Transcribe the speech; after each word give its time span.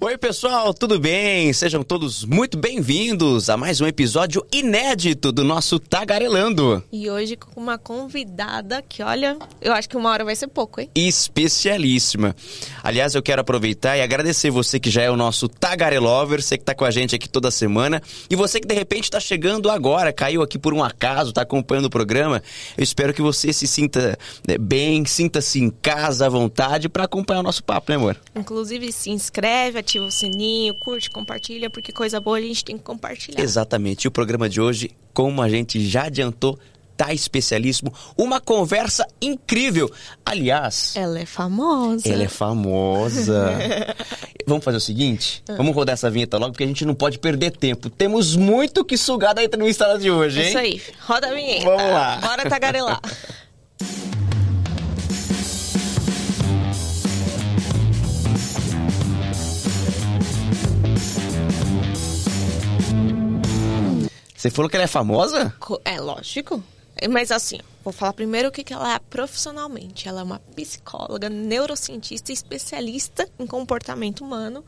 Oi, 0.00 0.18
pessoal, 0.18 0.74
tudo 0.74 0.98
bem? 0.98 1.52
Sejam 1.52 1.82
todos 1.82 2.24
muito 2.24 2.58
bem-vindos 2.58 3.48
a 3.48 3.56
mais 3.56 3.80
um 3.80 3.86
episódio 3.86 4.44
inédito 4.52 5.30
do 5.30 5.44
nosso 5.44 5.78
Tagarelando. 5.78 6.82
E 6.92 7.08
hoje 7.08 7.36
com 7.36 7.58
uma 7.58 7.78
convidada 7.78 8.82
que, 8.82 9.02
olha, 9.02 9.38
eu 9.62 9.72
acho 9.72 9.88
que 9.88 9.96
uma 9.96 10.10
hora 10.10 10.24
vai 10.24 10.34
ser 10.34 10.48
pouco, 10.48 10.80
hein? 10.80 10.90
Especialíssima. 10.94 12.34
Aliás, 12.82 13.14
eu 13.14 13.22
quero 13.22 13.40
aproveitar 13.40 13.96
e 13.96 14.02
agradecer 14.02 14.50
você 14.50 14.80
que 14.80 14.90
já 14.90 15.00
é 15.00 15.10
o 15.10 15.16
nosso 15.16 15.48
Tagarelover, 15.48 16.42
você 16.42 16.58
que 16.58 16.64
tá 16.64 16.74
com 16.74 16.84
a 16.84 16.90
gente 16.90 17.14
aqui 17.14 17.28
toda 17.28 17.50
semana, 17.50 18.02
e 18.28 18.36
você 18.36 18.60
que 18.60 18.66
de 18.66 18.74
repente 18.74 19.04
está 19.04 19.20
chegando 19.20 19.70
agora, 19.70 20.12
caiu 20.12 20.42
aqui 20.42 20.58
por 20.58 20.74
um 20.74 20.82
acaso, 20.82 21.32
tá 21.32 21.42
acompanhando 21.42 21.86
o 21.86 21.90
programa. 21.90 22.42
Eu 22.76 22.82
espero 22.82 23.14
que 23.14 23.22
você 23.22 23.52
se 23.52 23.66
sinta 23.66 24.18
né, 24.46 24.58
bem, 24.58 25.06
sinta-se 25.06 25.60
em 25.60 25.70
casa, 25.70 26.26
à 26.26 26.28
vontade, 26.28 26.88
para 26.88 27.04
acompanhar 27.04 27.40
o 27.40 27.44
nosso 27.44 27.62
papo, 27.62 27.90
né, 27.90 27.96
amor? 27.96 28.16
Inclusive, 28.34 28.92
se 28.92 29.10
inscreve, 29.10 29.83
ativa 29.84 30.06
o 30.06 30.10
sininho, 30.10 30.74
curte, 30.74 31.10
compartilha, 31.10 31.68
porque 31.70 31.92
coisa 31.92 32.18
boa 32.18 32.38
a 32.38 32.40
gente 32.40 32.64
tem 32.64 32.76
que 32.76 32.82
compartilhar. 32.82 33.40
Exatamente. 33.40 34.04
E 34.04 34.08
o 34.08 34.10
programa 34.10 34.48
de 34.48 34.60
hoje, 34.60 34.90
como 35.12 35.42
a 35.42 35.48
gente 35.48 35.86
já 35.86 36.04
adiantou, 36.04 36.58
tá 36.96 37.12
especialíssimo. 37.12 37.92
Uma 38.16 38.40
conversa 38.40 39.06
incrível. 39.20 39.90
Aliás. 40.24 40.94
Ela 40.96 41.20
é 41.20 41.26
famosa. 41.26 42.08
Ela 42.08 42.24
é 42.24 42.28
famosa. 42.28 43.58
Vamos 44.46 44.64
fazer 44.64 44.76
o 44.76 44.80
seguinte? 44.80 45.42
Vamos 45.56 45.74
rodar 45.74 45.94
essa 45.94 46.10
vinheta 46.10 46.38
logo, 46.38 46.52
porque 46.52 46.64
a 46.64 46.66
gente 46.66 46.84
não 46.84 46.94
pode 46.94 47.18
perder 47.18 47.52
tempo. 47.52 47.88
Temos 47.88 48.36
muito 48.36 48.84
que 48.84 48.96
sugar 48.96 49.34
da 49.34 49.42
entrevista 49.42 49.98
de 49.98 50.10
hoje, 50.10 50.40
hein? 50.40 50.48
Isso 50.48 50.58
aí. 50.58 50.82
Roda 51.00 51.28
a 51.28 51.34
vinheta. 51.34 51.64
Vamos 51.64 51.92
lá. 51.92 52.16
Bora 52.18 52.48
tagarelar. 52.48 53.00
Você 64.44 64.50
falou 64.50 64.68
que 64.68 64.76
ela 64.76 64.84
é 64.84 64.86
famosa? 64.86 65.54
É 65.86 65.98
lógico. 65.98 66.62
Mas 67.08 67.30
assim, 67.30 67.60
vou 67.82 67.94
falar 67.94 68.12
primeiro 68.12 68.50
o 68.50 68.52
que, 68.52 68.62
que 68.62 68.74
ela 68.74 68.94
é 68.94 68.98
profissionalmente. 68.98 70.06
Ela 70.06 70.20
é 70.20 70.22
uma 70.22 70.38
psicóloga, 70.54 71.30
neurocientista 71.30 72.30
especialista 72.30 73.26
em 73.38 73.46
comportamento 73.46 74.22
humano. 74.22 74.62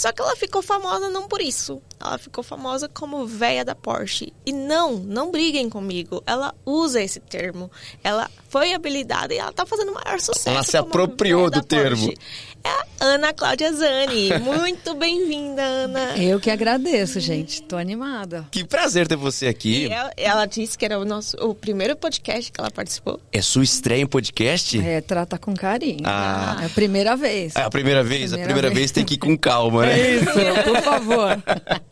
Só 0.00 0.12
que 0.12 0.22
ela 0.22 0.34
ficou 0.34 0.62
famosa 0.62 1.10
não 1.10 1.28
por 1.28 1.42
isso. 1.42 1.82
Ela 2.00 2.16
ficou 2.16 2.42
famosa 2.42 2.88
como 2.88 3.26
véia 3.26 3.62
da 3.62 3.74
Porsche. 3.74 4.32
E 4.46 4.50
não, 4.50 4.94
não 4.96 5.30
briguem 5.30 5.68
comigo. 5.68 6.22
Ela 6.26 6.54
usa 6.64 7.02
esse 7.02 7.20
termo. 7.20 7.70
Ela 8.02 8.30
foi 8.48 8.72
habilidada 8.72 9.34
e 9.34 9.36
ela 9.36 9.52
tá 9.52 9.66
fazendo 9.66 9.92
maior 9.92 10.18
sucesso. 10.18 10.48
Ela 10.48 10.62
se 10.62 10.78
apropriou 10.78 11.50
do 11.50 11.62
termo. 11.62 12.06
Porsche. 12.06 12.18
É 12.64 12.68
a 12.68 12.84
Ana 13.00 13.32
Cláudia 13.32 13.72
Zani. 13.72 14.30
Muito 14.40 14.94
bem-vinda, 14.94 15.62
Ana. 15.62 16.16
Eu 16.16 16.40
que 16.40 16.50
agradeço, 16.50 17.20
gente. 17.20 17.62
Tô 17.62 17.76
animada. 17.76 18.46
Que 18.50 18.64
prazer 18.64 19.06
ter 19.06 19.16
você 19.16 19.46
aqui. 19.46 19.90
Ela, 19.90 20.12
ela, 20.16 20.46
disse 20.46 20.76
que 20.76 20.84
era 20.84 20.98
o 20.98 21.04
nosso 21.04 21.36
o 21.38 21.54
primeiro 21.54 21.96
podcast 21.96 22.50
que 22.50 22.60
ela 22.60 22.70
participou. 22.70 23.20
É 23.32 23.40
sua 23.40 23.64
estreia 23.64 24.02
em 24.02 24.06
podcast? 24.06 24.78
É, 24.80 25.00
trata 25.00 25.38
com 25.38 25.54
carinho. 25.54 26.02
Ah. 26.04 26.58
É 26.62 26.66
a 26.66 26.68
primeira 26.70 27.16
vez. 27.16 27.56
É 27.56 27.62
a 27.62 27.70
primeira 27.70 28.02
vez? 28.02 28.30
Primeira 28.30 28.42
a 28.42 28.46
primeira 28.46 28.68
vez. 28.68 28.78
vez 28.78 28.90
tem 28.90 29.04
que 29.04 29.14
ir 29.14 29.18
com 29.18 29.36
calma, 29.36 29.86
né? 29.86 29.89
É 29.90 30.16
isso, 30.16 30.64
por 30.64 30.82
favor. 30.82 31.42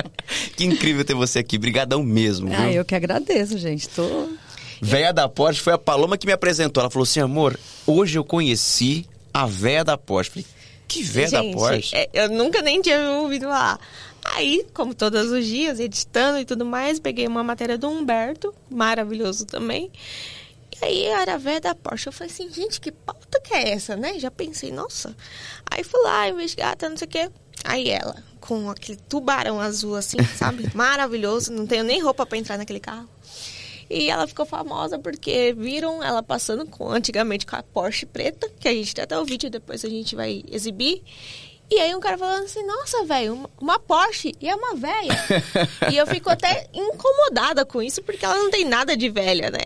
que 0.56 0.64
incrível 0.64 1.04
ter 1.04 1.14
você 1.14 1.38
aqui. 1.40 1.58
Brigadão 1.58 2.02
mesmo. 2.02 2.52
Ah, 2.52 2.66
viu? 2.66 2.72
eu 2.72 2.84
que 2.84 2.94
agradeço, 2.94 3.58
gente. 3.58 3.88
Tô... 3.88 4.28
Véia 4.80 5.12
da 5.12 5.28
Porsche 5.28 5.60
foi 5.60 5.72
a 5.72 5.78
Paloma 5.78 6.16
que 6.16 6.26
me 6.26 6.32
apresentou. 6.32 6.80
Ela 6.80 6.90
falou 6.90 7.04
assim, 7.04 7.20
amor, 7.20 7.58
hoje 7.86 8.18
eu 8.18 8.24
conheci 8.24 9.06
a 9.32 9.46
véia 9.46 9.84
da 9.84 9.98
Porsche. 9.98 10.30
Falei, 10.30 10.46
que 10.86 11.02
véia 11.02 11.30
da 11.30 11.42
Porsche? 11.42 11.94
É, 11.94 12.08
eu 12.12 12.28
nunca 12.28 12.62
nem 12.62 12.80
tinha 12.80 13.10
ouvido 13.10 13.48
lá. 13.48 13.78
Aí, 14.24 14.66
como 14.74 14.94
todos 14.94 15.30
os 15.30 15.44
dias, 15.44 15.80
editando 15.80 16.38
e 16.38 16.44
tudo 16.44 16.64
mais, 16.64 16.98
peguei 16.98 17.26
uma 17.26 17.42
matéria 17.42 17.78
do 17.78 17.88
Humberto, 17.88 18.54
maravilhoso 18.70 19.46
também. 19.46 19.90
E 20.80 20.84
aí 20.84 21.04
era 21.06 21.34
a 21.34 21.38
véia 21.38 21.60
da 21.60 21.74
Porsche. 21.74 22.08
Eu 22.08 22.12
falei 22.12 22.32
assim, 22.32 22.50
gente, 22.52 22.80
que 22.80 22.92
pauta 22.92 23.40
que 23.40 23.54
é 23.54 23.70
essa, 23.70 23.96
né? 23.96 24.18
Já 24.18 24.30
pensei, 24.30 24.70
nossa. 24.70 25.14
Aí 25.70 25.82
fui 25.82 26.00
lá 26.02 26.28
investigar, 26.28 26.72
até 26.72 26.88
não 26.88 26.96
sei 26.96 27.06
o 27.06 27.10
quê. 27.10 27.30
Aí 27.64 27.88
ela, 27.88 28.22
com 28.40 28.70
aquele 28.70 28.98
tubarão 29.08 29.60
azul 29.60 29.96
assim, 29.96 30.22
sabe? 30.36 30.70
Maravilhoso. 30.74 31.52
Não 31.52 31.66
tenho 31.66 31.84
nem 31.84 32.00
roupa 32.00 32.24
para 32.24 32.38
entrar 32.38 32.58
naquele 32.58 32.80
carro. 32.80 33.08
E 33.90 34.10
ela 34.10 34.26
ficou 34.26 34.44
famosa 34.44 34.98
porque 34.98 35.54
viram 35.56 36.02
ela 36.02 36.22
passando 36.22 36.66
com 36.66 36.90
antigamente 36.90 37.46
com 37.46 37.56
a 37.56 37.62
Porsche 37.62 38.04
preta, 38.04 38.50
que 38.60 38.68
a 38.68 38.72
gente 38.72 38.94
tem 38.94 39.02
até 39.02 39.18
o 39.18 39.24
vídeo 39.24 39.48
depois 39.48 39.84
a 39.84 39.88
gente 39.88 40.14
vai 40.14 40.44
exibir. 40.50 41.02
E 41.70 41.78
aí 41.78 41.94
um 41.94 42.00
cara 42.00 42.16
falando 42.16 42.44
assim, 42.44 42.64
nossa, 42.66 43.04
velho, 43.04 43.34
uma, 43.34 43.50
uma, 43.60 43.78
Porsche 43.78 44.34
e 44.40 44.48
é 44.48 44.54
uma 44.54 44.74
velha. 44.74 45.18
e 45.90 45.96
eu 45.96 46.06
fico 46.06 46.30
até 46.30 46.66
incomodada 46.72 47.64
com 47.64 47.82
isso, 47.82 48.02
porque 48.02 48.24
ela 48.24 48.36
não 48.36 48.50
tem 48.50 48.64
nada 48.64 48.96
de 48.96 49.08
velha, 49.10 49.50
né? 49.50 49.60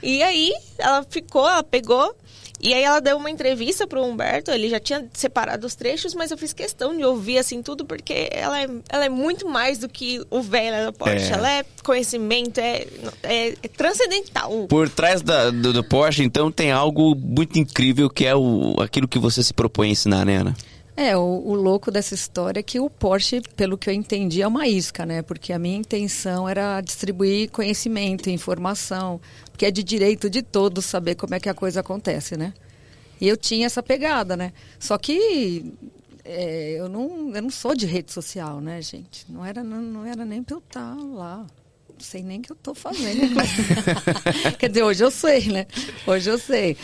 E 0.00 0.22
aí 0.22 0.52
ela 0.76 1.04
ficou, 1.08 1.48
ela 1.48 1.64
pegou 1.64 2.14
e 2.60 2.74
aí 2.74 2.82
ela 2.82 3.00
deu 3.00 3.16
uma 3.16 3.30
entrevista 3.30 3.86
pro 3.86 4.02
Humberto, 4.02 4.50
ele 4.50 4.68
já 4.68 4.80
tinha 4.80 5.06
separado 5.12 5.66
os 5.66 5.74
trechos, 5.74 6.14
mas 6.14 6.30
eu 6.30 6.38
fiz 6.38 6.52
questão 6.52 6.96
de 6.96 7.04
ouvir 7.04 7.38
assim 7.38 7.62
tudo, 7.62 7.84
porque 7.84 8.28
ela 8.32 8.60
é, 8.60 8.68
ela 8.88 9.04
é 9.04 9.08
muito 9.08 9.48
mais 9.48 9.78
do 9.78 9.88
que 9.88 10.20
o 10.30 10.42
velho 10.42 10.86
da 10.86 10.92
Porsche. 10.92 11.30
É. 11.30 11.34
Ela 11.34 11.52
é 11.52 11.64
conhecimento, 11.84 12.58
é, 12.58 12.86
é, 13.22 13.48
é 13.62 13.68
transcendental. 13.68 14.66
Por 14.68 14.88
trás 14.88 15.22
da, 15.22 15.50
do, 15.50 15.72
do, 15.72 15.84
Porsche, 15.84 16.22
então, 16.22 16.50
tem 16.50 16.72
algo 16.72 17.14
muito 17.14 17.58
incrível 17.58 18.10
que 18.10 18.26
é 18.26 18.34
o, 18.34 18.74
aquilo 18.80 19.06
que 19.06 19.18
você 19.18 19.42
se 19.42 19.54
propõe 19.54 19.88
a 19.88 19.92
ensinar, 19.92 20.26
né, 20.26 20.38
Ana? 20.38 20.56
É, 21.00 21.16
o, 21.16 21.20
o, 21.20 21.54
louco 21.54 21.92
dessa 21.92 22.12
história 22.12 22.58
é 22.58 22.62
que 22.62 22.80
o 22.80 22.90
Porsche, 22.90 23.40
pelo 23.54 23.78
que 23.78 23.88
eu 23.88 23.94
entendi, 23.94 24.42
é 24.42 24.48
uma 24.48 24.66
isca, 24.66 25.06
né? 25.06 25.22
Porque 25.22 25.52
a 25.52 25.58
minha 25.58 25.76
intenção 25.76 26.48
era 26.48 26.80
distribuir 26.80 27.52
conhecimento, 27.52 28.28
informação, 28.28 29.20
porque 29.52 29.64
é 29.64 29.70
de 29.70 29.84
direito 29.84 30.28
de 30.28 30.42
todos 30.42 30.84
saber 30.84 31.14
como 31.14 31.36
é 31.36 31.38
que 31.38 31.48
a 31.48 31.54
coisa 31.54 31.78
acontece, 31.78 32.36
né? 32.36 32.52
E 33.20 33.28
eu 33.28 33.36
tinha 33.36 33.66
essa 33.66 33.80
pegada, 33.80 34.36
né? 34.36 34.52
Só 34.76 34.98
que 34.98 35.72
é, 36.24 36.72
eu, 36.80 36.88
não, 36.88 37.32
eu 37.32 37.42
não 37.42 37.50
sou 37.50 37.76
de 37.76 37.86
rede 37.86 38.10
social, 38.10 38.60
né, 38.60 38.82
gente? 38.82 39.24
Não 39.30 39.46
era, 39.46 39.62
não, 39.62 39.80
não 39.80 40.04
era 40.04 40.24
nem 40.24 40.42
pra 40.42 40.56
eu 40.56 40.58
estar 40.58 40.96
tá 40.96 41.00
lá. 41.00 41.46
Não 41.88 42.00
sei 42.00 42.24
nem 42.24 42.40
o 42.40 42.42
que 42.42 42.50
eu 42.50 42.56
estou 42.56 42.74
fazendo. 42.74 43.20
Quer 44.58 44.68
dizer, 44.68 44.82
hoje 44.82 45.04
eu 45.04 45.12
sei, 45.12 45.46
né? 45.46 45.64
Hoje 46.04 46.28
eu 46.28 46.38
sei. 46.40 46.76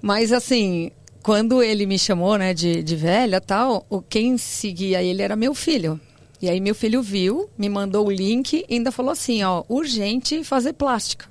Mas, 0.00 0.32
assim, 0.32 0.92
quando 1.22 1.62
ele 1.62 1.86
me 1.86 1.98
chamou, 1.98 2.36
né, 2.36 2.54
de, 2.54 2.82
de 2.82 2.96
velha 2.96 3.40
tal, 3.40 3.84
o, 3.88 4.00
quem 4.00 4.38
seguia 4.38 5.02
ele 5.02 5.22
era 5.22 5.36
meu 5.36 5.54
filho. 5.54 6.00
E 6.40 6.48
aí 6.48 6.60
meu 6.60 6.74
filho 6.74 7.02
viu, 7.02 7.50
me 7.58 7.68
mandou 7.68 8.06
o 8.06 8.10
link 8.10 8.64
e 8.68 8.74
ainda 8.74 8.92
falou 8.92 9.10
assim, 9.10 9.42
ó, 9.42 9.64
urgente 9.68 10.44
fazer 10.44 10.72
plástica. 10.72 11.26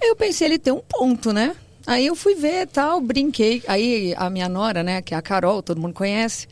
Aí 0.00 0.08
eu 0.08 0.16
pensei, 0.16 0.48
ele 0.48 0.58
tem 0.58 0.72
um 0.72 0.80
ponto, 0.80 1.32
né? 1.32 1.54
Aí 1.86 2.06
eu 2.06 2.16
fui 2.16 2.34
ver 2.34 2.66
tal, 2.66 3.00
brinquei. 3.00 3.62
Aí 3.68 4.12
a 4.16 4.28
minha 4.28 4.48
nora, 4.48 4.82
né, 4.82 5.00
que 5.00 5.14
é 5.14 5.16
a 5.16 5.22
Carol, 5.22 5.62
todo 5.62 5.80
mundo 5.80 5.94
conhece, 5.94 6.48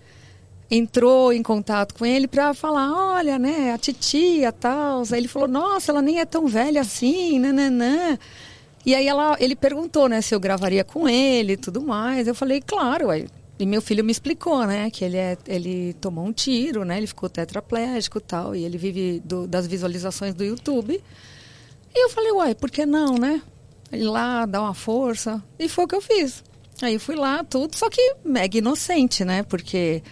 entrou 0.71 1.33
em 1.33 1.43
contato 1.43 1.95
com 1.95 2.07
ele 2.07 2.29
para 2.29 2.55
falar, 2.55 2.93
olha, 3.17 3.39
né, 3.39 3.73
a 3.73 3.79
titia 3.79 4.53
tal. 4.53 5.03
Aí 5.11 5.19
ele 5.19 5.29
falou, 5.29 5.49
nossa, 5.49 5.91
ela 5.91 6.01
nem 6.01 6.21
é 6.21 6.25
tão 6.25 6.47
velha 6.47 6.81
assim, 6.81 7.41
nananã. 7.41 8.17
E 8.85 8.95
aí 8.95 9.07
ela, 9.07 9.37
ele 9.41 9.57
perguntou, 9.57 10.09
né, 10.09 10.21
se 10.21 10.35
eu 10.35 10.41
gravaria 10.41 10.85
com 10.85 11.09
ele 11.09 11.55
e 11.55 11.57
tudo 11.57 11.81
mais. 11.81 12.29
Eu 12.29 12.35
falei, 12.35 12.61
claro, 12.61 13.11
aí. 13.11 13.27
E 13.59 13.65
meu 13.65 13.81
filho 13.81 14.05
me 14.05 14.11
explicou, 14.11 14.67
né, 14.67 14.91
que 14.91 15.05
ele, 15.05 15.17
é, 15.17 15.39
ele 15.47 15.95
tomou 15.95 16.27
um 16.27 16.33
tiro, 16.33 16.85
né, 16.85 16.99
ele 16.99 17.07
ficou 17.07 17.29
tetraplégico 17.29 18.19
e 18.19 18.21
tal, 18.21 18.55
e 18.55 18.65
ele 18.65 18.77
vive 18.77 19.23
do, 19.25 19.47
das 19.47 19.67
visualizações 19.67 20.35
do 20.35 20.45
YouTube. 20.45 21.01
E 21.95 22.05
eu 22.05 22.11
falei, 22.11 22.33
uai, 22.33 22.55
por 22.55 22.71
que 22.71 22.85
não, 22.85 23.15
né? 23.15 23.41
Ir 23.93 24.05
lá, 24.05 24.45
dar 24.45 24.63
uma 24.63 24.75
força. 24.75 25.43
E 25.59 25.69
foi 25.69 25.85
o 25.85 25.89
que 25.89 25.95
eu 25.95 26.01
fiz. 26.01 26.43
Aí 26.83 26.99
fui 26.99 27.15
lá, 27.15 27.45
tudo, 27.45 27.77
só 27.77 27.89
que 27.89 28.17
mega 28.25 28.59
inocente, 28.59 29.25
né? 29.25 29.45
Porque 29.45 30.03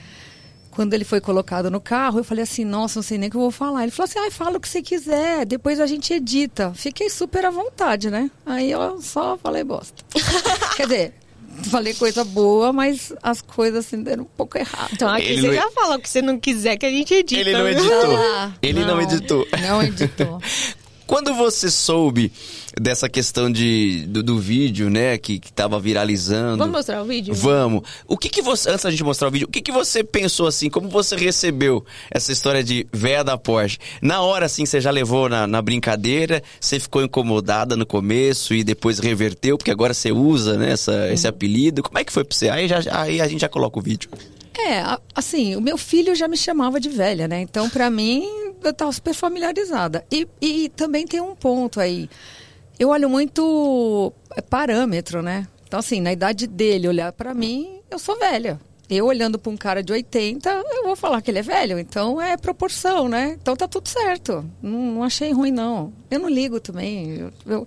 quando 0.72 0.94
ele 0.94 1.04
foi 1.04 1.20
colocado 1.20 1.70
no 1.70 1.80
carro, 1.80 2.18
eu 2.18 2.24
falei 2.24 2.42
assim, 2.42 2.64
nossa, 2.64 2.98
não 2.98 3.02
sei 3.02 3.18
nem 3.18 3.28
o 3.28 3.30
que 3.30 3.36
eu 3.36 3.42
vou 3.42 3.50
falar. 3.50 3.82
Ele 3.82 3.92
falou 3.92 4.08
assim, 4.08 4.18
ai, 4.18 4.30
fala 4.30 4.56
o 4.56 4.60
que 4.60 4.68
você 4.68 4.82
quiser, 4.82 5.44
depois 5.44 5.78
a 5.78 5.86
gente 5.86 6.12
edita. 6.14 6.72
Fiquei 6.74 7.10
super 7.10 7.44
à 7.44 7.50
vontade, 7.50 8.10
né? 8.10 8.30
Aí 8.44 8.70
eu 8.70 9.00
só 9.00 9.36
falei 9.36 9.62
bosta. 9.62 10.02
Quer 10.74 10.84
dizer, 10.84 11.14
falei 11.70 11.92
coisa 11.92 12.24
boa, 12.24 12.72
mas 12.72 13.12
as 13.22 13.42
coisas 13.42 13.86
assim 13.86 14.02
deram 14.02 14.22
um 14.22 14.26
pouco 14.36 14.56
errado. 14.56 14.90
Então 14.94 15.08
aqui 15.08 15.26
ele 15.26 15.42
você 15.42 15.46
não... 15.48 15.54
já 15.54 15.70
falou 15.72 15.98
que 15.98 16.08
você 16.08 16.22
não 16.22 16.40
quiser 16.40 16.78
que 16.78 16.86
a 16.86 16.90
gente 16.90 17.12
edite. 17.12 17.40
Ele 17.40 17.52
não 17.52 17.68
editou. 17.68 18.16
Ah, 18.16 18.52
ele 18.62 18.80
não, 18.80 18.88
não 18.88 19.02
editou. 19.02 19.46
Não 19.60 19.82
editou. 19.82 20.40
Quando 21.06 21.34
você 21.34 21.70
soube 21.70 22.32
dessa 22.80 23.08
questão 23.08 23.50
de, 23.50 24.06
do, 24.06 24.22
do 24.22 24.38
vídeo, 24.38 24.88
né, 24.88 25.18
que, 25.18 25.38
que 25.38 25.52
tava 25.52 25.78
viralizando... 25.78 26.58
Vamos 26.58 26.72
mostrar 26.72 27.02
o 27.02 27.04
vídeo? 27.04 27.34
Vamos. 27.34 27.82
O 28.06 28.16
que 28.16 28.28
que 28.28 28.42
você, 28.42 28.70
antes 28.70 28.84
da 28.84 28.90
gente 28.90 29.04
mostrar 29.04 29.28
o 29.28 29.30
vídeo, 29.30 29.46
o 29.48 29.50
que 29.50 29.60
que 29.60 29.72
você 29.72 30.02
pensou, 30.02 30.46
assim, 30.46 30.70
como 30.70 30.88
você 30.88 31.16
recebeu 31.16 31.84
essa 32.10 32.32
história 32.32 32.62
de 32.62 32.86
véia 32.92 33.22
da 33.22 33.36
Porsche? 33.36 33.78
Na 34.00 34.22
hora, 34.22 34.46
assim, 34.46 34.64
você 34.64 34.80
já 34.80 34.90
levou 34.90 35.28
na, 35.28 35.46
na 35.46 35.60
brincadeira, 35.60 36.42
você 36.60 36.80
ficou 36.80 37.02
incomodada 37.02 37.76
no 37.76 37.86
começo 37.86 38.54
e 38.54 38.64
depois 38.64 38.98
reverteu, 38.98 39.58
porque 39.58 39.70
agora 39.70 39.94
você 39.94 40.12
usa, 40.12 40.56
né, 40.56 40.72
essa, 40.72 41.12
esse 41.12 41.26
apelido. 41.26 41.82
Como 41.82 41.98
é 41.98 42.04
que 42.04 42.12
foi 42.12 42.24
pra 42.24 42.36
você? 42.36 42.48
Aí, 42.48 42.68
já, 42.68 42.80
aí 42.92 43.20
a 43.20 43.28
gente 43.28 43.40
já 43.40 43.48
coloca 43.48 43.78
o 43.78 43.82
vídeo. 43.82 44.08
É, 44.58 44.98
assim, 45.14 45.56
o 45.56 45.60
meu 45.60 45.78
filho 45.78 46.14
já 46.14 46.28
me 46.28 46.36
chamava 46.36 46.78
de 46.78 46.88
velha, 46.88 47.26
né? 47.26 47.40
Então, 47.40 47.70
para 47.70 47.88
mim, 47.88 48.24
eu 48.62 48.70
estava 48.70 48.92
super 48.92 49.14
familiarizada. 49.14 50.04
E, 50.12 50.28
e 50.40 50.68
também 50.68 51.06
tem 51.06 51.20
um 51.20 51.34
ponto 51.34 51.80
aí. 51.80 52.08
Eu 52.82 52.88
olho 52.88 53.08
muito 53.08 54.12
é, 54.34 54.40
parâmetro, 54.42 55.22
né? 55.22 55.46
Então, 55.68 55.78
assim, 55.78 56.00
na 56.00 56.12
idade 56.12 56.48
dele 56.48 56.88
olhar 56.88 57.12
para 57.12 57.32
mim, 57.32 57.78
eu 57.88 57.96
sou 57.96 58.18
velha. 58.18 58.60
Eu 58.90 59.06
olhando 59.06 59.38
para 59.38 59.52
um 59.52 59.56
cara 59.56 59.84
de 59.84 59.92
80, 59.92 60.50
eu 60.50 60.82
vou 60.82 60.96
falar 60.96 61.22
que 61.22 61.30
ele 61.30 61.38
é 61.38 61.42
velho. 61.42 61.78
Então 61.78 62.20
é 62.20 62.36
proporção, 62.36 63.08
né? 63.08 63.36
Então 63.40 63.54
tá 63.54 63.68
tudo 63.68 63.88
certo. 63.88 64.44
Não, 64.60 64.94
não 64.94 65.04
achei 65.04 65.30
ruim, 65.30 65.52
não. 65.52 65.92
Eu 66.10 66.18
não 66.18 66.28
ligo 66.28 66.58
também. 66.58 67.20
Eu, 67.20 67.32
eu, 67.46 67.66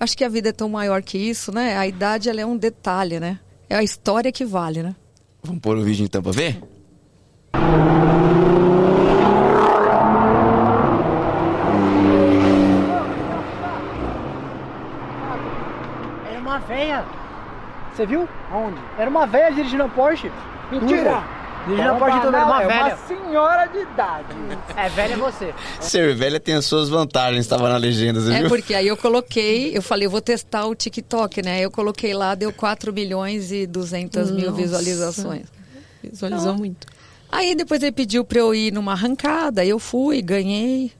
acho 0.00 0.18
que 0.18 0.24
a 0.24 0.28
vida 0.28 0.48
é 0.48 0.52
tão 0.52 0.68
maior 0.68 1.00
que 1.00 1.16
isso, 1.16 1.52
né? 1.52 1.76
A 1.78 1.86
idade 1.86 2.28
ela 2.28 2.40
é 2.40 2.44
um 2.44 2.56
detalhe, 2.56 3.20
né? 3.20 3.38
É 3.70 3.76
a 3.76 3.84
história 3.84 4.32
que 4.32 4.44
vale, 4.44 4.82
né? 4.82 4.96
Vamos 5.44 5.60
pôr 5.60 5.76
o 5.76 5.84
vídeo 5.84 6.04
então 6.04 6.20
pra 6.20 6.32
ver? 6.32 6.60
Era 16.28 16.40
uma 16.40 16.58
véia. 16.58 17.04
Você 17.96 18.04
viu? 18.04 18.28
Aonde? 18.50 18.78
Era 18.98 19.08
uma 19.08 19.26
véia 19.26 19.50
dirigindo 19.50 19.82
a 19.84 19.88
Porsche. 19.88 20.30
Mentira! 20.70 21.24
Dirigindo 21.66 21.90
a 21.90 21.94
Porsche 21.94 22.20
tudo. 22.20 22.36
Era 22.36 22.44
uma 22.46 22.62
é 22.62 22.66
velha. 22.66 22.84
uma 22.84 22.96
senhora 23.06 23.66
de 23.66 23.78
idade. 23.78 24.26
É, 24.76 24.88
velha 24.90 25.14
é 25.14 25.16
você. 25.16 25.54
Ser 25.80 26.14
velha 26.14 26.38
tem 26.38 26.54
as 26.54 26.66
suas 26.66 26.90
vantagens, 26.90 27.40
estava 27.40 27.70
na 27.70 27.78
legenda, 27.78 28.20
você 28.20 28.34
É 28.34 28.40
viu? 28.40 28.48
porque 28.50 28.74
aí 28.74 28.86
eu 28.86 28.96
coloquei, 28.96 29.74
eu 29.74 29.80
falei, 29.80 30.06
eu 30.06 30.10
vou 30.10 30.20
testar 30.20 30.66
o 30.66 30.74
TikTok, 30.74 31.40
né? 31.42 31.60
Eu 31.60 31.70
coloquei 31.70 32.12
lá, 32.12 32.34
deu 32.34 32.52
4 32.52 32.92
milhões 32.92 33.50
e 33.50 33.66
200 33.66 34.30
mil 34.30 34.50
Nossa. 34.50 34.52
visualizações. 34.62 35.46
Visualizou 36.02 36.52
Não. 36.52 36.58
muito. 36.58 36.86
Aí 37.32 37.54
depois 37.54 37.82
ele 37.82 37.92
pediu 37.92 38.22
pra 38.22 38.38
eu 38.40 38.54
ir 38.54 38.70
numa 38.72 38.92
arrancada, 38.92 39.64
eu 39.64 39.78
fui, 39.78 40.20
ganhei. 40.20 40.92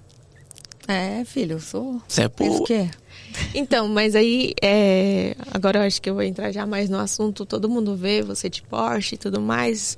É, 0.88 1.22
filho, 1.26 1.54
eu 1.56 1.60
sou. 1.60 2.00
Você 2.08 2.22
é 2.22 2.24
é. 2.72 2.90
Então, 3.54 3.88
mas 3.88 4.14
aí, 4.14 4.54
é, 4.62 5.34
agora 5.52 5.78
eu 5.78 5.82
acho 5.82 6.00
que 6.00 6.10
eu 6.10 6.14
vou 6.14 6.22
entrar 6.22 6.52
já 6.52 6.66
mais 6.66 6.88
no 6.88 6.98
assunto. 6.98 7.46
Todo 7.46 7.68
mundo 7.68 7.96
vê 7.96 8.22
você 8.22 8.48
de 8.48 8.62
Porsche 8.62 9.14
e 9.14 9.18
tudo 9.18 9.40
mais. 9.40 9.96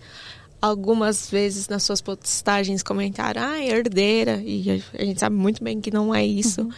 Algumas 0.60 1.30
vezes 1.30 1.68
nas 1.68 1.82
suas 1.82 2.00
postagens 2.00 2.82
comentaram, 2.82 3.42
ah, 3.42 3.64
herdeira. 3.64 4.42
E 4.44 4.70
a, 4.70 5.02
a 5.02 5.04
gente 5.04 5.20
sabe 5.20 5.36
muito 5.36 5.62
bem 5.62 5.80
que 5.80 5.90
não 5.90 6.14
é 6.14 6.24
isso. 6.24 6.68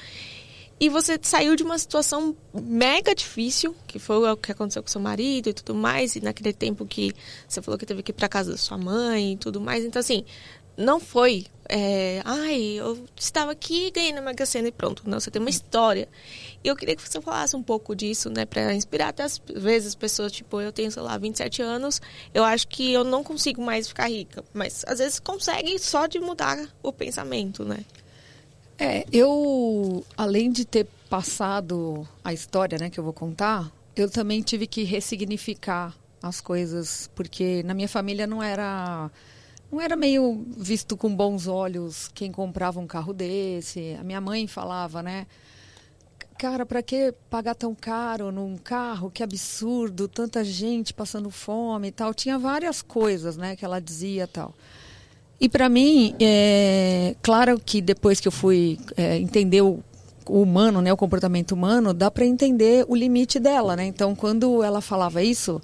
E 0.78 0.88
você 0.88 1.18
saiu 1.20 1.54
de 1.56 1.62
uma 1.62 1.78
situação 1.78 2.34
mega 2.54 3.14
difícil, 3.14 3.76
que 3.86 3.98
foi 3.98 4.16
o 4.16 4.34
que 4.34 4.50
aconteceu 4.50 4.82
com 4.82 4.88
seu 4.88 5.00
marido 5.00 5.50
e 5.50 5.52
tudo 5.52 5.74
mais, 5.74 6.16
e 6.16 6.22
naquele 6.22 6.54
tempo 6.54 6.86
que 6.86 7.14
você 7.46 7.60
falou 7.60 7.76
que 7.76 7.84
teve 7.84 8.02
que 8.02 8.12
ir 8.12 8.14
pra 8.14 8.30
casa 8.30 8.52
da 8.52 8.56
sua 8.56 8.78
mãe 8.78 9.34
e 9.34 9.36
tudo 9.36 9.60
mais. 9.60 9.84
Então, 9.84 10.00
assim, 10.00 10.24
não 10.78 10.98
foi, 10.98 11.44
é, 11.68 12.22
ai, 12.24 12.58
eu 12.78 13.06
estava 13.14 13.52
aqui 13.52 13.90
ganhei 13.90 14.12
na 14.12 14.22
Mega 14.22 14.46
Sena 14.46 14.68
e 14.68 14.72
pronto. 14.72 15.02
Não, 15.06 15.20
você 15.20 15.30
tem 15.30 15.40
uma 15.40 15.50
história. 15.50 16.08
E 16.62 16.68
eu 16.68 16.76
queria 16.76 16.94
que 16.94 17.02
você 17.02 17.20
falasse 17.20 17.56
um 17.56 17.62
pouco 17.62 17.94
disso, 17.94 18.28
né, 18.28 18.44
pra 18.44 18.74
inspirar 18.74 19.08
até 19.08 19.22
às 19.22 19.40
vezes 19.56 19.94
pessoas, 19.94 20.30
tipo, 20.30 20.60
eu 20.60 20.70
tenho, 20.70 20.90
sei 20.90 21.02
lá, 21.02 21.16
27 21.16 21.62
anos, 21.62 22.02
eu 22.34 22.44
acho 22.44 22.68
que 22.68 22.92
eu 22.92 23.02
não 23.02 23.24
consigo 23.24 23.62
mais 23.62 23.88
ficar 23.88 24.08
rica. 24.08 24.44
Mas 24.52 24.84
às 24.86 24.98
vezes 24.98 25.18
consegue 25.18 25.78
só 25.78 26.06
de 26.06 26.20
mudar 26.20 26.58
o 26.82 26.92
pensamento, 26.92 27.64
né? 27.64 27.78
É, 28.78 29.04
eu, 29.12 30.04
além 30.16 30.50
de 30.50 30.64
ter 30.64 30.86
passado 31.08 32.06
a 32.24 32.32
história, 32.32 32.78
né, 32.78 32.90
que 32.90 33.00
eu 33.00 33.04
vou 33.04 33.12
contar, 33.12 33.70
eu 33.96 34.10
também 34.10 34.42
tive 34.42 34.66
que 34.66 34.84
ressignificar 34.84 35.94
as 36.22 36.40
coisas, 36.40 37.10
porque 37.14 37.62
na 37.62 37.74
minha 37.74 37.88
família 37.88 38.26
não 38.26 38.42
era 38.42 39.10
não 39.70 39.80
era 39.80 39.96
meio 39.96 40.44
visto 40.56 40.96
com 40.96 41.14
bons 41.14 41.46
olhos 41.46 42.10
quem 42.12 42.32
comprava 42.32 42.80
um 42.80 42.86
carro 42.86 43.12
desse. 43.12 43.96
A 43.98 44.02
minha 44.02 44.20
mãe 44.20 44.46
falava, 44.46 45.02
né? 45.02 45.26
Cara, 46.40 46.64
para 46.64 46.82
que 46.82 47.12
pagar 47.28 47.54
tão 47.54 47.74
caro 47.74 48.32
num 48.32 48.56
carro? 48.56 49.10
Que 49.10 49.22
absurdo, 49.22 50.08
tanta 50.08 50.42
gente 50.42 50.94
passando 50.94 51.30
fome 51.30 51.88
e 51.88 51.92
tal. 51.92 52.14
Tinha 52.14 52.38
várias 52.38 52.80
coisas, 52.80 53.36
né, 53.36 53.54
que 53.54 53.62
ela 53.62 53.78
dizia 53.78 54.26
tal. 54.26 54.54
E 55.38 55.50
para 55.50 55.68
mim, 55.68 56.16
é 56.18 57.14
claro 57.20 57.60
que 57.60 57.82
depois 57.82 58.20
que 58.20 58.26
eu 58.26 58.32
fui 58.32 58.78
é, 58.96 59.18
entender 59.18 59.60
o, 59.60 59.80
o 60.26 60.40
humano, 60.40 60.80
né, 60.80 60.90
o 60.90 60.96
comportamento 60.96 61.52
humano, 61.52 61.92
dá 61.92 62.10
para 62.10 62.24
entender 62.24 62.86
o 62.88 62.96
limite 62.96 63.38
dela, 63.38 63.76
né? 63.76 63.84
Então, 63.84 64.14
quando 64.14 64.62
ela 64.62 64.80
falava 64.80 65.22
isso, 65.22 65.60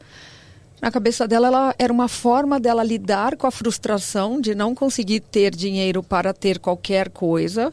na 0.82 0.90
cabeça 0.90 1.26
dela 1.26 1.46
ela, 1.46 1.74
era 1.78 1.90
uma 1.90 2.06
forma 2.06 2.60
dela 2.60 2.84
lidar 2.84 3.34
com 3.38 3.46
a 3.46 3.50
frustração 3.50 4.38
de 4.38 4.54
não 4.54 4.74
conseguir 4.74 5.20
ter 5.20 5.56
dinheiro 5.56 6.02
para 6.02 6.34
ter 6.34 6.58
qualquer 6.58 7.08
coisa. 7.08 7.72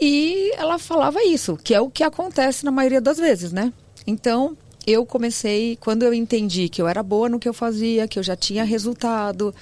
E 0.00 0.52
ela 0.56 0.78
falava 0.78 1.22
isso, 1.22 1.56
que 1.56 1.74
é 1.74 1.80
o 1.80 1.90
que 1.90 2.02
acontece 2.02 2.64
na 2.64 2.70
maioria 2.70 3.00
das 3.00 3.18
vezes, 3.18 3.52
né? 3.52 3.72
Então, 4.06 4.56
eu 4.86 5.06
comecei, 5.06 5.76
quando 5.76 6.02
eu 6.02 6.12
entendi 6.12 6.68
que 6.68 6.82
eu 6.82 6.88
era 6.88 7.02
boa 7.02 7.28
no 7.28 7.38
que 7.38 7.48
eu 7.48 7.54
fazia, 7.54 8.08
que 8.08 8.18
eu 8.18 8.22
já 8.22 8.34
tinha 8.34 8.64
resultado, 8.64 9.54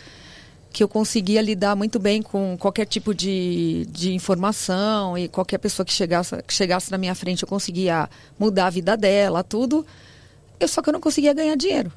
que 0.72 0.82
eu 0.82 0.88
conseguia 0.88 1.42
lidar 1.42 1.74
muito 1.76 1.98
bem 1.98 2.22
com 2.22 2.56
qualquer 2.58 2.86
tipo 2.86 3.14
de, 3.14 3.86
de 3.90 4.14
informação 4.14 5.18
e 5.18 5.28
qualquer 5.28 5.58
pessoa 5.58 5.84
que 5.84 5.92
chegasse, 5.92 6.40
que 6.42 6.54
chegasse 6.54 6.90
na 6.90 6.98
minha 6.98 7.14
frente 7.14 7.42
eu 7.42 7.48
conseguia 7.48 8.08
mudar 8.38 8.66
a 8.66 8.70
vida 8.70 8.96
dela, 8.96 9.42
tudo. 9.42 9.84
Eu 10.58 10.68
só 10.68 10.80
que 10.80 10.88
eu 10.88 10.92
não 10.92 11.00
conseguia 11.00 11.34
ganhar 11.34 11.56
dinheiro. 11.56 11.92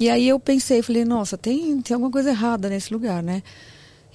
E 0.00 0.10
aí 0.10 0.28
eu 0.28 0.40
pensei, 0.40 0.82
falei, 0.82 1.04
nossa, 1.04 1.38
tem, 1.38 1.80
tem 1.80 1.94
alguma 1.94 2.10
coisa 2.10 2.30
errada 2.30 2.68
nesse 2.68 2.92
lugar, 2.92 3.22
né? 3.22 3.42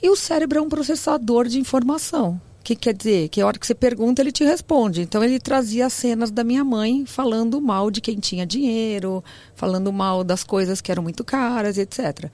E 0.01 0.09
o 0.09 0.15
cérebro 0.15 0.59
é 0.59 0.61
um 0.61 0.69
processador 0.69 1.47
de 1.47 1.59
informação. 1.59 2.41
O 2.59 2.63
que 2.63 2.75
quer 2.75 2.93
dizer? 2.93 3.29
Que 3.29 3.41
a 3.41 3.47
hora 3.47 3.57
que 3.57 3.65
você 3.65 3.73
pergunta, 3.73 4.21
ele 4.21 4.31
te 4.31 4.43
responde. 4.43 5.01
Então 5.01 5.23
ele 5.23 5.39
trazia 5.39 5.85
as 5.85 5.93
cenas 5.93 6.29
da 6.29 6.43
minha 6.43 6.63
mãe 6.63 7.05
falando 7.05 7.59
mal 7.59 7.89
de 7.89 8.01
quem 8.01 8.19
tinha 8.19 8.45
dinheiro, 8.45 9.23
falando 9.55 9.91
mal 9.91 10.23
das 10.23 10.43
coisas 10.43 10.81
que 10.81 10.91
eram 10.91 11.01
muito 11.01 11.23
caras, 11.23 11.77
etc. 11.77 12.29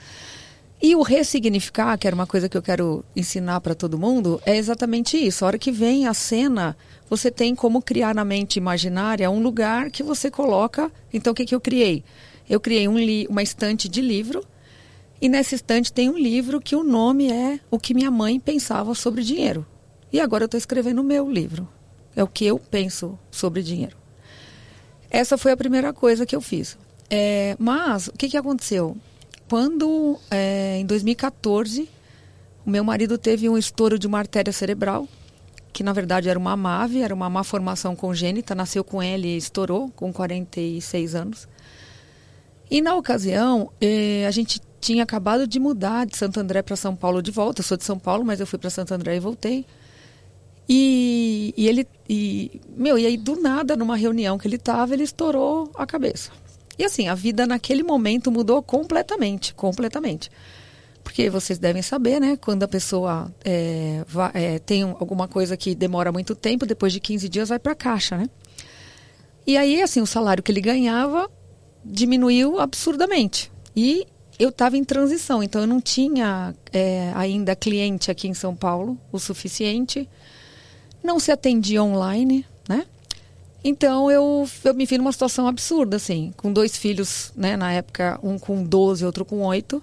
E 0.82 0.96
o 0.96 1.02
ressignificar, 1.02 1.98
que 1.98 2.06
era 2.06 2.16
uma 2.16 2.28
coisa 2.28 2.50
que 2.50 2.58
eu 2.58 2.62
quero 2.62 3.04
ensinar 3.16 3.62
para 3.62 3.74
todo 3.74 3.98
mundo, 3.98 4.42
é 4.46 4.58
exatamente 4.58 5.18
isso. 5.18 5.44
A 5.44 5.48
hora 5.48 5.58
que 5.58 5.72
vem 5.72 6.06
a 6.06 6.14
cena, 6.14 6.76
você 7.10 7.32
tem 7.32 7.56
como 7.56 7.82
criar 7.82 8.14
na 8.14 8.26
mente 8.26 8.58
imaginária 8.58 9.32
um 9.32 9.42
lugar 9.42 9.90
que 9.90 10.04
você 10.04 10.30
coloca. 10.30 10.92
Então, 11.14 11.32
o 11.32 11.36
que, 11.36 11.46
que 11.46 11.56
eu 11.56 11.62
criei? 11.62 12.04
Eu 12.50 12.60
criei 12.60 12.88
um 12.88 12.98
uma 13.30 13.42
estante 13.42 13.88
de 13.88 14.02
livro, 14.02 14.46
e 15.22 15.30
nessa 15.30 15.56
estante 15.56 15.94
tem 15.94 16.10
um 16.10 16.18
livro 16.18 16.60
que 16.60 16.76
o 16.76 16.84
nome 16.84 17.32
é 17.32 17.60
O 17.72 17.80
que 17.80 17.94
minha 17.94 18.12
mãe 18.12 18.40
pensava 18.40 18.94
sobre 18.94 19.24
dinheiro. 19.24 19.66
E 20.16 20.22
agora 20.22 20.44
eu 20.44 20.46
estou 20.46 20.58
escrevendo 20.58 21.00
o 21.00 21.04
meu 21.04 21.30
livro. 21.30 21.68
É 22.16 22.24
o 22.24 22.28
que 22.28 22.46
eu 22.46 22.58
penso 22.58 23.20
sobre 23.30 23.62
dinheiro. 23.62 23.98
Essa 25.10 25.38
foi 25.38 25.52
a 25.52 25.58
primeira 25.58 25.92
coisa 25.92 26.26
que 26.26 26.34
eu 26.34 26.40
fiz. 26.40 26.78
É, 27.10 27.58
mas, 27.60 28.08
o 28.08 28.14
que, 28.14 28.30
que 28.30 28.38
aconteceu? 28.38 28.96
Quando, 29.50 30.18
é, 30.32 30.78
em 30.80 30.86
2014, 30.86 31.90
o 32.66 32.70
meu 32.70 32.82
marido 32.82 33.18
teve 33.18 33.50
um 33.50 33.58
estouro 33.58 34.00
de 34.00 34.08
uma 34.08 34.20
artéria 34.20 34.54
cerebral, 34.54 35.06
que 35.74 35.84
na 35.84 35.92
verdade 35.92 36.30
era 36.30 36.40
uma 36.40 36.56
MAVE, 36.56 37.02
era 37.02 37.14
uma 37.14 37.30
má 37.30 37.44
formação 37.44 37.94
congênita, 37.94 38.56
nasceu 38.56 38.86
com 38.86 39.04
ele 39.04 39.28
e 39.28 39.36
estourou 39.36 39.92
com 39.98 40.14
46 40.14 41.14
anos. 41.14 41.46
E 42.72 42.82
na 42.82 42.96
ocasião, 42.96 43.70
eh, 43.82 44.26
a 44.26 44.32
gente 44.32 44.62
tinha 44.80 45.04
acabado 45.04 45.46
de 45.46 45.60
mudar 45.60 46.06
de 46.06 46.16
Santo 46.16 46.40
André 46.40 46.62
para 46.62 46.78
São 46.78 46.96
Paulo 46.96 47.22
de 47.22 47.32
volta. 47.32 47.60
Eu 47.60 47.66
sou 47.66 47.76
de 47.76 47.84
São 47.84 48.00
Paulo, 48.00 48.24
mas 48.24 48.40
eu 48.40 48.48
fui 48.48 48.58
para 48.58 48.70
Santo 48.70 48.94
André 48.94 49.18
e 49.18 49.20
voltei. 49.20 49.66
E, 50.68 51.54
e 51.56 51.68
ele, 51.68 51.88
e, 52.10 52.60
meu, 52.76 52.98
e 52.98 53.06
aí 53.06 53.18
do 53.18 53.40
nada, 53.40 53.76
numa 53.76 53.96
reunião 53.96 54.38
que 54.38 54.48
ele 54.48 54.56
estava, 54.56 54.94
ele 54.94 55.04
estourou 55.04 55.70
a 55.76 55.86
cabeça. 55.86 56.32
E 56.78 56.84
assim, 56.84 57.08
a 57.08 57.16
vida 57.16 57.46
naquele 57.46 57.84
momento 57.84 58.32
mudou 58.32 58.62
completamente, 58.62 59.54
completamente. 59.54 60.30
Porque 61.04 61.30
vocês 61.30 61.60
devem 61.60 61.84
saber, 61.84 62.20
né? 62.20 62.36
Quando 62.36 62.64
a 62.64 62.68
pessoa 62.68 63.32
é, 63.44 64.04
va- 64.08 64.32
é, 64.34 64.58
tem 64.60 64.84
um- 64.84 64.96
alguma 65.00 65.28
coisa 65.28 65.56
que 65.56 65.76
demora 65.76 66.12
muito 66.12 66.34
tempo, 66.36 66.66
depois 66.66 66.92
de 66.92 67.00
15 67.00 67.30
dias 67.30 67.50
vai 67.50 67.60
para 67.60 67.76
caixa, 67.76 68.18
né? 68.18 68.28
E 69.46 69.56
aí, 69.56 69.82
assim, 69.84 70.02
o 70.02 70.08
salário 70.08 70.42
que 70.42 70.52
ele 70.52 70.62
ganhava 70.62 71.30
diminuiu 71.84 72.60
absurdamente. 72.60 73.52
E 73.76 74.08
eu 74.40 74.50
estava 74.50 74.76
em 74.76 74.84
transição, 74.84 75.44
então 75.44 75.62
eu 75.62 75.68
não 75.68 75.80
tinha 75.80 76.56
é, 76.74 77.12
ainda 77.16 77.56
cliente 77.56 78.10
aqui 78.10 78.28
em 78.28 78.34
São 78.34 78.56
Paulo 78.56 78.98
o 79.12 79.20
suficiente. 79.20 80.10
Não 81.06 81.20
se 81.20 81.32
atendia 81.32 81.84
online, 81.84 82.44
né? 82.68 82.86
Então 83.64 84.10
eu, 84.10 84.50
eu 84.64 84.74
me 84.74 84.86
vi 84.86 84.98
numa 84.98 85.12
situação 85.12 85.48
absurda, 85.48 85.98
assim, 85.98 86.34
com 86.36 86.52
dois 86.52 86.76
filhos, 86.76 87.32
né? 87.36 87.56
Na 87.56 87.72
época, 87.72 88.20
um 88.24 88.40
com 88.40 88.64
12, 88.64 89.06
outro 89.06 89.24
com 89.24 89.42
8. 89.42 89.82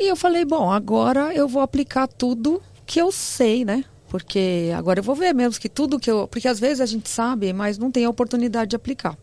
E 0.00 0.10
eu 0.10 0.16
falei, 0.16 0.46
bom, 0.46 0.72
agora 0.72 1.34
eu 1.34 1.46
vou 1.46 1.60
aplicar 1.60 2.08
tudo 2.08 2.62
que 2.86 3.00
eu 3.00 3.12
sei, 3.12 3.66
né? 3.66 3.84
Porque 4.08 4.72
agora 4.74 5.00
eu 5.00 5.02
vou 5.02 5.14
ver 5.14 5.34
mesmo 5.34 5.60
que 5.60 5.68
tudo 5.68 6.00
que 6.00 6.10
eu. 6.10 6.26
Porque 6.26 6.48
às 6.48 6.58
vezes 6.58 6.80
a 6.80 6.86
gente 6.86 7.08
sabe, 7.08 7.52
mas 7.52 7.76
não 7.76 7.90
tem 7.90 8.06
a 8.06 8.10
oportunidade 8.10 8.70
de 8.70 8.76
aplicar. 8.76 9.18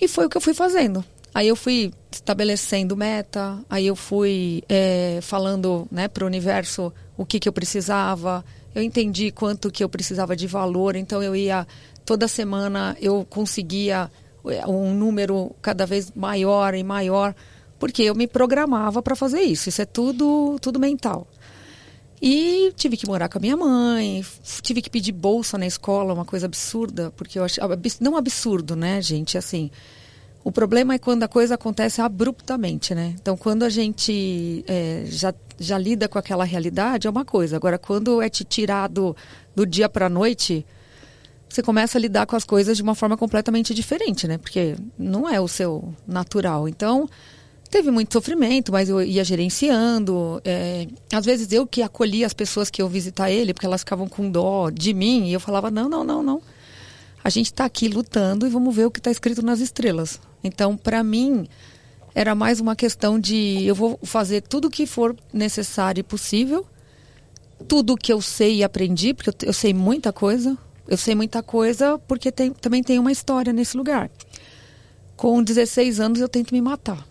E 0.00 0.06
foi 0.06 0.26
o 0.26 0.28
que 0.28 0.36
eu 0.36 0.40
fui 0.40 0.54
fazendo. 0.54 1.04
Aí 1.34 1.48
eu 1.48 1.56
fui 1.56 1.92
estabelecendo 2.12 2.96
meta, 2.96 3.58
aí 3.68 3.86
eu 3.86 3.96
fui 3.96 4.62
é, 4.68 5.18
falando 5.20 5.86
né, 5.90 6.08
para 6.08 6.24
o 6.24 6.26
universo 6.26 6.92
o 7.16 7.26
que, 7.26 7.40
que 7.40 7.48
eu 7.48 7.52
precisava, 7.52 8.44
eu 8.76 8.82
entendi 8.82 9.30
quanto 9.30 9.70
que 9.70 9.82
eu 9.82 9.88
precisava 9.88 10.36
de 10.36 10.46
valor, 10.46 10.96
então 10.96 11.22
eu 11.22 11.34
ia 11.34 11.66
toda 12.04 12.28
semana 12.28 12.94
eu 13.00 13.26
conseguia 13.28 14.10
é, 14.46 14.66
um 14.66 14.92
número 14.94 15.56
cada 15.62 15.86
vez 15.86 16.12
maior 16.14 16.74
e 16.74 16.84
maior, 16.84 17.34
porque 17.78 18.02
eu 18.02 18.14
me 18.14 18.26
programava 18.26 19.00
para 19.00 19.16
fazer 19.16 19.40
isso. 19.40 19.70
Isso 19.70 19.80
é 19.80 19.86
tudo, 19.86 20.58
tudo 20.60 20.78
mental. 20.78 21.26
E 22.20 22.70
tive 22.76 22.98
que 22.98 23.06
morar 23.06 23.30
com 23.30 23.38
a 23.38 23.40
minha 23.40 23.56
mãe, 23.56 24.22
tive 24.60 24.82
que 24.82 24.90
pedir 24.90 25.12
bolsa 25.12 25.56
na 25.56 25.66
escola, 25.66 26.12
uma 26.12 26.26
coisa 26.26 26.44
absurda, 26.44 27.10
porque 27.16 27.38
eu 27.38 27.44
achava. 27.44 27.80
Não 27.98 28.14
absurdo, 28.14 28.76
né, 28.76 29.00
gente? 29.00 29.38
Assim. 29.38 29.70
O 30.46 30.52
problema 30.52 30.94
é 30.94 30.98
quando 30.98 31.24
a 31.24 31.28
coisa 31.28 31.56
acontece 31.56 32.00
abruptamente, 32.00 32.94
né? 32.94 33.16
Então, 33.20 33.36
quando 33.36 33.64
a 33.64 33.68
gente 33.68 34.64
é, 34.68 35.02
já, 35.04 35.34
já 35.58 35.76
lida 35.76 36.06
com 36.06 36.20
aquela 36.20 36.44
realidade, 36.44 37.08
é 37.08 37.10
uma 37.10 37.24
coisa. 37.24 37.56
Agora, 37.56 37.76
quando 37.78 38.22
é 38.22 38.28
te 38.28 38.44
tirado 38.44 39.16
do 39.56 39.66
dia 39.66 39.88
para 39.88 40.06
a 40.06 40.08
noite, 40.08 40.64
você 41.48 41.64
começa 41.64 41.98
a 41.98 42.00
lidar 42.00 42.26
com 42.26 42.36
as 42.36 42.44
coisas 42.44 42.76
de 42.76 42.82
uma 42.84 42.94
forma 42.94 43.16
completamente 43.16 43.74
diferente, 43.74 44.28
né? 44.28 44.38
Porque 44.38 44.76
não 44.96 45.28
é 45.28 45.40
o 45.40 45.48
seu 45.48 45.92
natural. 46.06 46.68
Então, 46.68 47.08
teve 47.68 47.90
muito 47.90 48.12
sofrimento, 48.12 48.70
mas 48.70 48.88
eu 48.88 49.02
ia 49.02 49.24
gerenciando. 49.24 50.40
É, 50.44 50.86
às 51.12 51.24
vezes 51.24 51.50
eu 51.50 51.66
que 51.66 51.82
acolhia 51.82 52.24
as 52.24 52.32
pessoas 52.32 52.70
que 52.70 52.80
iam 52.80 52.88
visitar 52.88 53.32
ele, 53.32 53.52
porque 53.52 53.66
elas 53.66 53.80
ficavam 53.80 54.06
com 54.06 54.30
dó 54.30 54.70
de 54.70 54.94
mim, 54.94 55.26
e 55.26 55.32
eu 55.32 55.40
falava: 55.40 55.72
não, 55.72 55.88
não, 55.88 56.04
não, 56.04 56.22
não. 56.22 56.40
A 57.26 57.28
gente 57.28 57.46
está 57.46 57.64
aqui 57.64 57.88
lutando 57.88 58.46
e 58.46 58.48
vamos 58.48 58.72
ver 58.72 58.84
o 58.84 58.90
que 58.90 59.00
está 59.00 59.10
escrito 59.10 59.44
nas 59.44 59.58
estrelas. 59.58 60.20
Então, 60.44 60.76
para 60.76 61.02
mim, 61.02 61.48
era 62.14 62.36
mais 62.36 62.60
uma 62.60 62.76
questão 62.76 63.18
de 63.18 63.64
eu 63.66 63.74
vou 63.74 63.98
fazer 64.04 64.42
tudo 64.42 64.68
o 64.68 64.70
que 64.70 64.86
for 64.86 65.12
necessário 65.32 65.98
e 65.98 66.04
possível, 66.04 66.64
tudo 67.66 67.94
o 67.94 67.96
que 67.96 68.12
eu 68.12 68.22
sei 68.22 68.58
e 68.58 68.62
aprendi, 68.62 69.12
porque 69.12 69.30
eu, 69.30 69.34
eu 69.42 69.52
sei 69.52 69.74
muita 69.74 70.12
coisa, 70.12 70.56
eu 70.86 70.96
sei 70.96 71.16
muita 71.16 71.42
coisa 71.42 71.98
porque 72.06 72.30
tem, 72.30 72.52
também 72.52 72.80
tem 72.80 72.96
uma 72.96 73.10
história 73.10 73.52
nesse 73.52 73.76
lugar. 73.76 74.08
Com 75.16 75.42
16 75.42 75.98
anos 75.98 76.20
eu 76.20 76.28
tento 76.28 76.54
me 76.54 76.60
matar. 76.60 77.04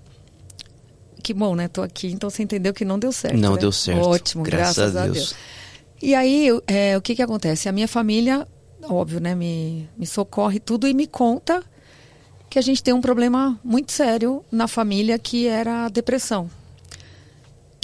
Que 1.22 1.34
bom, 1.34 1.56
né? 1.56 1.68
Tô 1.68 1.82
aqui, 1.82 2.08
então 2.08 2.30
você 2.30 2.42
entendeu 2.42 2.74
que 2.74 2.86
não 2.86 2.98
deu 2.98 3.12
certo. 3.12 3.36
Não 3.36 3.56
né? 3.56 3.60
deu 3.60 3.72
certo. 3.74 4.08
Ótimo, 4.08 4.44
graças, 4.44 4.94
graças 4.94 4.96
a, 4.96 5.04
Deus. 5.08 5.18
a, 5.18 5.20
Deus. 5.20 5.36
E 6.02 6.16
aí, 6.16 6.48
é, 6.68 6.98
o 6.98 7.02
que 7.02 7.16
que 7.16 7.22
acontece? 7.22 7.68
A 7.68 7.74
minha 7.74 7.88
família, 7.88 8.48
óbvio, 8.90 9.20
né, 9.20 9.36
me, 9.36 9.90
me 9.98 10.06
socorre 10.06 10.60
tudo 10.60 10.88
e 10.88 10.94
me 10.94 11.08
conta 11.08 11.64
que 12.50 12.60
a 12.60 12.62
gente 12.62 12.82
tem 12.82 12.94
um 12.94 13.02
problema 13.02 13.60
muito 13.64 13.92
sério 13.92 14.44
na 14.52 14.68
família 14.68 15.20
que 15.20 15.48
era 15.48 15.86
a 15.86 15.90
depressão 15.90 16.50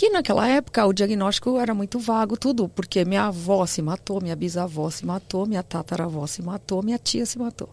que 0.01 0.10
naquela 0.10 0.48
época 0.48 0.84
o 0.84 0.91
diagnóstico 0.91 1.60
era 1.60 1.75
muito 1.75 2.00
vago, 2.00 2.36
tudo, 2.36 2.67
porque 2.67 3.05
minha 3.05 3.25
avó 3.25 3.67
se 3.67 3.84
matou, 3.84 4.20
minha 4.20 4.36
bisavó 4.36 4.89
se 4.89 5.05
matou, 5.05 5.46
minha 5.46 5.62
tataravó 5.62 6.25
se 6.25 6.41
matou, 6.41 6.81
minha 6.81 6.98
tia 6.98 7.24
se 7.24 7.38
matou. 7.38 7.70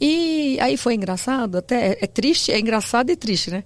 E 0.00 0.60
aí 0.60 0.76
foi 0.76 0.94
engraçado, 0.94 1.58
até 1.58 1.98
é 2.00 2.06
triste, 2.06 2.52
é 2.52 2.60
engraçado 2.60 3.10
e 3.10 3.16
triste, 3.16 3.50
né? 3.50 3.64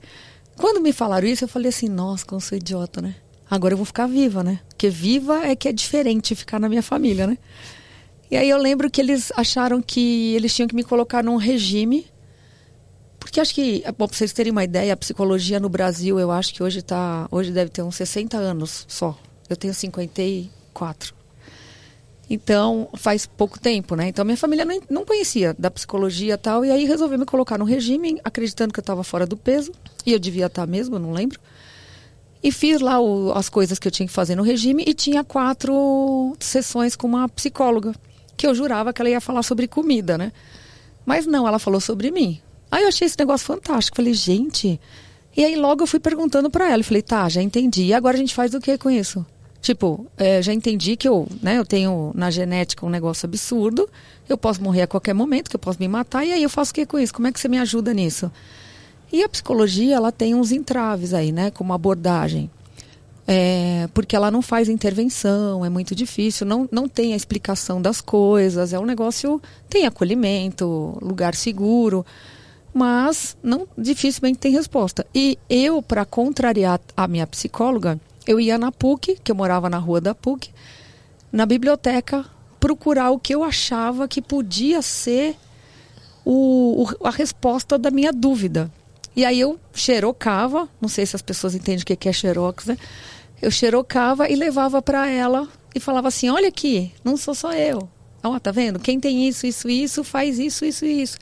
Quando 0.57 0.81
me 0.81 0.95
falaram 0.95 1.29
isso, 1.29 1.45
eu 1.45 1.49
falei 1.49 1.69
assim, 1.69 1.91
nossa, 1.91 2.25
como 2.25 2.41
sou 2.41 2.57
idiota, 2.57 3.03
né? 3.03 3.15
Agora 3.51 3.75
eu 3.75 3.77
vou 3.77 3.85
ficar 3.85 4.07
viva, 4.07 4.43
né? 4.43 4.61
Porque 4.71 4.89
viva 4.89 5.47
é 5.47 5.55
que 5.55 5.69
é 5.69 5.73
diferente 5.73 6.35
ficar 6.35 6.59
na 6.59 6.71
minha 6.71 6.83
família, 6.83 7.27
né? 7.27 7.37
E 8.31 8.37
aí 8.37 8.49
eu 8.49 8.59
lembro 8.59 8.91
que 8.91 9.01
eles 9.01 9.33
acharam 9.37 9.81
que 9.81 10.35
eles 10.35 10.55
tinham 10.55 10.67
que 10.69 10.75
me 10.75 10.83
colocar 10.83 11.23
num 11.23 11.37
regime 11.37 12.07
porque 13.27 13.41
acho 13.41 13.55
que, 13.55 13.83
bom, 13.99 14.07
para 14.07 14.17
vocês 14.17 14.33
terem 14.33 14.53
uma 14.53 14.63
ideia, 14.63 14.95
a 14.95 14.97
psicologia 14.97 15.59
no 15.59 15.69
Brasil, 15.69 16.19
eu 16.19 16.31
acho 16.31 16.55
que 16.55 16.63
hoje 16.63 16.81
tá, 16.81 17.27
hoje 17.29 17.51
deve 17.51 17.71
ter 17.71 17.83
uns 17.83 17.97
60 17.97 18.37
anos 18.37 18.87
só. 18.87 19.19
Eu 19.49 19.57
tenho 19.57 19.75
54. 19.75 21.13
Então, 22.31 22.89
faz 22.97 23.27
pouco 23.27 23.59
tempo, 23.59 23.97
né? 23.97 24.09
Então, 24.09 24.25
minha 24.25 24.37
família 24.37 24.65
não, 24.89 25.05
conhecia 25.05 25.55
da 25.59 25.71
psicologia 25.71 26.35
e 26.35 26.37
tal. 26.37 26.65
E 26.65 26.71
aí 26.71 26.85
resolveu 26.85 27.19
me 27.19 27.27
colocar 27.27 27.59
no 27.59 27.65
regime, 27.65 28.21
acreditando 28.23 28.73
que 28.73 28.79
eu 28.79 28.83
estava 28.83 29.03
fora 29.03 29.27
do 29.27 29.37
peso. 29.37 29.73
E 30.07 30.13
eu 30.13 30.19
devia 30.21 30.47
estar 30.47 30.63
tá 30.63 30.67
mesmo, 30.67 30.97
não 30.97 31.13
lembro. 31.13 31.41
E 32.43 32.53
fiz 32.53 32.81
lá 32.81 33.01
o, 33.01 33.33
as 33.33 33.49
coisas 33.49 33.79
que 33.79 33.89
eu 33.89 33.93
tinha 33.93 34.07
que 34.07 34.13
fazer 34.13 34.37
no 34.37 34.45
regime. 34.45 34.85
E 34.87 34.95
tinha 34.95 35.25
quatro 35.25 36.37
sessões 36.39 36.95
com 36.95 37.09
uma 37.09 37.29
psicóloga. 37.29 37.93
Que 38.37 38.47
eu 38.47 38.55
jurava 38.55 38.93
que 38.93 39.01
ela 39.01 39.11
ia 39.11 39.21
falar 39.21 39.43
sobre 39.43 39.67
comida, 39.67 40.19
né? 40.19 40.33
Mas 41.05 41.27
não, 41.27 41.47
ela 41.47 41.59
falou 41.59 41.81
sobre 41.81 42.11
mim. 42.11 42.41
Aí 42.71 42.83
eu 42.83 42.89
achei 42.89 43.07
esse 43.07 43.19
negócio 43.19 43.47
fantástico. 43.47 43.97
Falei, 43.97 44.13
gente. 44.13 44.81
E 45.37 45.45
aí 45.45 45.55
logo 45.57 45.83
eu 45.83 45.87
fui 45.87 46.01
perguntando 46.01 46.51
para 46.51 46.71
ela. 46.71 46.83
Falei, 46.83 47.03
tá, 47.03 47.29
já 47.29 47.41
entendi. 47.41 47.85
E 47.85 47.95
agora 47.95 48.17
a 48.17 48.21
gente 48.21 48.35
faz 48.35 48.55
o 48.55 48.61
que 48.61 48.77
com 48.77 48.91
isso? 48.91 49.25
Tipo, 49.61 50.07
é, 50.17 50.41
já 50.41 50.53
entendi 50.53 50.97
que 50.97 51.09
eu, 51.09 51.27
né, 51.43 51.59
eu 51.59 51.65
tenho 51.65 52.13
na 52.15 52.31
genética 52.31 52.87
um 52.87 52.91
negócio 52.91 53.27
absurdo. 53.27 53.89
Eu 54.29 54.39
posso 54.39 54.63
morrer 54.63 54.83
a 54.83 54.87
qualquer 54.87 55.15
momento, 55.15 55.49
que 55.51 55.57
eu 55.57 55.61
posso 55.61 55.79
me 55.81 55.89
matar. 55.89 56.25
E 56.25 56.33
aí 56.33 56.43
eu 56.43 56.51
faço 56.51 56.73
o 56.73 56.75
que 56.75 56.87
com 56.87 56.99
isso? 56.99 57.13
Como 57.13 57.27
é 57.27 57.33
que 57.33 57.41
você 57.41 57.49
me 57.49 57.59
ajuda 57.59 57.93
nisso? 57.93 58.31
E 59.13 59.23
a 59.23 59.29
psicologia, 59.29 59.97
ela 59.97 60.11
tem 60.11 60.35
uns 60.35 60.51
entraves 60.53 61.15
aí, 61.15 61.33
né, 61.33 61.51
como 61.51 61.73
abordagem. 61.73 62.51
É, 63.29 63.89
porque 63.93 64.15
ela 64.15 64.31
não 64.31 64.41
faz 64.41 64.69
intervenção, 64.69 65.65
é 65.65 65.69
muito 65.69 65.97
difícil, 65.97 66.47
não, 66.47 66.69
não 66.71 66.89
tem 66.89 67.13
a 67.13 67.17
explicação 67.17 67.83
das 67.83 68.01
coisas, 68.01 68.73
é 68.73 68.79
um 68.79 68.87
negócio, 68.87 69.43
tem 69.69 69.85
acolhimento, 69.85 70.97
lugar 71.03 71.35
seguro 71.35 72.07
mas 72.77 73.39
não 73.43 73.67
dificilmente 73.79 74.39
tem 74.39 74.53
resposta. 74.53 75.07
E 75.15 75.39
eu, 75.49 75.81
para 75.81 76.05
contrariar 76.05 76.79
a 76.95 77.09
minha 77.09 77.27
psicóloga, 77.27 77.99
eu 78.27 78.39
ia 78.39 78.59
na 78.59 78.71
PUC, 78.71 79.19
que 79.25 79.33
eu 79.33 79.35
morava 79.35 79.71
na 79.71 79.79
rua 79.79 79.99
da 79.99 80.15
PUC, 80.15 80.51
na 81.33 81.47
biblioteca, 81.47 82.27
procurar 82.61 83.13
o 83.13 83.19
que 83.19 83.35
eu 83.35 83.43
achava 83.43 84.07
que 84.07 84.21
podia 84.21 84.83
ser 84.83 85.37
o, 86.23 86.83
o, 86.83 87.07
a 87.07 87.11
resposta 87.11 87.79
da 87.79 87.91
minha 87.91 88.13
dúvida. 88.13 88.71
E 89.17 89.25
aí 89.25 89.41
eu 89.41 89.59
xerocava, 89.73 90.69
não 90.79 90.91
sei 90.91 91.07
se 91.07 91.17
as 91.17 91.23
pessoas 91.23 91.55
entendem 91.55 91.83
o 91.83 91.87
que 91.87 92.07
é 92.07 92.13
xerox, 92.13 92.67
né? 92.67 92.77
Eu 93.41 93.51
xerocava 93.51 94.29
e 94.29 94.35
levava 94.35 94.81
para 94.81 95.09
ela 95.09 95.49
e 95.75 95.81
falava 95.81 96.09
assim: 96.09 96.29
olha 96.29 96.49
aqui, 96.49 96.93
não 97.05 97.17
sou 97.17 97.35
só 97.35 97.53
eu. 97.53 97.89
Ó, 98.23 98.39
tá 98.39 98.51
vendo? 98.51 98.79
Quem 98.79 98.99
tem 98.99 99.29
isso, 99.29 99.47
isso, 99.47 99.69
isso, 99.69 100.03
faz 100.03 100.39
isso, 100.39 100.65
isso 100.65 100.85
e 100.85 101.03
isso. 101.03 101.19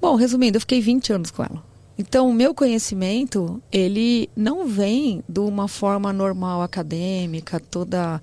Bom, 0.00 0.16
resumindo, 0.16 0.56
eu 0.56 0.60
fiquei 0.60 0.80
20 0.80 1.12
anos 1.12 1.30
com 1.30 1.42
ela. 1.42 1.62
Então, 1.98 2.28
o 2.28 2.34
meu 2.34 2.54
conhecimento, 2.54 3.62
ele 3.72 4.28
não 4.36 4.66
vem 4.66 5.22
de 5.26 5.40
uma 5.40 5.66
forma 5.66 6.12
normal 6.12 6.60
acadêmica, 6.60 7.58
toda 7.58 8.20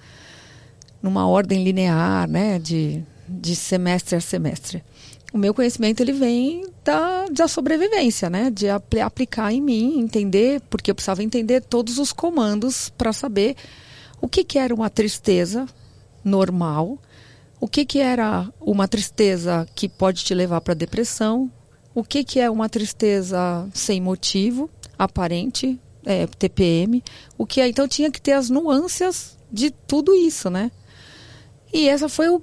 numa 1.01 1.27
ordem 1.27 1.63
linear, 1.63 2.29
né, 2.29 2.59
de, 2.59 3.03
de 3.27 3.55
semestre 3.55 4.15
a 4.15 4.21
semestre. 4.21 4.83
O 5.33 5.37
meu 5.37 5.51
conhecimento 5.51 5.99
ele 5.99 6.13
vem 6.13 6.63
da, 6.83 7.25
da 7.25 7.47
sobrevivência, 7.47 8.29
né, 8.29 8.51
de 8.51 8.69
apl 8.69 9.01
aplicar 9.01 9.51
em 9.51 9.59
mim, 9.59 9.99
entender, 9.99 10.61
porque 10.69 10.91
eu 10.91 10.95
precisava 10.95 11.23
entender 11.23 11.61
todos 11.61 11.97
os 11.97 12.13
comandos 12.13 12.89
para 12.89 13.11
saber 13.11 13.55
o 14.21 14.27
que, 14.27 14.43
que 14.43 14.59
era 14.59 14.73
uma 14.73 14.91
tristeza 14.91 15.65
normal, 16.23 16.99
o 17.59 17.67
que, 17.67 17.83
que 17.83 17.97
era 17.99 18.47
uma 18.61 18.87
tristeza 18.87 19.67
que 19.73 19.89
pode 19.89 20.23
te 20.23 20.35
levar 20.35 20.61
para 20.61 20.75
depressão, 20.75 21.51
o 21.95 22.03
que, 22.03 22.23
que 22.23 22.39
é 22.39 22.47
uma 22.49 22.69
tristeza 22.69 23.67
sem 23.73 23.99
motivo, 23.99 24.69
aparente, 24.99 25.79
é, 26.05 26.27
TPM, 26.27 27.03
o 27.37 27.45
que 27.47 27.59
é, 27.59 27.67
então 27.67 27.87
tinha 27.87 28.11
que 28.11 28.21
ter 28.21 28.33
as 28.33 28.51
nuances 28.51 29.35
de 29.51 29.71
tudo 29.71 30.13
isso, 30.13 30.49
né? 30.49 30.71
E 31.73 31.89
essa 31.89 32.07
foi 32.07 32.29
o, 32.29 32.41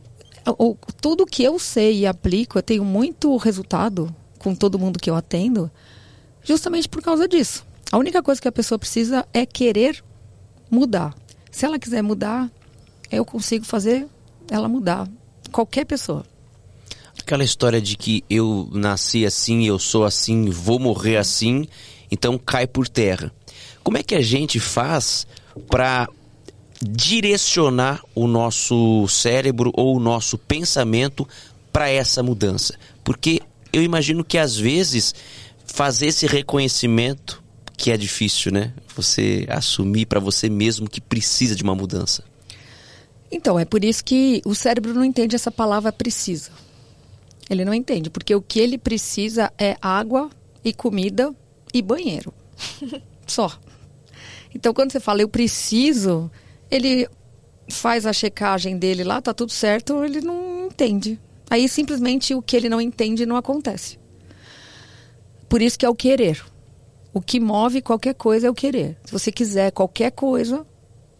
o 0.59 0.77
tudo 1.01 1.27
que 1.27 1.43
eu 1.43 1.59
sei 1.59 2.01
e 2.01 2.07
aplico, 2.07 2.59
eu 2.59 2.63
tenho 2.63 2.85
muito 2.85 3.37
resultado 3.37 4.15
com 4.39 4.55
todo 4.55 4.79
mundo 4.79 4.99
que 4.99 5.11
eu 5.11 5.15
atendo, 5.15 5.71
justamente 6.43 6.89
por 6.89 7.03
causa 7.03 7.29
disso. 7.29 7.65
A 7.93 7.99
única 7.99 8.23
coisa 8.23 8.41
que 8.41 8.49
a 8.49 8.53
pessoa 8.53 8.79
precisa 8.79 9.27
é 9.33 9.45
querer 9.45 10.03
mudar. 10.71 11.15
Se 11.51 11.65
ela 11.65 11.79
quiser 11.79 12.03
mudar, 12.03 12.51
eu 13.11 13.25
consigo 13.25 13.65
fazer 13.65 14.07
ela 14.51 14.69
mudar. 14.69 15.09
Qualquer 15.51 15.85
pessoa. 15.85 16.25
Aquela 17.19 17.45
história 17.45 17.81
de 17.81 17.97
que 17.97 18.25
eu 18.31 18.69
nasci 18.73 19.27
assim, 19.27 19.67
eu 19.67 19.79
sou 19.79 20.05
assim, 20.05 20.49
vou 20.49 20.79
morrer 20.79 21.17
assim, 21.17 21.67
então 22.11 22.39
cai 22.39 22.67
por 22.67 22.89
terra. 22.89 23.33
Como 23.83 23.99
é 23.99 24.03
que 24.03 24.15
a 24.15 24.23
gente 24.23 24.61
faz 24.61 25.27
para 25.69 26.09
direcionar 26.83 28.03
o 28.15 28.27
nosso 28.27 29.07
cérebro 29.09 29.71
ou 29.75 29.97
o 29.97 30.01
nosso 30.01 30.39
pensamento 30.39 31.27
para 31.73 31.89
essa 31.89 32.23
mudança? 32.23 32.79
Porque 33.05 33.41
eu 33.73 33.83
imagino 33.83 34.25
que 34.25 34.39
às 34.39 34.57
vezes 34.57 35.15
fazer 35.65 36.07
esse 36.07 36.27
reconhecimento 36.27 37.43
que 37.77 37.91
é 37.91 37.97
difícil, 37.97 38.53
né? 38.53 38.75
Você 38.95 39.47
assumir 39.49 40.05
para 40.07 40.21
você 40.21 40.51
mesmo 40.51 40.89
que 40.89 41.01
precisa 41.01 41.55
de 41.57 41.63
uma 41.63 41.75
mudança. 41.75 42.23
Então, 43.31 43.59
é 43.59 43.65
por 43.65 43.85
isso 43.85 44.05
que 44.05 44.43
o 44.45 44.55
cérebro 44.55 44.93
não 44.93 45.05
entende 45.05 45.37
essa 45.37 45.51
palavra 45.51 45.93
precisa. 45.93 46.51
Ele 47.49 47.65
não 47.65 47.73
entende, 47.73 48.11
porque 48.11 48.35
o 48.35 48.43
que 48.43 48.59
ele 48.59 48.77
precisa 48.77 49.53
é 49.57 49.77
água 49.81 50.29
e 50.65 50.75
comida 50.75 51.35
e 51.73 51.81
banheiro. 51.81 52.35
Só. 53.27 53.51
Então, 54.55 54.75
quando 54.75 54.93
você 54.93 55.01
fala 55.01 55.23
eu 55.23 55.29
preciso, 55.29 56.31
ele 56.71 57.09
faz 57.69 58.07
a 58.07 58.13
checagem 58.13 58.79
dele 58.79 59.05
lá, 59.05 59.21
tá 59.21 59.33
tudo 59.33 59.53
certo, 59.53 60.05
ele 60.05 60.21
não 60.21 60.67
entende. 60.67 61.19
Aí 61.49 61.69
simplesmente 61.69 62.35
o 62.35 62.43
que 62.43 62.57
ele 62.57 62.69
não 62.69 62.81
entende 62.81 63.27
não 63.27 63.37
acontece. 63.37 63.99
Por 65.49 65.61
isso 65.61 65.79
que 65.79 65.85
é 65.85 65.89
o 65.89 65.95
querer. 65.95 66.45
O 67.13 67.21
que 67.21 67.41
move 67.41 67.83
qualquer 67.83 68.15
coisa 68.15 68.47
é 68.47 68.51
o 68.51 68.55
querer. 68.55 68.97
Se 69.05 69.13
você 69.13 69.33
quiser 69.33 69.73
qualquer 69.73 70.13
coisa 70.13 70.65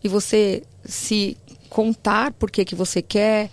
e 0.03 0.09
você 0.09 0.63
se 0.85 1.37
contar 1.69 2.33
por 2.33 2.51
que, 2.51 2.65
que 2.65 2.77
você 2.77 3.03
quer, 3.03 3.51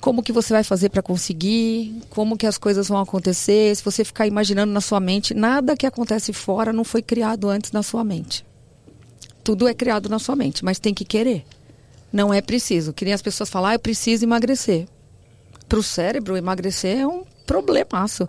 como 0.00 0.22
que 0.22 0.32
você 0.32 0.52
vai 0.52 0.62
fazer 0.62 0.90
para 0.90 1.02
conseguir, 1.02 1.98
como 2.10 2.36
que 2.36 2.46
as 2.46 2.58
coisas 2.58 2.88
vão 2.88 3.00
acontecer, 3.00 3.74
se 3.74 3.82
você 3.82 4.04
ficar 4.04 4.26
imaginando 4.26 4.72
na 4.72 4.80
sua 4.82 5.00
mente, 5.00 5.32
nada 5.32 5.76
que 5.76 5.86
acontece 5.86 6.32
fora 6.32 6.72
não 6.72 6.84
foi 6.84 7.00
criado 7.00 7.48
antes 7.48 7.72
na 7.72 7.82
sua 7.82 8.04
mente. 8.04 8.44
Tudo 9.46 9.68
é 9.68 9.74
criado 9.74 10.08
na 10.08 10.18
sua 10.18 10.34
mente, 10.34 10.64
mas 10.64 10.80
tem 10.80 10.92
que 10.92 11.04
querer. 11.04 11.44
Não 12.12 12.34
é 12.34 12.40
preciso. 12.40 12.92
Que 12.92 13.04
nem 13.04 13.14
as 13.14 13.22
pessoas 13.22 13.48
falam, 13.48 13.70
ah, 13.70 13.74
eu 13.76 13.78
preciso 13.78 14.24
emagrecer. 14.24 14.88
Para 15.68 15.78
o 15.78 15.84
cérebro, 15.84 16.36
emagrecer 16.36 16.98
é 16.98 17.06
um 17.06 17.22
problemaço. 17.46 18.28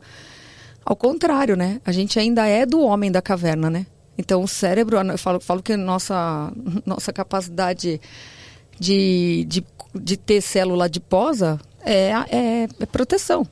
Ao 0.85 0.95
contrário, 0.95 1.57
né? 1.57 1.81
A 1.83 1.91
gente 1.91 2.19
ainda 2.19 2.45
é 2.45 2.67
do 2.67 2.81
homem 2.81 3.11
da 3.11 3.19
caverna, 3.19 3.67
né? 3.67 3.87
Então, 4.15 4.43
o 4.43 4.47
cérebro, 4.47 4.95
eu 4.95 5.17
falo, 5.17 5.39
falo 5.39 5.63
que 5.63 5.75
nossa, 5.75 6.53
nossa 6.85 7.11
capacidade 7.11 7.99
de, 8.79 9.43
de, 9.45 9.65
de 9.95 10.17
ter 10.17 10.39
célula 10.39 10.85
adiposa 10.85 11.59
é, 11.81 12.11
é, 12.29 12.67
é 12.79 12.85
proteção. 12.85 13.43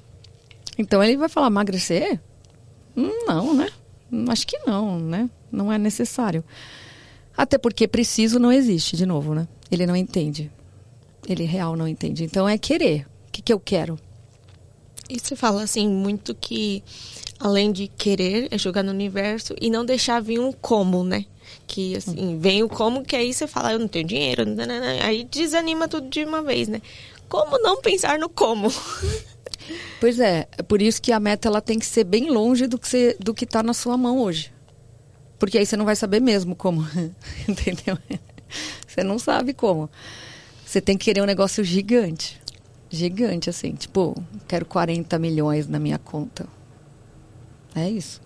Então, 0.78 1.04
ele 1.04 1.18
vai 1.18 1.30
falar, 1.30 1.48
emagrecer? 1.48 2.20
Não, 2.96 3.56
né? 3.56 3.72
Acho 4.30 4.46
que 4.46 4.60
não, 4.68 5.00
né? 5.00 5.28
Não 5.52 5.74
é 5.74 5.80
necessário. 5.80 6.44
Até 7.38 7.58
porque 7.58 7.88
preciso 7.88 8.40
não 8.40 8.52
existe, 8.52 8.96
de 8.96 9.06
novo, 9.06 9.34
né? 9.34 9.48
Ele 9.70 9.86
não 9.86 9.96
entende. 9.96 10.52
Ele 11.28 11.44
real 11.44 11.76
não 11.76 11.88
entende. 11.88 12.24
Então 12.24 12.48
é 12.48 12.58
querer. 12.58 13.06
O 13.28 13.32
que, 13.32 13.42
que 13.42 13.54
eu 13.54 13.60
quero? 13.60 14.00
E 15.10 15.20
você 15.20 15.36
fala 15.36 15.64
assim 15.64 15.88
muito 15.88 16.34
que 16.34 16.84
além 17.40 17.72
de 17.72 17.88
querer 17.88 18.48
é 18.52 18.58
jogar 18.58 18.84
no 18.84 18.92
universo 18.92 19.54
e 19.62 19.70
não 19.70 19.86
deixar 19.86 20.22
vir 20.22 20.40
um 20.40 20.52
como, 20.52 21.04
né? 21.04 21.26
Que 21.68 21.96
assim, 21.96 22.40
vem 22.40 22.64
o 22.64 22.70
como 22.70 23.04
que 23.04 23.16
aí 23.16 23.34
você 23.34 23.46
fala, 23.46 23.74
eu 23.74 23.80
não 23.80 23.88
tenho 23.88 24.08
dinheiro, 24.08 24.46
nanana, 24.46 25.04
aí 25.04 25.24
desanima 25.24 25.88
tudo 25.88 26.10
de 26.10 26.24
uma 26.24 26.42
vez, 26.42 26.68
né? 26.68 26.82
Como 27.30 27.62
não 27.62 27.82
pensar 27.82 28.18
no 28.18 28.30
como? 28.30 28.72
Pois 30.00 30.20
é, 30.20 30.48
é 30.58 30.62
por 30.62 30.82
isso 30.82 31.02
que 31.02 31.12
a 31.12 31.20
meta 31.20 31.48
ela 31.48 31.62
tem 31.62 31.80
que 31.80 31.86
ser 31.86 32.04
bem 32.04 32.30
longe 32.30 32.68
do 32.68 32.78
que 32.78 32.88
você, 32.88 33.16
do 33.20 33.34
que 33.34 33.46
está 33.46 33.64
na 33.64 33.74
sua 33.74 33.98
mão 33.98 34.20
hoje. 34.20 34.54
Porque 35.38 35.58
aí 35.58 35.66
você 35.66 35.76
não 35.76 35.86
vai 35.86 35.96
saber 35.96 36.22
mesmo 36.22 36.56
como, 36.56 36.88
entendeu? 37.48 37.98
Você 38.88 39.04
não 39.04 39.20
sabe 39.20 39.54
como. 39.54 39.90
Você 40.66 40.82
tem 40.82 40.98
que 40.98 41.06
querer 41.06 41.22
um 41.22 41.26
negócio 41.26 41.64
gigante. 41.64 42.42
Gigante, 42.90 43.50
assim. 43.50 43.74
Tipo, 43.74 44.16
quero 44.48 44.66
40 44.66 45.20
milhões 45.20 45.68
na 45.68 45.80
minha 45.80 46.00
conta. 46.00 46.48
É 47.76 47.90
isso. 47.90 48.22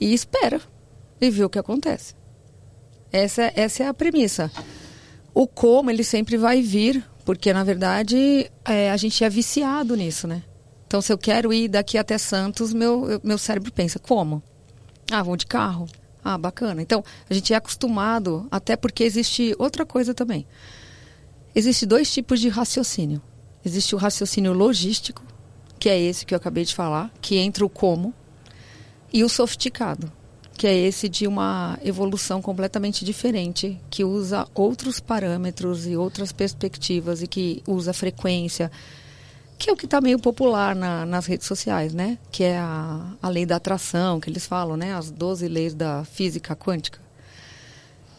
E 0.00 0.14
espera. 0.14 0.60
E 1.20 1.30
vê 1.30 1.44
o 1.44 1.50
que 1.50 1.58
acontece. 1.58 2.14
Essa, 3.12 3.52
essa 3.56 3.82
é 3.82 3.86
a 3.88 3.94
premissa. 3.94 4.50
O 5.34 5.46
como, 5.46 5.90
ele 5.90 6.04
sempre 6.04 6.36
vai 6.36 6.62
vir, 6.62 7.04
porque, 7.24 7.52
na 7.52 7.64
verdade, 7.64 8.50
é, 8.64 8.90
a 8.90 8.96
gente 8.96 9.22
é 9.24 9.28
viciado 9.28 9.96
nisso, 9.96 10.26
né? 10.26 10.42
Então, 10.86 11.02
se 11.02 11.12
eu 11.12 11.18
quero 11.18 11.52
ir 11.52 11.68
daqui 11.68 11.98
até 11.98 12.16
Santos, 12.16 12.72
meu, 12.72 13.20
meu 13.22 13.36
cérebro 13.36 13.70
pensa, 13.72 13.98
como? 13.98 14.42
Ah, 15.10 15.22
vou 15.22 15.36
de 15.36 15.46
carro. 15.46 15.86
Ah, 16.24 16.36
bacana. 16.36 16.82
Então, 16.82 17.04
a 17.28 17.34
gente 17.34 17.52
é 17.52 17.56
acostumado, 17.56 18.46
até 18.50 18.76
porque 18.76 19.04
existe 19.04 19.54
outra 19.58 19.86
coisa 19.86 20.12
também. 20.12 20.46
Existe 21.54 21.86
dois 21.86 22.12
tipos 22.12 22.40
de 22.40 22.48
raciocínio. 22.48 23.22
Existe 23.64 23.94
o 23.94 23.98
raciocínio 23.98 24.52
logístico, 24.52 25.24
que 25.78 25.88
é 25.88 25.98
esse 25.98 26.26
que 26.26 26.34
eu 26.34 26.36
acabei 26.36 26.64
de 26.64 26.74
falar, 26.74 27.12
que 27.20 27.36
entra 27.36 27.64
o 27.64 27.68
como, 27.68 28.14
e 29.12 29.24
o 29.24 29.28
sofisticado, 29.28 30.12
que 30.56 30.66
é 30.66 30.76
esse 30.76 31.08
de 31.08 31.26
uma 31.26 31.78
evolução 31.82 32.42
completamente 32.42 33.04
diferente, 33.04 33.80
que 33.88 34.04
usa 34.04 34.46
outros 34.54 35.00
parâmetros 35.00 35.86
e 35.86 35.96
outras 35.96 36.32
perspectivas 36.32 37.22
e 37.22 37.26
que 37.26 37.62
usa 37.66 37.92
frequência, 37.92 38.70
que 39.58 39.68
é 39.68 39.72
o 39.72 39.76
que 39.76 39.86
está 39.86 40.00
meio 40.00 40.18
popular 40.18 40.74
na, 40.74 41.04
nas 41.04 41.26
redes 41.26 41.46
sociais, 41.46 41.92
né? 41.92 42.16
Que 42.30 42.44
é 42.44 42.58
a, 42.58 43.14
a 43.20 43.28
lei 43.28 43.44
da 43.44 43.56
atração, 43.56 44.20
que 44.20 44.30
eles 44.30 44.46
falam, 44.46 44.76
né? 44.76 44.94
As 44.94 45.10
12 45.10 45.48
leis 45.48 45.74
da 45.74 46.04
física 46.04 46.54
quântica. 46.54 47.00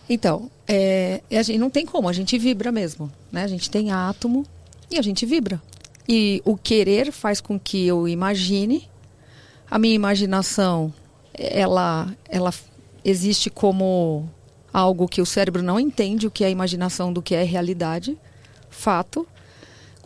Então, 0.09 0.51
é, 0.67 1.21
a 1.31 1.41
gente 1.41 1.59
não 1.59 1.69
tem 1.69 1.85
como, 1.85 2.09
a 2.09 2.13
gente 2.13 2.37
vibra 2.37 2.71
mesmo, 2.71 3.11
né? 3.31 3.43
A 3.43 3.47
gente 3.47 3.69
tem 3.69 3.91
átomo 3.91 4.45
e 4.91 4.97
a 4.97 5.01
gente 5.01 5.25
vibra. 5.25 5.61
E 6.07 6.41
o 6.43 6.57
querer 6.57 7.11
faz 7.11 7.39
com 7.39 7.59
que 7.59 7.87
eu 7.87 8.07
imagine. 8.07 8.89
A 9.69 9.77
minha 9.77 9.93
imaginação, 9.93 10.91
ela, 11.31 12.11
ela 12.27 12.51
existe 13.05 13.51
como 13.51 14.27
algo 14.73 15.07
que 15.07 15.21
o 15.21 15.25
cérebro 15.25 15.61
não 15.61 15.79
entende 15.79 16.25
o 16.25 16.31
que 16.31 16.43
é 16.43 16.49
imaginação 16.49 17.13
do 17.13 17.21
que 17.21 17.35
é 17.35 17.43
realidade, 17.43 18.17
fato. 18.69 19.27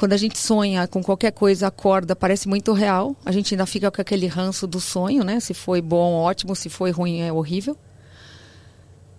Quando 0.04 0.12
a 0.12 0.18
gente 0.18 0.38
sonha 0.38 0.86
com 0.86 1.02
qualquer 1.02 1.32
coisa, 1.32 1.68
acorda, 1.68 2.14
parece 2.14 2.46
muito 2.46 2.74
real. 2.74 3.16
A 3.24 3.32
gente 3.32 3.54
ainda 3.54 3.66
fica 3.66 3.90
com 3.90 4.02
aquele 4.02 4.28
ranço 4.28 4.68
do 4.68 4.82
sonho, 4.82 5.24
né? 5.24 5.40
Se 5.40 5.54
foi 5.54 5.82
bom, 5.82 6.16
ótimo, 6.16 6.58
se 6.58 6.68
foi 6.68 6.92
ruim, 6.92 7.22
é 7.22 7.32
horrível. 7.32 7.78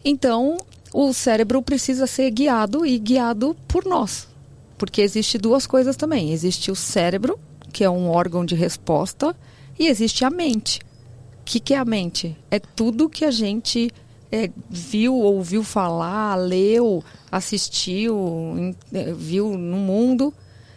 Então, 0.04 0.58
o 0.92 1.10
cérebro 1.14 1.62
precisa 1.62 2.06
ser 2.06 2.30
guiado 2.30 2.84
e 2.84 2.98
guiado 2.98 3.56
por 3.66 3.86
nós. 3.86 4.28
Porque 4.76 5.00
existe 5.00 5.38
duas 5.38 5.66
coisas 5.66 5.96
também. 5.96 6.32
Existe 6.34 6.70
o 6.70 6.76
cérebro, 6.76 7.40
que 7.72 7.82
é 7.82 7.88
um 7.88 8.10
órgão 8.10 8.44
de 8.44 8.54
resposta, 8.54 9.34
e 9.78 9.86
existe 9.86 10.22
a 10.22 10.28
mente. 10.28 10.80
O 11.40 11.44
que, 11.46 11.60
que 11.60 11.72
é 11.72 11.78
a 11.78 11.84
mente? 11.86 12.36
É 12.50 12.58
tudo 12.58 13.08
que 13.08 13.24
a 13.24 13.30
gente 13.30 13.90
é, 14.30 14.50
viu, 14.68 15.14
ouviu 15.14 15.64
falar, 15.64 16.34
leu, 16.34 17.02
assistiu, 17.32 18.74
é, 18.92 19.14
viu 19.14 19.56
no 19.56 19.78
mundo 19.78 20.34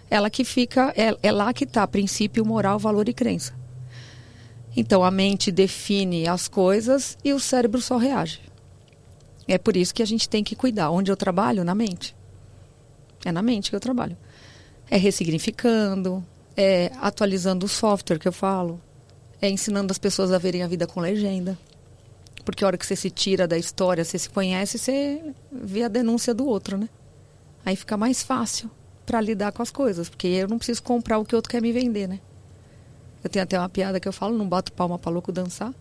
ela 0.10 0.30
que 0.30 0.44
fica, 0.44 0.94
é, 0.96 1.16
é 1.22 1.32
lá 1.32 1.54
que 1.54 1.66
está 1.66 1.86
princípio, 1.88 2.46
moral, 2.46 2.80
valor 2.80 3.08
e 3.10 3.14
crença. 3.14 3.54
Então 4.76 5.04
a 5.04 5.12
mente 5.12 5.52
define 5.52 6.28
as 6.28 6.48
coisas 6.48 7.18
e 7.24 7.34
o 7.34 7.40
cérebro 7.40 7.82
só 7.82 7.98
reage. 7.98 8.42
É 9.48 9.58
por 9.58 9.76
isso 9.76 9.94
que 9.94 10.04
a 10.04 10.06
gente 10.06 10.30
tem 10.30 10.44
que 10.44 10.56
cuidar. 10.56 10.92
Onde 10.92 11.12
eu 11.12 11.18
trabalho? 11.18 11.64
Na 11.64 11.74
mente. 11.74 12.16
É 13.26 13.32
na 13.32 13.42
mente 13.42 13.70
que 13.70 13.76
eu 13.76 13.80
trabalho. 13.80 14.18
É 14.90 14.98
ressignificando, 14.98 16.24
é 16.56 16.92
atualizando 17.02 17.66
o 17.66 17.70
software 17.70 18.20
que 18.20 18.28
eu 18.28 18.32
falo, 18.32 18.80
é 19.42 19.50
ensinando 19.50 19.92
as 19.92 19.98
pessoas 19.98 20.32
a 20.32 20.38
verem 20.38 20.64
a 20.64 20.68
vida 20.68 20.88
com 20.88 21.02
legenda. 21.02 21.58
Porque 22.46 22.64
a 22.64 22.68
hora 22.68 22.78
que 22.78 22.86
você 22.86 22.96
se 22.96 23.10
tira 23.10 23.48
da 23.48 23.58
história, 23.58 24.06
você 24.06 24.18
se 24.18 24.30
conhece, 24.30 24.78
você 24.78 25.34
vê 25.52 25.84
a 25.84 25.90
denúncia 25.90 26.34
do 26.34 26.46
outro, 26.46 26.78
né? 26.78 26.88
Aí 27.66 27.76
fica 27.76 27.98
mais 27.98 28.24
fácil 28.24 28.72
para 29.08 29.22
lidar 29.22 29.54
com 29.54 29.64
as 29.64 29.72
coisas, 29.72 30.10
porque 30.10 30.28
eu 30.28 30.50
não 30.50 30.58
preciso 30.58 30.84
comprar 30.84 31.18
o 31.18 31.24
que 31.24 31.34
o 31.34 31.38
outro 31.38 31.50
quer 31.50 31.62
me 31.62 31.72
vender, 31.72 32.08
né? 32.08 32.20
Eu 33.24 33.30
tenho 33.30 33.42
até 33.42 33.58
uma 33.58 33.70
piada 33.70 34.02
que 34.02 34.08
eu 34.08 34.12
falo, 34.12 34.38
não 34.38 34.48
bato 34.48 34.72
palma 34.74 35.00
para 35.00 35.10
louco 35.10 35.32
dançar. 35.32 35.74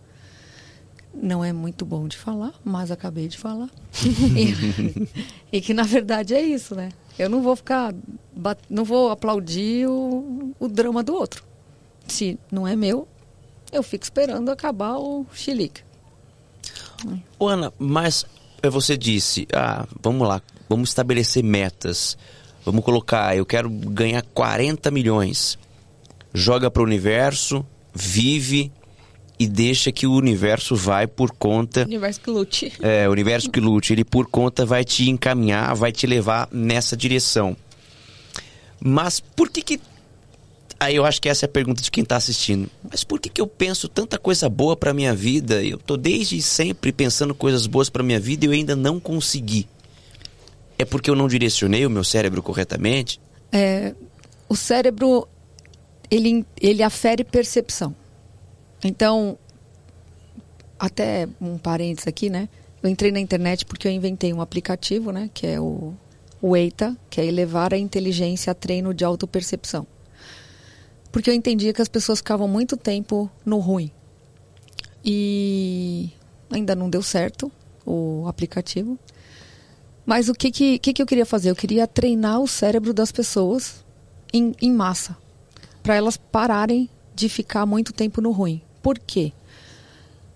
Não 1.13 1.43
é 1.43 1.51
muito 1.51 1.85
bom 1.85 2.07
de 2.07 2.17
falar, 2.17 2.53
mas 2.63 2.89
acabei 2.89 3.27
de 3.27 3.37
falar. 3.37 3.69
e, 5.51 5.57
e, 5.57 5.61
que 5.61 5.73
na 5.73 5.83
verdade 5.83 6.33
é 6.33 6.41
isso, 6.41 6.73
né? 6.73 6.89
Eu 7.19 7.29
não 7.29 7.41
vou 7.41 7.55
ficar, 7.55 7.93
não 8.69 8.85
vou 8.85 9.11
aplaudir 9.11 9.87
o, 9.87 10.55
o 10.57 10.67
drama 10.69 11.03
do 11.03 11.13
outro. 11.13 11.43
Se 12.07 12.39
não 12.49 12.65
é 12.65 12.75
meu, 12.75 13.07
eu 13.73 13.83
fico 13.83 14.05
esperando 14.05 14.49
acabar 14.49 14.97
o 14.97 15.25
xilique. 15.33 15.81
Ana, 17.39 17.73
mas 17.77 18.25
eh, 18.63 18.69
você 18.69 18.97
disse, 18.97 19.47
ah, 19.53 19.85
vamos 20.01 20.27
lá, 20.27 20.41
vamos 20.69 20.89
estabelecer 20.89 21.43
metas. 21.43 22.17
Vamos 22.67 22.83
colocar, 22.83 23.33
eu 23.37 23.45
quero 23.45 23.69
ganhar 23.69 24.21
40 24.33 24.91
milhões. 24.91 25.57
Joga 26.33 26.69
para 26.69 26.81
o 26.81 26.85
universo, 26.85 27.65
vive 27.95 28.73
e 29.39 29.47
deixa 29.47 29.89
que 29.89 30.05
o 30.05 30.11
universo 30.11 30.75
vai 30.75 31.07
por 31.07 31.31
conta. 31.31 31.85
Universo 31.85 32.19
que 32.19 32.29
lute. 32.29 32.73
É, 32.81 33.07
o 33.07 33.11
universo 33.13 33.49
que 33.49 33.61
lute. 33.61 33.93
Ele 33.93 34.03
por 34.03 34.27
conta 34.27 34.65
vai 34.65 34.83
te 34.83 35.09
encaminhar, 35.09 35.73
vai 35.75 35.93
te 35.93 36.05
levar 36.05 36.49
nessa 36.51 36.97
direção. 36.97 37.55
Mas 38.81 39.21
por 39.21 39.49
que 39.49 39.61
que. 39.61 39.79
Aí 40.77 40.97
eu 40.97 41.05
acho 41.05 41.21
que 41.21 41.29
essa 41.29 41.45
é 41.45 41.47
a 41.47 41.49
pergunta 41.49 41.81
de 41.81 41.89
quem 41.89 42.03
está 42.03 42.17
assistindo. 42.17 42.69
Mas 42.91 43.01
por 43.01 43.17
que 43.17 43.29
que 43.29 43.39
eu 43.39 43.47
penso 43.47 43.87
tanta 43.87 44.17
coisa 44.17 44.49
boa 44.49 44.75
para 44.75 44.93
minha 44.93 45.15
vida? 45.15 45.63
Eu 45.63 45.77
tô 45.77 45.95
desde 45.95 46.41
sempre 46.41 46.91
pensando 46.91 47.33
coisas 47.33 47.65
boas 47.65 47.89
para 47.89 48.03
minha 48.03 48.19
vida 48.19 48.43
e 48.43 48.49
eu 48.49 48.51
ainda 48.51 48.75
não 48.75 48.99
consegui. 48.99 49.69
É 50.77 50.85
porque 50.85 51.09
eu 51.09 51.15
não 51.15 51.27
direcionei 51.27 51.85
o 51.85 51.89
meu 51.89 52.03
cérebro 52.03 52.43
corretamente? 52.43 53.19
É, 53.51 53.95
o 54.47 54.55
cérebro, 54.55 55.27
ele, 56.09 56.45
ele 56.61 56.83
afere 56.83 57.23
percepção. 57.23 57.95
Então, 58.83 59.37
até 60.79 61.27
um 61.41 61.57
parênteses 61.57 62.07
aqui, 62.07 62.29
né? 62.29 62.47
Eu 62.81 62.89
entrei 62.89 63.11
na 63.11 63.19
internet 63.19 63.65
porque 63.65 63.87
eu 63.87 63.91
inventei 63.91 64.31
um 64.31 64.41
aplicativo, 64.41 65.11
né? 65.11 65.29
Que 65.33 65.47
é 65.47 65.59
o, 65.59 65.93
o 66.41 66.55
EITA, 66.55 66.95
que 67.09 67.19
é 67.19 67.25
elevar 67.25 67.73
a 67.73 67.77
inteligência 67.77 68.51
a 68.51 68.53
treino 68.53 68.93
de 68.93 69.03
autopercepção. 69.03 69.87
Porque 71.11 71.29
eu 71.29 71.33
entendia 71.33 71.73
que 71.73 71.81
as 71.81 71.87
pessoas 71.87 72.19
ficavam 72.19 72.47
muito 72.47 72.77
tempo 72.77 73.29
no 73.43 73.57
ruim. 73.57 73.91
E 75.03 76.11
ainda 76.51 76.75
não 76.75 76.89
deu 76.89 77.01
certo 77.01 77.51
o 77.85 78.25
aplicativo. 78.27 78.99
Mas 80.07 80.29
o 80.29 80.33
que, 80.33 80.49
que, 80.49 80.79
que, 80.79 80.93
que 80.93 81.01
eu 81.01 81.05
queria 81.05 81.25
fazer? 81.25 81.49
Eu 81.49 81.55
queria 81.55 81.85
treinar 81.85 82.39
o 82.39 82.47
cérebro 82.47 82.93
das 82.93 83.11
pessoas 83.11 83.83
em, 84.31 84.55
em 84.61 84.71
massa. 84.71 85.17
Para 85.83 85.95
elas 85.95 86.15
pararem 86.15 86.89
de 87.13 87.27
ficar 87.27 87.65
muito 87.65 87.91
tempo 87.91 88.21
no 88.21 88.31
ruim. 88.31 88.61
Por 88.81 88.97
quê? 88.97 89.33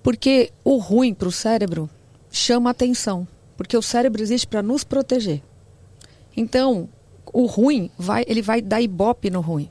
Porque 0.04 0.52
o 0.62 0.76
ruim 0.76 1.14
para 1.14 1.30
o 1.30 1.32
cérebro 1.32 1.90
chama 2.30 2.70
atenção. 2.70 3.26
Porque 3.56 3.78
o 3.78 3.82
cérebro 3.82 4.22
existe 4.22 4.46
para 4.46 4.62
nos 4.62 4.84
proteger. 4.84 5.42
Então, 6.36 6.90
o 7.32 7.46
ruim, 7.46 7.90
vai, 7.98 8.26
ele 8.28 8.42
vai 8.42 8.62
dar 8.62 8.82
ibope 8.82 9.30
no 9.30 9.40
ruim. 9.40 9.70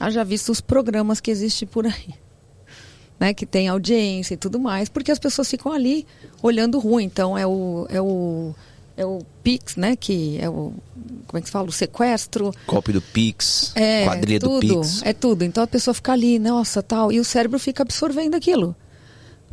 Haja 0.00 0.24
visto 0.24 0.50
os 0.50 0.62
programas 0.62 1.20
que 1.20 1.30
existem 1.30 1.68
por 1.68 1.84
aí. 1.84 2.14
Né, 3.20 3.34
que 3.34 3.44
tem 3.44 3.68
audiência 3.68 4.34
e 4.34 4.36
tudo 4.38 4.60
mais, 4.60 4.88
porque 4.88 5.10
as 5.10 5.18
pessoas 5.18 5.50
ficam 5.50 5.72
ali 5.72 6.06
olhando 6.40 6.78
ruim. 6.78 7.04
Então, 7.04 7.36
é 7.36 7.44
o, 7.44 7.86
é 7.90 8.00
o 8.00 8.54
é 8.98 9.06
o 9.06 9.20
Pix, 9.44 9.76
né? 9.76 9.94
Que 9.94 10.38
é 10.40 10.50
o. 10.50 10.72
Como 11.28 11.38
é 11.38 11.40
que 11.40 11.46
se 11.46 11.52
fala? 11.52 11.68
O 11.68 11.72
sequestro. 11.72 12.52
Golpe 12.66 12.92
do 12.92 13.00
Pix. 13.00 13.72
É, 13.76 14.04
quadrilha 14.04 14.40
tudo, 14.40 14.66
do 14.66 14.80
Pix. 14.80 15.02
É 15.04 15.12
tudo. 15.12 15.44
Então 15.44 15.62
a 15.62 15.66
pessoa 15.66 15.94
fica 15.94 16.12
ali, 16.12 16.38
nossa, 16.38 16.82
tal. 16.82 17.12
E 17.12 17.20
o 17.20 17.24
cérebro 17.24 17.58
fica 17.60 17.82
absorvendo 17.82 18.34
aquilo. 18.34 18.74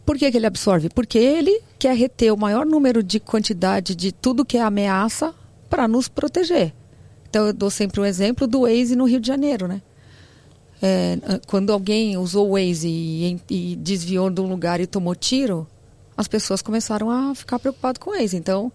Por 0.03 0.17
que, 0.17 0.29
que 0.31 0.38
ele 0.38 0.47
absorve? 0.47 0.89
Porque 0.89 1.17
ele 1.17 1.62
quer 1.77 1.95
reter 1.95 2.34
o 2.34 2.38
maior 2.38 2.65
número 2.65 3.03
de 3.03 3.19
quantidade 3.19 3.95
de 3.95 4.12
tudo 4.12 4.45
que 4.45 4.58
é 4.58 4.62
ameaça 4.62 5.34
para 5.69 5.88
nos 5.88 6.08
proteger. 6.08 6.73
Então 7.29 7.45
eu 7.47 7.53
dou 7.53 7.69
sempre 7.69 8.01
um 8.01 8.05
exemplo 8.05 8.47
do 8.47 8.62
Waze 8.62 8.95
no 8.95 9.05
Rio 9.05 9.19
de 9.19 9.27
Janeiro, 9.27 9.67
né? 9.67 9.81
É, 10.81 11.17
quando 11.47 11.71
alguém 11.71 12.17
usou 12.17 12.49
o 12.49 12.53
Waze 12.53 12.88
e, 12.88 13.41
e 13.49 13.75
desviou 13.75 14.29
de 14.29 14.41
um 14.41 14.47
lugar 14.47 14.79
e 14.79 14.88
tomou 14.88 15.15
tiro, 15.15 15.67
as 16.17 16.27
pessoas 16.27 16.62
começaram 16.62 17.10
a 17.10 17.34
ficar 17.36 17.60
preocupadas 17.60 17.97
com 17.97 18.12
o 18.12 18.13
Waze. 18.13 18.38
Então, 18.38 18.71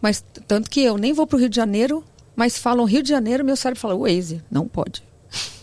mas 0.00 0.24
tanto 0.46 0.70
que 0.70 0.82
eu 0.82 0.96
nem 0.96 1.12
vou 1.12 1.26
para 1.26 1.36
o 1.36 1.40
Rio 1.40 1.48
de 1.48 1.56
Janeiro, 1.56 2.04
mas 2.36 2.56
falam 2.56 2.84
Rio 2.84 3.02
de 3.02 3.08
Janeiro, 3.08 3.44
meu 3.44 3.56
cérebro 3.56 3.80
fala 3.80 3.96
Waze. 3.96 4.42
Não 4.50 4.68
pode. 4.68 5.02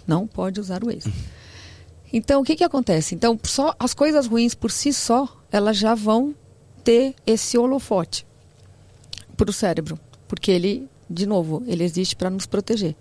Não 0.05 0.27
pode 0.27 0.59
usar 0.59 0.83
o 0.83 0.87
Waze. 0.87 1.11
Então, 2.11 2.41
o 2.41 2.43
que, 2.45 2.55
que 2.55 2.63
acontece? 2.63 3.15
Então, 3.15 3.39
só 3.43 3.75
as 3.79 3.93
coisas 3.93 4.27
ruins 4.27 4.53
por 4.53 4.71
si 4.71 4.93
só, 4.93 5.27
elas 5.51 5.77
já 5.77 5.95
vão 5.95 6.35
ter 6.83 7.15
esse 7.25 7.57
holofote 7.57 8.25
para 9.35 9.49
o 9.49 9.53
cérebro. 9.53 9.99
Porque 10.27 10.51
ele, 10.51 10.87
de 11.09 11.25
novo, 11.25 11.63
ele 11.67 11.83
existe 11.83 12.15
para 12.15 12.29
nos 12.29 12.45
proteger. 12.45 12.95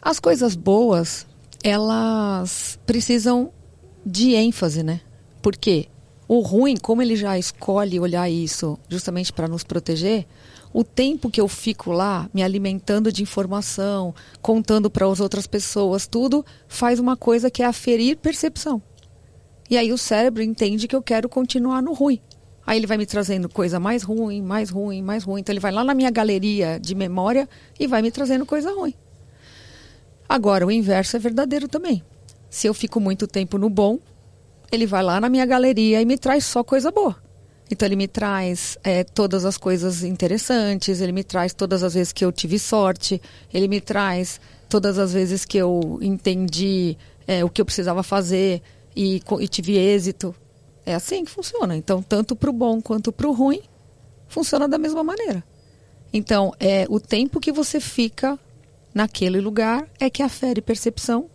As 0.00 0.20
coisas 0.20 0.54
boas, 0.54 1.26
elas 1.62 2.78
precisam 2.86 3.52
de 4.06 4.34
ênfase, 4.34 4.82
né? 4.82 5.00
Porque 5.42 5.88
o 6.28 6.40
ruim, 6.40 6.76
como 6.76 7.00
ele 7.00 7.16
já 7.16 7.38
escolhe 7.38 7.98
olhar 7.98 8.28
isso 8.28 8.78
justamente 8.86 9.32
para 9.32 9.48
nos 9.48 9.64
proteger, 9.64 10.26
o 10.74 10.84
tempo 10.84 11.30
que 11.30 11.40
eu 11.40 11.48
fico 11.48 11.90
lá 11.90 12.28
me 12.34 12.42
alimentando 12.42 13.10
de 13.10 13.22
informação, 13.22 14.14
contando 14.42 14.90
para 14.90 15.06
as 15.06 15.20
outras 15.20 15.46
pessoas, 15.46 16.06
tudo 16.06 16.44
faz 16.68 17.00
uma 17.00 17.16
coisa 17.16 17.50
que 17.50 17.62
é 17.62 17.66
aferir 17.66 18.18
percepção. 18.18 18.82
E 19.70 19.78
aí 19.78 19.90
o 19.90 19.98
cérebro 19.98 20.42
entende 20.42 20.86
que 20.86 20.94
eu 20.94 21.02
quero 21.02 21.28
continuar 21.28 21.82
no 21.82 21.94
ruim. 21.94 22.20
Aí 22.66 22.78
ele 22.78 22.86
vai 22.86 22.98
me 22.98 23.06
trazendo 23.06 23.48
coisa 23.48 23.80
mais 23.80 24.02
ruim, 24.02 24.42
mais 24.42 24.68
ruim, 24.68 25.00
mais 25.00 25.24
ruim. 25.24 25.40
Então 25.40 25.54
ele 25.54 25.60
vai 25.60 25.72
lá 25.72 25.82
na 25.82 25.94
minha 25.94 26.10
galeria 26.10 26.78
de 26.78 26.94
memória 26.94 27.48
e 27.80 27.86
vai 27.86 28.02
me 28.02 28.10
trazendo 28.10 28.44
coisa 28.44 28.70
ruim. 28.70 28.92
Agora, 30.28 30.66
o 30.66 30.70
inverso 30.70 31.16
é 31.16 31.18
verdadeiro 31.18 31.66
também. 31.66 32.02
Se 32.50 32.66
eu 32.66 32.74
fico 32.74 33.00
muito 33.00 33.26
tempo 33.26 33.56
no 33.56 33.70
bom, 33.70 33.98
ele 34.70 34.86
vai 34.86 35.02
lá 35.02 35.20
na 35.20 35.28
minha 35.28 35.46
galeria 35.46 36.00
e 36.00 36.04
me 36.04 36.18
traz 36.18 36.44
só 36.44 36.62
coisa 36.62 36.90
boa. 36.90 37.16
Então 37.70 37.86
ele 37.86 37.96
me 37.96 38.08
traz 38.08 38.78
é, 38.82 39.04
todas 39.04 39.44
as 39.44 39.58
coisas 39.58 40.02
interessantes, 40.02 41.00
ele 41.00 41.12
me 41.12 41.22
traz 41.22 41.52
todas 41.52 41.82
as 41.82 41.94
vezes 41.94 42.12
que 42.12 42.24
eu 42.24 42.32
tive 42.32 42.58
sorte, 42.58 43.20
ele 43.52 43.68
me 43.68 43.80
traz 43.80 44.40
todas 44.68 44.98
as 44.98 45.12
vezes 45.12 45.44
que 45.44 45.58
eu 45.58 45.98
entendi 46.00 46.96
é, 47.26 47.44
o 47.44 47.50
que 47.50 47.60
eu 47.60 47.64
precisava 47.64 48.02
fazer 48.02 48.62
e, 48.96 49.22
e 49.40 49.48
tive 49.48 49.76
êxito. 49.76 50.34
É 50.84 50.94
assim 50.94 51.24
que 51.24 51.30
funciona. 51.30 51.76
Então, 51.76 52.02
tanto 52.02 52.34
para 52.34 52.48
o 52.48 52.52
bom 52.52 52.80
quanto 52.80 53.12
para 53.12 53.28
o 53.28 53.32
ruim, 53.32 53.60
funciona 54.26 54.66
da 54.66 54.78
mesma 54.78 55.04
maneira. 55.04 55.44
Então, 56.10 56.54
é 56.58 56.86
o 56.88 56.98
tempo 56.98 57.38
que 57.38 57.52
você 57.52 57.78
fica 57.80 58.38
naquele 58.94 59.40
lugar 59.40 59.86
é 60.00 60.08
que 60.08 60.22
afere 60.22 60.62
percepção 60.62 61.28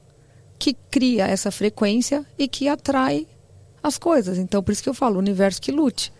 que 0.57 0.73
cria 0.89 1.27
essa 1.27 1.51
frequência 1.51 2.25
e 2.37 2.47
que 2.47 2.67
atrai 2.67 3.27
as 3.81 3.97
coisas. 3.97 4.37
Então, 4.37 4.63
por 4.63 4.71
isso 4.71 4.83
que 4.83 4.89
eu 4.89 4.93
falo, 4.93 5.19
universo 5.19 5.61
que 5.61 5.71
lute. 5.71 6.11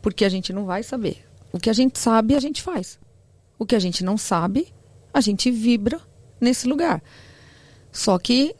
Porque 0.00 0.24
a 0.24 0.28
gente 0.28 0.52
não 0.52 0.64
vai 0.64 0.82
saber. 0.82 1.24
O 1.52 1.58
que 1.58 1.68
a 1.68 1.72
gente 1.72 1.98
sabe, 1.98 2.34
a 2.34 2.40
gente 2.40 2.62
faz. 2.62 2.98
O 3.58 3.66
que 3.66 3.74
a 3.74 3.78
gente 3.78 4.04
não 4.04 4.16
sabe, 4.16 4.72
a 5.12 5.20
gente 5.20 5.50
vibra 5.50 6.00
nesse 6.40 6.66
lugar. 6.66 7.02
Só 7.90 8.18
que 8.18 8.54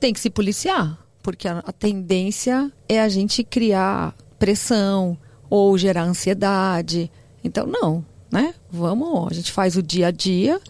tem 0.00 0.12
que 0.12 0.20
se 0.20 0.30
policiar, 0.30 0.98
porque 1.22 1.46
a, 1.46 1.58
a 1.58 1.72
tendência 1.72 2.72
é 2.88 3.00
a 3.00 3.08
gente 3.08 3.44
criar 3.44 4.16
pressão 4.38 5.16
ou 5.48 5.76
gerar 5.76 6.04
ansiedade. 6.04 7.10
Então, 7.44 7.66
não, 7.66 8.04
né? 8.30 8.54
Vamos, 8.70 9.30
a 9.30 9.34
gente 9.34 9.52
faz 9.52 9.76
o 9.76 9.82
dia 9.82 10.08
a 10.08 10.10
dia 10.10 10.60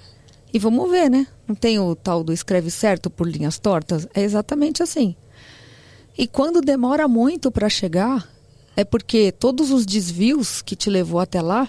e 0.53 0.59
vamos 0.59 0.91
ver, 0.91 1.11
né? 1.11 1.27
Não 1.49 1.55
tem 1.55 1.79
o 1.79 1.95
tal 1.97 2.23
do 2.23 2.33
escreve 2.33 2.71
certo 2.71 3.09
por 3.09 3.27
linhas 3.27 3.59
tortas? 3.59 4.07
É 4.13 4.23
exatamente 4.23 4.83
assim. 4.83 5.17
E 6.17 6.27
quando 6.27 6.61
demora 6.61 7.09
muito 7.09 7.51
para 7.51 7.71
chegar, 7.71 8.29
é 8.77 8.85
porque 8.85 9.33
todos 9.33 9.71
os 9.71 9.87
desvios 9.87 10.61
que 10.61 10.77
te 10.77 10.91
levou 10.91 11.21
até 11.21 11.41
lá 11.41 11.69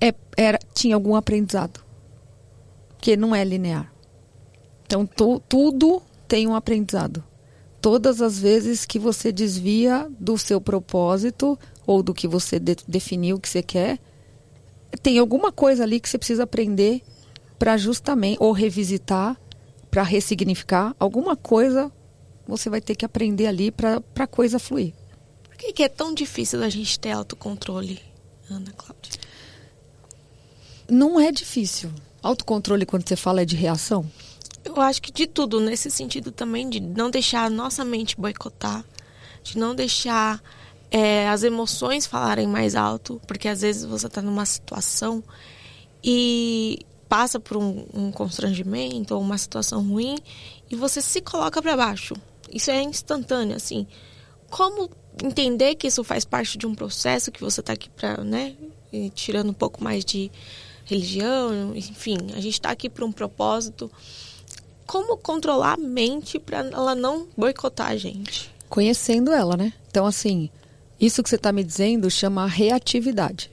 é, 0.00 0.14
era, 0.36 0.60
tinha 0.72 0.94
algum 0.94 1.16
aprendizado. 1.16 1.80
Que 3.00 3.16
não 3.16 3.34
é 3.34 3.44
linear. 3.44 3.92
Então, 4.86 5.04
to, 5.04 5.42
tudo 5.48 6.00
tem 6.28 6.46
um 6.46 6.54
aprendizado. 6.54 7.22
Todas 7.80 8.22
as 8.22 8.38
vezes 8.38 8.86
que 8.86 8.98
você 8.98 9.32
desvia 9.32 10.08
do 10.20 10.38
seu 10.38 10.60
propósito 10.60 11.58
ou 11.84 12.00
do 12.00 12.14
que 12.14 12.28
você 12.28 12.60
de, 12.60 12.76
definiu 12.86 13.40
que 13.40 13.48
você 13.48 13.60
quer, 13.60 13.98
tem 15.02 15.18
alguma 15.18 15.50
coisa 15.50 15.82
ali 15.82 15.98
que 15.98 16.08
você 16.08 16.16
precisa 16.16 16.44
aprender 16.44 17.02
para 17.62 17.76
justamente 17.76 18.38
ou 18.40 18.50
revisitar, 18.50 19.40
para 19.88 20.02
ressignificar 20.02 20.96
alguma 20.98 21.36
coisa, 21.36 21.92
você 22.44 22.68
vai 22.68 22.80
ter 22.80 22.96
que 22.96 23.04
aprender 23.04 23.46
ali 23.46 23.70
para 23.70 24.02
a 24.18 24.26
coisa 24.26 24.58
fluir. 24.58 24.92
Por 25.44 25.54
que, 25.54 25.72
que 25.72 25.84
é 25.84 25.88
tão 25.88 26.12
difícil 26.12 26.60
a 26.60 26.68
gente 26.68 26.98
ter 26.98 27.12
autocontrole, 27.12 28.00
Ana 28.50 28.72
Cláudia? 28.76 29.12
Não 30.90 31.20
é 31.20 31.30
difícil. 31.30 31.92
Autocontrole, 32.20 32.84
quando 32.84 33.08
você 33.08 33.14
fala, 33.14 33.42
é 33.42 33.44
de 33.44 33.54
reação? 33.54 34.10
Eu 34.64 34.80
acho 34.80 35.00
que 35.00 35.12
de 35.12 35.28
tudo, 35.28 35.60
nesse 35.60 35.88
sentido 35.88 36.32
também, 36.32 36.68
de 36.68 36.80
não 36.80 37.12
deixar 37.12 37.44
a 37.44 37.50
nossa 37.50 37.84
mente 37.84 38.20
boicotar, 38.20 38.84
de 39.44 39.56
não 39.56 39.72
deixar 39.72 40.42
é, 40.90 41.28
as 41.28 41.44
emoções 41.44 42.06
falarem 42.06 42.48
mais 42.48 42.74
alto, 42.74 43.22
porque 43.24 43.46
às 43.46 43.60
vezes 43.60 43.84
você 43.84 44.08
está 44.08 44.20
numa 44.20 44.46
situação 44.46 45.22
e 46.02 46.84
passa 47.12 47.38
por 47.38 47.58
um, 47.58 47.84
um 47.92 48.10
constrangimento 48.10 49.14
ou 49.14 49.20
uma 49.20 49.36
situação 49.36 49.86
ruim 49.86 50.16
e 50.70 50.74
você 50.74 51.02
se 51.02 51.20
coloca 51.20 51.60
para 51.60 51.76
baixo. 51.76 52.14
Isso 52.50 52.70
é 52.70 52.82
instantâneo, 52.82 53.54
assim. 53.54 53.86
Como 54.48 54.88
entender 55.22 55.74
que 55.74 55.88
isso 55.88 56.02
faz 56.02 56.24
parte 56.24 56.56
de 56.56 56.66
um 56.66 56.74
processo 56.74 57.30
que 57.30 57.42
você 57.42 57.60
está 57.60 57.74
aqui 57.74 57.90
para, 57.90 58.24
né, 58.24 58.54
tirando 59.14 59.50
um 59.50 59.52
pouco 59.52 59.84
mais 59.84 60.06
de 60.06 60.32
religião, 60.86 61.76
enfim, 61.76 62.16
a 62.34 62.40
gente 62.40 62.54
está 62.54 62.70
aqui 62.70 62.88
para 62.88 63.04
um 63.04 63.12
propósito. 63.12 63.92
Como 64.86 65.18
controlar 65.18 65.74
a 65.74 65.76
mente 65.76 66.38
para 66.38 66.60
ela 66.60 66.94
não 66.94 67.28
boicotar 67.36 67.88
a 67.88 67.96
gente? 67.98 68.50
Conhecendo 68.70 69.34
ela, 69.34 69.54
né? 69.54 69.74
Então, 69.90 70.06
assim, 70.06 70.48
isso 70.98 71.22
que 71.22 71.28
você 71.28 71.36
está 71.36 71.52
me 71.52 71.62
dizendo 71.62 72.10
chama 72.10 72.46
reatividade. 72.46 73.50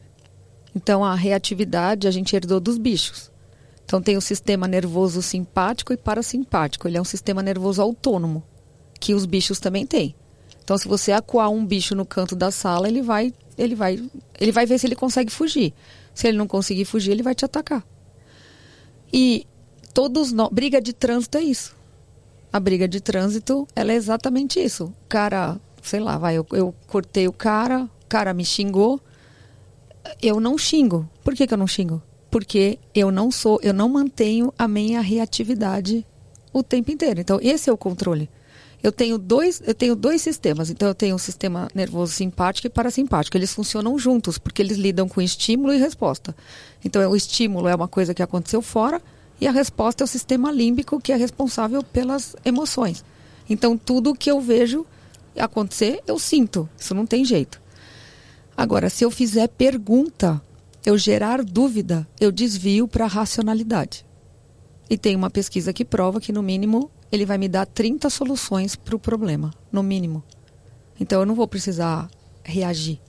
Então, 0.73 1.03
a 1.03 1.13
reatividade 1.13 2.07
a 2.07 2.11
gente 2.11 2.33
herdou 2.33 2.61
dos 2.61 2.77
bichos. 2.77 3.29
Então 3.89 3.99
tem 3.99 4.15
o 4.15 4.21
sistema 4.21 4.67
nervoso 4.67 5.19
simpático 5.19 5.91
e 5.91 5.97
parasimpático. 5.97 6.87
Ele 6.87 6.99
é 6.99 7.01
um 7.01 7.03
sistema 7.03 7.41
nervoso 7.41 7.81
autônomo, 7.81 8.43
que 8.99 9.15
os 9.15 9.25
bichos 9.25 9.59
também 9.59 9.83
têm. 9.83 10.13
Então 10.63 10.77
se 10.77 10.87
você 10.87 11.11
acuar 11.11 11.49
um 11.49 11.65
bicho 11.65 11.95
no 11.95 12.05
canto 12.05 12.35
da 12.35 12.51
sala, 12.51 12.87
ele 12.87 13.01
vai, 13.01 13.33
ele 13.57 13.73
vai, 13.73 13.99
ele 14.39 14.51
vai 14.51 14.67
ver 14.67 14.77
se 14.77 14.85
ele 14.85 14.95
consegue 14.95 15.31
fugir. 15.31 15.73
Se 16.13 16.27
ele 16.27 16.37
não 16.37 16.45
conseguir 16.45 16.85
fugir, 16.85 17.09
ele 17.09 17.23
vai 17.23 17.33
te 17.33 17.45
atacar. 17.45 17.83
E 19.11 19.47
todos 19.91 20.31
nós, 20.31 20.49
briga 20.51 20.79
de 20.79 20.93
trânsito 20.93 21.39
é 21.39 21.41
isso. 21.41 21.75
A 22.53 22.59
briga 22.59 22.87
de 22.87 23.01
trânsito, 23.01 23.67
ela 23.75 23.91
é 23.91 23.95
exatamente 23.95 24.59
isso. 24.59 24.83
O 24.85 24.93
cara 25.09 25.59
sei 25.81 25.99
lá, 25.99 26.15
vai, 26.15 26.37
eu, 26.37 26.45
eu 26.51 26.75
cortei 26.85 27.27
o 27.27 27.33
cara, 27.33 27.85
o 27.85 28.07
cara 28.07 28.35
me 28.35 28.45
xingou, 28.45 29.01
eu 30.21 30.39
não 30.39 30.59
xingo. 30.59 31.09
Por 31.23 31.33
que, 31.33 31.47
que 31.47 31.53
eu 31.55 31.57
não 31.57 31.65
xingo? 31.65 32.03
Porque 32.29 32.77
eu 32.93 33.11
não 33.11 33.31
sou, 33.31 33.59
eu 33.63 33.73
não 33.73 33.89
mantenho 33.89 34.53
a 34.57 34.67
minha 34.67 35.01
reatividade 35.01 36.05
o 36.53 36.63
tempo 36.63 36.91
inteiro. 36.91 37.19
Então, 37.19 37.39
esse 37.41 37.69
é 37.69 37.73
o 37.73 37.77
controle. 37.77 38.29
Eu 38.81 38.91
tenho 38.91 39.17
dois, 39.17 39.61
eu 39.65 39.73
tenho 39.73 39.95
dois 39.95 40.21
sistemas. 40.21 40.69
Então, 40.69 40.87
eu 40.87 40.95
tenho 40.95 41.15
o 41.15 41.19
sistema 41.19 41.67
nervoso 41.75 42.13
simpático 42.13 42.67
e 42.67 42.69
parasimpático. 42.69 43.35
Eles 43.35 43.53
funcionam 43.53 43.97
juntos, 43.99 44.37
porque 44.37 44.61
eles 44.61 44.77
lidam 44.77 45.07
com 45.07 45.21
estímulo 45.21 45.73
e 45.73 45.77
resposta. 45.77 46.35
Então, 46.83 47.09
o 47.09 47.15
estímulo 47.15 47.67
é 47.67 47.75
uma 47.75 47.87
coisa 47.87 48.13
que 48.13 48.23
aconteceu 48.23 48.61
fora 48.61 49.01
e 49.41 49.47
a 49.47 49.51
resposta 49.51 50.03
é 50.03 50.05
o 50.05 50.07
sistema 50.07 50.51
límbico, 50.51 50.99
que 50.99 51.11
é 51.11 51.15
responsável 51.15 51.83
pelas 51.83 52.35
emoções. 52.45 53.03
Então, 53.49 53.77
tudo 53.77 54.15
que 54.15 54.31
eu 54.31 54.39
vejo 54.39 54.85
acontecer, 55.37 56.01
eu 56.07 56.17
sinto. 56.17 56.69
Isso 56.77 56.93
não 56.93 57.05
tem 57.05 57.25
jeito. 57.25 57.61
Agora, 58.55 58.89
se 58.89 59.03
eu 59.03 59.11
fizer 59.11 59.47
pergunta, 59.47 60.41
eu 60.85 60.97
gerar 60.97 61.43
dúvida, 61.43 62.07
eu 62.19 62.31
desvio 62.31 62.87
para 62.87 63.05
a 63.05 63.07
racionalidade. 63.07 64.05
E 64.89 64.97
tem 64.97 65.15
uma 65.15 65.29
pesquisa 65.29 65.73
que 65.73 65.85
prova 65.85 66.19
que, 66.19 66.31
no 66.31 66.41
mínimo, 66.41 66.89
ele 67.11 67.25
vai 67.25 67.37
me 67.37 67.47
dar 67.47 67.65
30 67.65 68.09
soluções 68.09 68.75
para 68.75 68.95
o 68.95 68.99
problema, 68.99 69.53
no 69.71 69.83
mínimo. 69.83 70.23
Então, 70.99 71.19
eu 71.19 71.25
não 71.25 71.35
vou 71.35 71.47
precisar 71.47 72.09
reagir. 72.43 72.99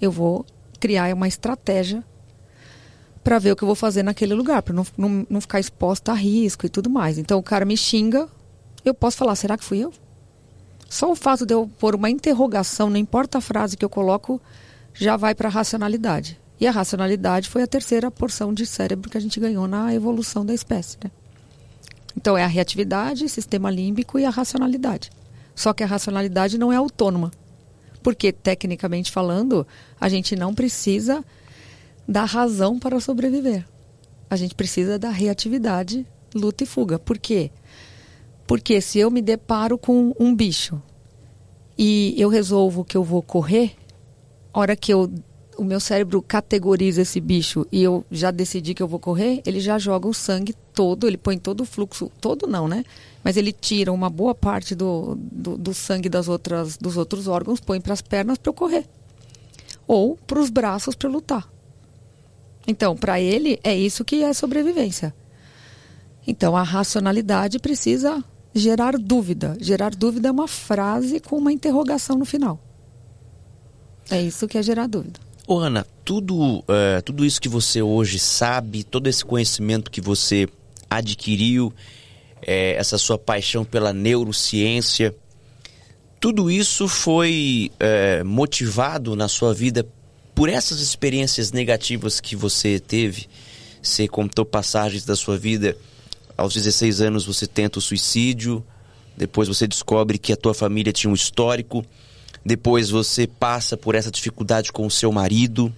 Eu 0.00 0.10
vou 0.10 0.46
criar 0.78 1.12
uma 1.14 1.26
estratégia 1.26 2.04
para 3.22 3.38
ver 3.38 3.52
o 3.52 3.56
que 3.56 3.64
eu 3.64 3.66
vou 3.66 3.74
fazer 3.74 4.02
naquele 4.02 4.34
lugar, 4.34 4.62
para 4.62 4.74
não, 4.74 4.86
não, 4.96 5.26
não 5.28 5.40
ficar 5.40 5.58
exposta 5.58 6.12
a 6.12 6.14
risco 6.14 6.66
e 6.66 6.68
tudo 6.68 6.90
mais. 6.90 7.18
Então, 7.18 7.38
o 7.38 7.42
cara 7.42 7.64
me 7.64 7.76
xinga, 7.76 8.28
eu 8.84 8.94
posso 8.94 9.16
falar: 9.16 9.34
será 9.34 9.56
que 9.56 9.64
fui 9.64 9.78
eu? 9.78 9.92
Só 10.88 11.10
o 11.10 11.16
fato 11.16 11.44
de 11.44 11.54
eu 11.54 11.68
pôr 11.78 11.94
uma 11.94 12.10
interrogação, 12.10 12.88
não 12.90 12.98
importa 12.98 13.38
a 13.38 13.40
frase 13.40 13.76
que 13.76 13.84
eu 13.84 13.90
coloco, 13.90 14.40
já 14.92 15.16
vai 15.16 15.34
para 15.34 15.48
a 15.48 15.50
racionalidade. 15.50 16.38
E 16.60 16.66
a 16.66 16.70
racionalidade 16.70 17.48
foi 17.48 17.62
a 17.62 17.66
terceira 17.66 18.10
porção 18.10 18.52
de 18.54 18.64
cérebro 18.64 19.10
que 19.10 19.18
a 19.18 19.20
gente 19.20 19.40
ganhou 19.40 19.66
na 19.66 19.92
evolução 19.94 20.46
da 20.46 20.54
espécie. 20.54 20.96
Né? 21.02 21.10
Então 22.16 22.38
é 22.38 22.44
a 22.44 22.48
reatividade, 22.48 23.28
sistema 23.28 23.70
límbico 23.70 24.18
e 24.18 24.24
a 24.24 24.30
racionalidade. 24.30 25.10
Só 25.54 25.72
que 25.72 25.82
a 25.82 25.86
racionalidade 25.86 26.58
não 26.58 26.72
é 26.72 26.76
autônoma. 26.76 27.30
Porque, 28.02 28.32
tecnicamente 28.32 29.10
falando, 29.10 29.66
a 30.00 30.08
gente 30.08 30.36
não 30.36 30.54
precisa 30.54 31.24
da 32.06 32.24
razão 32.24 32.78
para 32.78 33.00
sobreviver. 33.00 33.66
A 34.28 34.36
gente 34.36 34.54
precisa 34.54 34.98
da 34.98 35.10
reatividade, 35.10 36.06
luta 36.34 36.64
e 36.64 36.66
fuga. 36.66 36.98
Por 36.98 37.18
quê? 37.18 37.50
Porque 38.46 38.80
se 38.80 38.98
eu 38.98 39.10
me 39.10 39.22
deparo 39.22 39.78
com 39.78 40.14
um 40.20 40.34
bicho 40.34 40.80
e 41.78 42.14
eu 42.18 42.28
resolvo 42.28 42.84
que 42.84 42.96
eu 42.96 43.02
vou 43.02 43.22
correr, 43.22 43.74
hora 44.52 44.76
que 44.76 44.92
eu 44.92 45.10
o 45.56 45.64
meu 45.64 45.80
cérebro 45.80 46.20
categoriza 46.22 47.02
esse 47.02 47.20
bicho 47.20 47.66
e 47.70 47.82
eu 47.82 48.04
já 48.10 48.30
decidi 48.30 48.74
que 48.74 48.82
eu 48.82 48.88
vou 48.88 48.98
correr, 48.98 49.42
ele 49.46 49.60
já 49.60 49.78
joga 49.78 50.08
o 50.08 50.14
sangue 50.14 50.54
todo, 50.72 51.06
ele 51.06 51.16
põe 51.16 51.38
todo 51.38 51.62
o 51.62 51.64
fluxo, 51.64 52.10
todo 52.20 52.46
não, 52.46 52.68
né? 52.68 52.84
Mas 53.22 53.36
ele 53.36 53.52
tira 53.52 53.92
uma 53.92 54.10
boa 54.10 54.34
parte 54.34 54.74
do, 54.74 55.16
do, 55.16 55.56
do 55.56 55.74
sangue 55.74 56.08
das 56.08 56.28
outras, 56.28 56.76
dos 56.76 56.96
outros 56.96 57.28
órgãos, 57.28 57.60
põe 57.60 57.80
para 57.80 57.92
as 57.92 58.02
pernas 58.02 58.38
para 58.38 58.50
eu 58.50 58.54
correr. 58.54 58.86
Ou 59.86 60.16
para 60.16 60.38
os 60.38 60.50
braços 60.50 60.94
para 60.94 61.08
lutar. 61.08 61.48
Então, 62.66 62.96
para 62.96 63.20
ele, 63.20 63.58
é 63.62 63.74
isso 63.74 64.04
que 64.04 64.22
é 64.22 64.32
sobrevivência. 64.32 65.14
Então, 66.26 66.56
a 66.56 66.62
racionalidade 66.62 67.58
precisa 67.58 68.24
gerar 68.54 68.96
dúvida. 68.96 69.56
Gerar 69.60 69.94
dúvida 69.94 70.28
é 70.28 70.32
uma 70.32 70.48
frase 70.48 71.20
com 71.20 71.36
uma 71.36 71.52
interrogação 71.52 72.16
no 72.16 72.24
final. 72.24 72.58
É 74.10 74.20
isso 74.20 74.46
que 74.48 74.56
é 74.56 74.62
gerar 74.62 74.86
dúvida. 74.86 75.23
Ô 75.46 75.58
Ana, 75.58 75.86
tudo, 76.04 76.60
uh, 76.60 77.02
tudo 77.04 77.24
isso 77.24 77.40
que 77.40 77.48
você 77.48 77.82
hoje 77.82 78.18
sabe, 78.18 78.82
todo 78.82 79.08
esse 79.08 79.24
conhecimento 79.24 79.90
que 79.90 80.00
você 80.00 80.48
adquiriu, 80.88 81.72
é, 82.40 82.76
essa 82.76 82.96
sua 82.96 83.18
paixão 83.18 83.64
pela 83.64 83.92
neurociência, 83.92 85.14
tudo 86.18 86.50
isso 86.50 86.88
foi 86.88 87.70
é, 87.78 88.22
motivado 88.24 89.14
na 89.14 89.28
sua 89.28 89.52
vida 89.52 89.86
por 90.34 90.48
essas 90.48 90.80
experiências 90.80 91.52
negativas 91.52 92.20
que 92.20 92.34
você 92.34 92.80
teve? 92.80 93.26
Você 93.82 94.08
contou 94.08 94.46
passagens 94.46 95.04
da 95.04 95.14
sua 95.14 95.36
vida 95.36 95.76
aos 96.36 96.54
16 96.54 97.00
anos 97.00 97.24
você 97.24 97.46
tenta 97.46 97.78
o 97.78 97.82
suicídio, 97.82 98.64
depois 99.16 99.46
você 99.48 99.66
descobre 99.66 100.18
que 100.18 100.32
a 100.32 100.36
tua 100.36 100.54
família 100.54 100.92
tinha 100.92 101.10
um 101.10 101.14
histórico, 101.14 101.84
depois 102.44 102.90
você 102.90 103.26
passa 103.26 103.76
por 103.76 103.94
essa 103.94 104.10
dificuldade 104.10 104.72
com 104.72 104.86
o 104.86 104.90
seu 104.90 105.10
marido. 105.10 105.72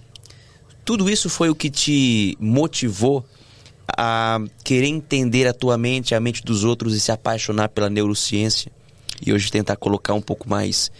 Tudo 0.83 1.09
isso 1.09 1.29
foi 1.29 1.49
o 1.49 1.55
que 1.55 1.69
te 1.69 2.37
motivou 2.39 3.25
a 3.87 4.39
querer 4.63 4.87
entender 4.87 5.47
a 5.47 5.53
tua 5.53 5.77
mente, 5.77 6.13
a 6.13 6.19
mente 6.19 6.43
dos 6.43 6.63
outros 6.63 6.93
e 6.93 6.99
se 6.99 7.11
apaixonar 7.11 7.69
pela 7.69 7.89
neurociência. 7.89 8.71
E 9.25 9.33
hoje 9.33 9.51
tentar 9.51 9.77
colocar 9.77 10.13
um 10.13 10.21
pouco 10.21 10.49
mais 10.49 10.91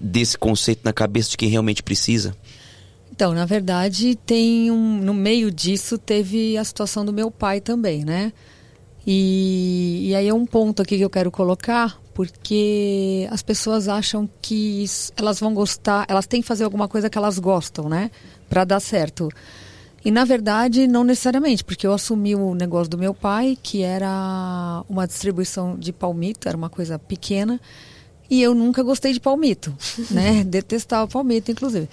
desse 0.00 0.38
conceito 0.38 0.80
na 0.84 0.92
cabeça 0.92 1.30
de 1.30 1.36
quem 1.36 1.48
realmente 1.48 1.82
precisa. 1.82 2.34
Então, 3.10 3.32
na 3.34 3.44
verdade, 3.44 4.16
tem 4.16 4.70
um, 4.70 4.96
no 4.98 5.12
meio 5.12 5.50
disso 5.50 5.98
teve 5.98 6.56
a 6.56 6.64
situação 6.64 7.04
do 7.04 7.12
meu 7.12 7.30
pai 7.30 7.60
também, 7.60 8.04
né? 8.04 8.32
E, 9.06 10.08
e 10.08 10.14
aí 10.14 10.28
é 10.28 10.34
um 10.34 10.46
ponto 10.46 10.80
aqui 10.80 10.96
que 10.96 11.04
eu 11.04 11.10
quero 11.10 11.30
colocar, 11.30 12.00
porque 12.14 13.26
as 13.30 13.42
pessoas 13.42 13.88
acham 13.88 14.28
que 14.40 14.84
elas 15.16 15.40
vão 15.40 15.54
gostar, 15.54 16.06
elas 16.08 16.26
têm 16.26 16.42
que 16.42 16.48
fazer 16.48 16.64
alguma 16.64 16.88
coisa 16.88 17.08
que 17.08 17.16
elas 17.16 17.38
gostam, 17.38 17.88
né? 17.88 18.10
Para 18.48 18.64
dar 18.64 18.80
certo. 18.80 19.28
E 20.04 20.10
na 20.10 20.24
verdade, 20.24 20.86
não 20.86 21.04
necessariamente, 21.04 21.62
porque 21.64 21.86
eu 21.86 21.92
assumi 21.92 22.34
o 22.34 22.54
negócio 22.54 22.90
do 22.90 22.98
meu 22.98 23.14
pai, 23.14 23.56
que 23.62 23.82
era 23.82 24.84
uma 24.88 25.06
distribuição 25.06 25.76
de 25.76 25.92
palmito, 25.92 26.48
era 26.48 26.56
uma 26.56 26.68
coisa 26.68 26.98
pequena, 26.98 27.60
e 28.28 28.42
eu 28.42 28.54
nunca 28.54 28.82
gostei 28.82 29.12
de 29.12 29.20
palmito, 29.20 29.74
né? 30.10 30.42
Detestava 30.44 31.06
palmito, 31.06 31.50
inclusive. 31.50 31.88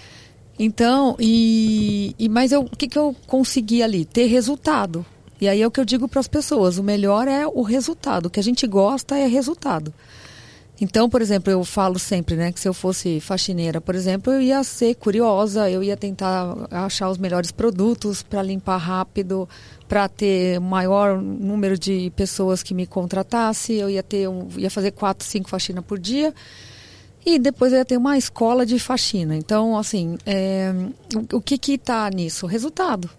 Então, 0.58 1.16
e, 1.20 2.14
e 2.20 2.28
mas 2.28 2.52
eu, 2.52 2.62
o 2.62 2.76
que, 2.76 2.88
que 2.88 2.98
eu 2.98 3.16
consegui 3.26 3.82
ali? 3.82 4.04
Ter 4.04 4.26
resultado. 4.26 5.06
E 5.40 5.48
aí 5.48 5.62
é 5.62 5.68
o 5.68 5.72
que 5.72 5.80
eu 5.80 5.86
digo 5.86 6.08
para 6.08 6.20
as 6.20 6.28
pessoas: 6.28 6.78
o 6.78 6.84
melhor 6.84 7.28
é 7.28 7.48
o 7.48 7.62
resultado. 7.62 8.28
O 8.28 8.30
que 8.30 8.40
a 8.40 8.44
gente 8.44 8.68
gosta 8.68 9.18
é 9.18 9.28
resultado. 9.28 9.94
Então, 10.82 11.10
por 11.10 11.22
exemplo, 11.22 11.52
eu 11.52 11.62
falo 11.66 12.00
sempre, 12.00 12.38
né, 12.38 12.54
que 12.54 12.60
se 12.60 12.68
eu 12.68 12.74
fosse 12.74 13.20
faxineira, 13.20 13.82
por 13.82 13.96
exemplo, 13.96 14.32
eu 14.32 14.42
ia 14.42 14.64
ser 14.64 14.96
curiosa, 14.96 15.70
eu 15.70 15.84
ia 15.84 15.98
tentar 15.98 16.56
achar 16.72 17.10
os 17.10 17.18
melhores 17.18 17.52
produtos 17.52 18.24
para 18.24 18.42
limpar 18.42 18.78
rápido, 18.78 19.48
para 19.90 20.08
ter 20.08 20.58
maior 20.62 21.22
número 21.22 21.78
de 21.78 22.10
pessoas 22.16 22.64
que 22.64 22.74
me 22.74 22.88
contratasse, 22.88 23.74
eu 23.74 23.90
ia 23.90 24.02
ter 24.02 24.30
um, 24.30 24.48
ia 24.56 24.70
fazer 24.70 24.92
quatro, 24.92 25.28
cinco 25.28 25.50
faxinas 25.50 25.84
por 25.84 26.00
dia. 26.00 26.34
E 27.26 27.38
depois 27.38 27.74
eu 27.74 27.80
ia 27.80 27.86
ter 27.86 27.98
uma 27.98 28.18
escola 28.18 28.66
de 28.66 28.80
faxina. 28.80 29.36
Então, 29.36 29.78
assim, 29.78 30.18
é, 30.26 30.74
o, 31.34 31.42
que 31.42 31.58
que 31.58 31.74
está 31.74 32.10
nisso? 32.10 32.48
Resultado. 32.48 33.10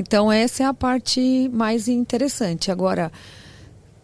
Então, 0.00 0.32
essa 0.32 0.62
é 0.62 0.66
a 0.66 0.72
parte 0.72 1.50
mais 1.52 1.86
interessante. 1.86 2.70
Agora, 2.70 3.12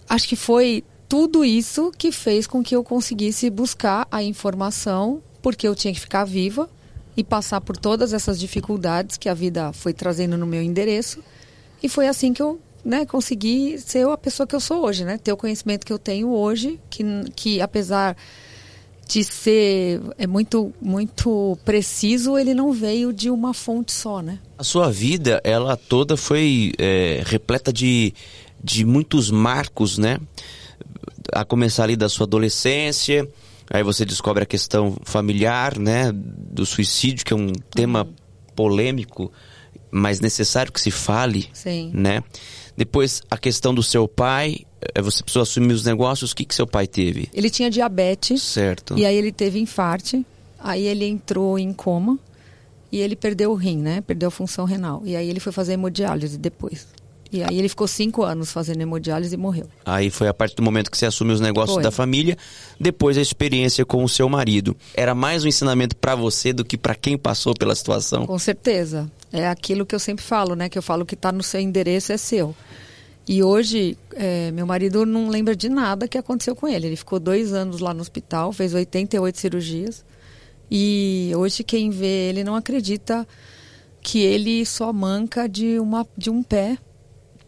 acho 0.07 0.29
que 0.29 0.37
foi 0.37 0.85
tudo 1.09 1.43
isso 1.43 1.91
que 1.97 2.13
fez 2.13 2.47
com 2.47 2.63
que 2.63 2.77
eu 2.77 2.85
conseguisse 2.85 3.49
buscar 3.49 4.07
a 4.11 4.23
informação, 4.23 5.23
porque 5.41 5.67
eu 5.67 5.75
tinha 5.75 5.95
que 5.95 5.99
ficar 5.99 6.27
viva 6.27 6.69
e 7.17 7.25
passar 7.25 7.63
por 7.63 7.79
todas 7.79 8.13
essas 8.13 8.39
dificuldades 8.39 9.17
que 9.17 9.27
a 9.27 9.33
vida 9.33 9.73
foi 9.73 9.95
trazendo 9.95 10.37
no 10.37 10.47
meu 10.47 10.61
endereço. 10.63 11.25
E 11.83 11.89
foi 11.89 12.09
assim 12.09 12.35
que 12.35 12.43
eu 12.43 12.61
né, 12.85 13.07
consegui 13.07 13.79
ser 13.79 14.07
a 14.07 14.19
pessoa 14.19 14.47
que 14.47 14.55
eu 14.55 14.61
sou 14.61 14.85
hoje, 14.85 15.03
né? 15.03 15.17
Ter 15.17 15.33
o 15.33 15.37
conhecimento 15.37 15.87
que 15.87 15.93
eu 15.95 15.99
tenho 15.99 16.29
hoje, 16.29 16.79
que, 16.91 17.03
que 17.35 17.63
apesar 17.63 18.15
de 19.09 19.25
ser 19.25 20.03
é 20.19 20.27
muito 20.27 20.75
muito 20.79 21.57
preciso, 21.65 22.37
ele 22.37 22.53
não 22.53 22.71
veio 22.71 23.15
de 23.15 23.31
uma 23.31 23.55
fonte 23.55 23.93
só, 23.93 24.21
né? 24.21 24.41
A 24.59 24.65
sua 24.65 24.91
vida, 24.91 25.41
ela 25.45 25.77
toda 25.77 26.17
foi 26.17 26.73
é, 26.79 27.23
repleta 27.27 27.73
de, 27.73 28.15
de 28.63 28.85
muitos 28.87 29.31
marcos, 29.31 29.99
né? 29.99 30.19
A 31.33 31.45
começar 31.45 31.85
ali 31.85 31.97
da 31.97 32.09
sua 32.09 32.25
adolescência, 32.25 33.29
aí 33.69 33.83
você 33.83 34.05
descobre 34.05 34.43
a 34.43 34.47
questão 34.47 34.97
familiar, 35.05 35.79
né? 35.79 36.11
Do 36.13 36.65
suicídio, 36.65 37.25
que 37.25 37.35
é 37.35 37.37
um 37.37 37.53
tema 37.71 38.05
uhum. 38.05 38.15
polêmico, 38.55 39.31
mas 39.91 40.21
necessário 40.21 40.73
que 40.73 40.81
se 40.81 40.91
fale, 40.91 41.49
Sim. 41.53 41.91
né? 41.93 42.23
Depois 42.75 43.23
a 43.31 43.37
questão 43.37 43.75
do 43.75 43.83
seu 43.83 44.09
pai, 44.09 44.61
é, 44.95 45.03
você 45.03 45.23
precisou 45.23 45.43
assumir 45.43 45.75
os 45.75 45.85
negócios, 45.85 46.33
o 46.33 46.37
que, 46.37 46.45
que 46.45 46.55
seu 46.55 46.67
pai 46.67 46.87
teve? 46.87 47.29
Ele 47.35 47.51
tinha 47.51 47.71
diabetes. 47.71 48.43
Certo. 48.43 48.99
E 48.99 49.05
aí 49.05 49.17
ele 49.17 49.33
teve 49.33 49.59
infarte, 49.59 50.25
aí 50.59 50.87
ele 50.87 51.05
entrou 51.05 51.59
em 51.59 51.75
coma 51.75 52.19
e 52.91 53.01
ele 53.01 53.17
perdeu 53.17 53.51
o 53.51 53.55
rim, 53.55 53.79
né? 53.79 54.01
Perdeu 54.01 54.29
a 54.29 54.31
função 54.31 54.65
renal. 54.65 55.03
E 55.05 55.17
aí 55.17 55.29
ele 55.29 55.41
foi 55.41 55.53
fazer 55.53 55.75
hemodiálise 55.75 56.39
depois. 56.39 56.87
E 57.33 57.43
aí 57.43 57.59
ele 57.59 57.69
ficou 57.69 57.89
cinco 57.89 58.23
anos 58.23 58.53
fazendo 58.53 58.81
hemodiálise 58.81 59.35
e 59.35 59.39
morreu. 59.39 59.67
Aí 59.85 60.11
foi 60.11 60.29
a 60.29 60.35
partir 60.35 60.55
do 60.57 60.63
momento 60.63 60.91
que 60.91 60.97
você 60.97 61.07
assumiu 61.07 61.35
os 61.35 61.41
negócios 61.41 61.75
Foi. 61.75 61.83
da 61.83 61.91
família, 61.91 62.37
depois 62.79 63.19
a 63.19 63.21
experiência 63.21 63.85
com 63.85 64.05
o 64.05 64.09
seu 64.09 64.29
marido. 64.29 64.77
Era 64.95 65.15
mais 65.15 65.45
um 65.45 65.49
ensinamento 65.49 65.97
pra 65.97 66.15
você 66.15 66.53
do 66.53 66.65
que 66.65 66.77
pra 66.77 66.95
quem 66.95 67.19
passou 67.19 67.55
pela 67.55 67.75
situação? 67.75 68.27
Com 68.27 68.39
certeza. 68.39 69.11
É 69.33 69.49
aquilo 69.49 69.85
que 69.85 69.95
eu 69.95 69.99
sempre 69.99 70.25
falo, 70.25 70.55
né? 70.55 70.69
Que 70.69 70.79
eu 70.79 70.83
falo 70.83 71.05
que 71.05 71.15
está 71.15 71.33
no 71.33 71.43
seu 71.43 71.61
endereço 71.61 72.13
é 72.13 72.17
seu. 72.17 72.55
E 73.29 73.43
hoje, 73.43 73.99
é, 74.15 74.53
meu 74.53 74.67
marido 74.67 75.05
não 75.05 75.29
lembra 75.29 75.57
de 75.57 75.69
nada 75.69 76.07
que 76.07 76.17
aconteceu 76.17 76.55
com 76.55 76.69
ele. 76.69 76.87
Ele 76.87 76.97
ficou 76.97 77.19
dois 77.19 77.53
anos 77.53 77.81
lá 77.81 77.93
no 77.93 78.01
hospital, 78.01 78.53
fez 78.53 78.73
88 78.73 79.39
cirurgias. 79.39 80.05
E 80.71 81.33
hoje 81.37 81.63
quem 81.63 81.91
vê 81.91 82.29
ele 82.29 82.43
não 82.43 82.55
acredita 82.55 83.27
que 84.03 84.21
ele 84.21 84.65
só 84.65 84.93
manca 84.93 85.49
de, 85.49 85.79
uma, 85.79 86.07
de 86.17 86.31
um 86.31 86.43
pé 86.43 86.79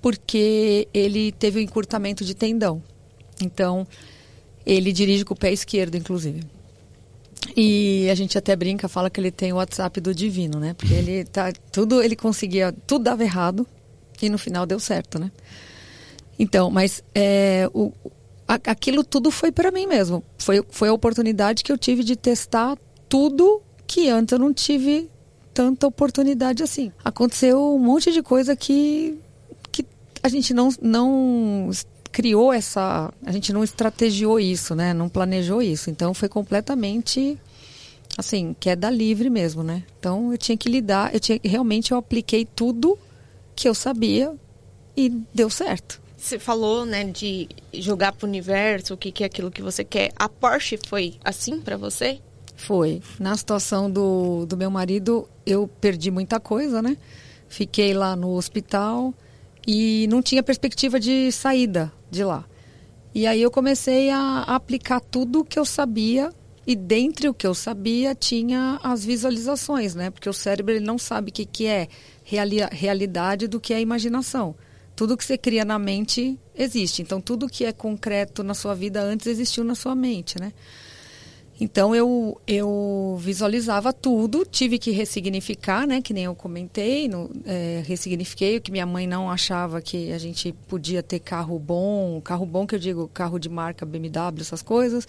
porque 0.00 0.88
ele 0.94 1.32
teve 1.32 1.58
um 1.58 1.62
encurtamento 1.62 2.24
de 2.24 2.34
tendão. 2.34 2.82
Então, 3.40 3.86
ele 4.64 4.92
dirige 4.92 5.24
com 5.24 5.34
o 5.34 5.36
pé 5.36 5.52
esquerdo, 5.52 5.96
inclusive. 5.96 6.42
E 7.56 8.08
a 8.10 8.14
gente 8.14 8.36
até 8.36 8.54
brinca, 8.54 8.88
fala 8.88 9.10
que 9.10 9.20
ele 9.20 9.30
tem 9.30 9.52
o 9.52 9.56
WhatsApp 9.56 10.00
do 10.00 10.14
divino, 10.14 10.58
né? 10.58 10.74
Porque 10.74 10.94
ele 10.94 11.24
tá 11.30 11.52
tudo, 11.72 12.02
ele 12.02 12.16
conseguia, 12.16 12.72
tudo 12.86 13.04
dava 13.04 13.22
errado 13.22 13.66
e 14.20 14.28
no 14.28 14.38
final 14.38 14.66
deu 14.66 14.80
certo, 14.80 15.18
né? 15.18 15.30
Então, 16.38 16.70
mas 16.70 17.02
é, 17.14 17.68
o, 17.72 17.92
aquilo 18.46 19.02
tudo 19.02 19.30
foi 19.30 19.50
para 19.50 19.70
mim 19.70 19.86
mesmo. 19.86 20.22
Foi, 20.38 20.64
foi 20.70 20.88
a 20.88 20.92
oportunidade 20.92 21.64
que 21.64 21.72
eu 21.72 21.78
tive 21.78 22.04
de 22.04 22.16
testar 22.16 22.76
tudo 23.08 23.62
que 23.86 24.08
antes 24.08 24.32
eu 24.32 24.38
não 24.38 24.52
tive 24.52 25.10
tanta 25.54 25.86
oportunidade 25.86 26.62
assim. 26.62 26.92
Aconteceu 27.04 27.74
um 27.74 27.78
monte 27.78 28.12
de 28.12 28.22
coisa 28.22 28.54
que, 28.54 29.18
que 29.72 29.84
a 30.22 30.28
gente 30.28 30.54
não, 30.54 30.68
não 30.80 31.70
criou 32.12 32.52
essa. 32.52 33.12
A 33.24 33.32
gente 33.32 33.52
não 33.52 33.64
estrategiou 33.64 34.38
isso, 34.38 34.74
né? 34.74 34.92
Não 34.92 35.08
planejou 35.08 35.62
isso. 35.62 35.90
Então 35.90 36.14
foi 36.14 36.28
completamente 36.28 37.38
assim, 38.16 38.54
queda 38.58 38.90
livre 38.90 39.30
mesmo, 39.30 39.62
né? 39.62 39.84
Então 39.98 40.32
eu 40.32 40.38
tinha 40.38 40.56
que 40.56 40.68
lidar, 40.68 41.14
eu 41.14 41.20
tinha, 41.20 41.38
realmente 41.44 41.92
eu 41.92 41.98
apliquei 41.98 42.44
tudo 42.44 42.98
que 43.54 43.68
eu 43.68 43.74
sabia 43.74 44.34
e 44.96 45.08
deu 45.32 45.48
certo. 45.48 46.00
Você 46.16 46.36
falou, 46.36 46.84
né, 46.84 47.04
de 47.04 47.48
jogar 47.72 48.10
pro 48.10 48.26
universo, 48.26 48.94
o 48.94 48.96
que, 48.96 49.12
que 49.12 49.22
é 49.22 49.26
aquilo 49.26 49.52
que 49.52 49.62
você 49.62 49.84
quer. 49.84 50.10
A 50.16 50.28
Porsche 50.28 50.76
foi 50.88 51.14
assim 51.24 51.60
pra 51.60 51.76
você? 51.76 52.20
Foi. 52.58 53.00
Na 53.20 53.36
situação 53.36 53.90
do, 53.90 54.44
do 54.44 54.56
meu 54.56 54.70
marido, 54.70 55.28
eu 55.46 55.68
perdi 55.80 56.10
muita 56.10 56.40
coisa, 56.40 56.82
né? 56.82 56.96
Fiquei 57.48 57.94
lá 57.94 58.16
no 58.16 58.34
hospital 58.34 59.14
e 59.66 60.06
não 60.10 60.20
tinha 60.20 60.42
perspectiva 60.42 60.98
de 60.98 61.30
saída 61.30 61.90
de 62.10 62.24
lá. 62.24 62.44
E 63.14 63.26
aí 63.26 63.40
eu 63.40 63.50
comecei 63.50 64.10
a, 64.10 64.42
aplicar 64.42 65.00
tudo 65.00 65.44
que 65.44 65.58
eu 65.58 65.64
sabia 65.64 66.30
e 66.66 66.74
dentre 66.74 67.28
o 67.28 67.32
que 67.32 67.46
eu 67.46 67.54
sabia 67.54 68.14
tinha 68.14 68.78
as 68.82 69.04
visualizações, 69.04 69.94
né? 69.94 70.10
Porque 70.10 70.28
o 70.28 70.34
cérebro 70.34 70.74
ele 70.74 70.84
não 70.84 70.98
sabe 70.98 71.30
o 71.30 71.32
que, 71.32 71.46
que 71.46 71.64
é 71.64 71.88
reali 72.24 72.58
realidade 72.72 73.46
do 73.46 73.60
que 73.60 73.72
é 73.72 73.80
imaginação. 73.80 74.54
Tudo 74.96 75.16
que 75.16 75.24
você 75.24 75.38
cria 75.38 75.64
na 75.64 75.78
mente 75.78 76.38
existe. 76.54 77.02
Então 77.02 77.20
tudo 77.20 77.48
que 77.48 77.64
é 77.64 77.72
concreto 77.72 78.42
na 78.42 78.52
sua 78.52 78.74
vida 78.74 79.00
antes 79.00 79.28
existiu 79.28 79.62
na 79.62 79.76
sua 79.76 79.94
mente, 79.94 80.38
né? 80.40 80.52
Então 81.60 81.92
eu, 81.92 82.40
eu 82.46 83.16
visualizava 83.20 83.92
tudo, 83.92 84.46
tive 84.46 84.78
que 84.78 84.92
ressignificar, 84.92 85.86
né? 85.88 86.00
Que 86.00 86.14
nem 86.14 86.24
eu 86.24 86.34
comentei, 86.34 87.08
no, 87.08 87.30
é, 87.44 87.82
ressignifiquei 87.84 88.58
o 88.58 88.60
que 88.60 88.70
minha 88.70 88.86
mãe 88.86 89.08
não 89.08 89.28
achava 89.28 89.82
que 89.82 90.12
a 90.12 90.18
gente 90.18 90.52
podia 90.68 91.02
ter 91.02 91.18
carro 91.18 91.58
bom, 91.58 92.20
carro 92.20 92.46
bom 92.46 92.64
que 92.64 92.76
eu 92.76 92.78
digo 92.78 93.08
carro 93.08 93.40
de 93.40 93.48
marca 93.48 93.84
BMW, 93.84 94.40
essas 94.40 94.62
coisas. 94.62 95.06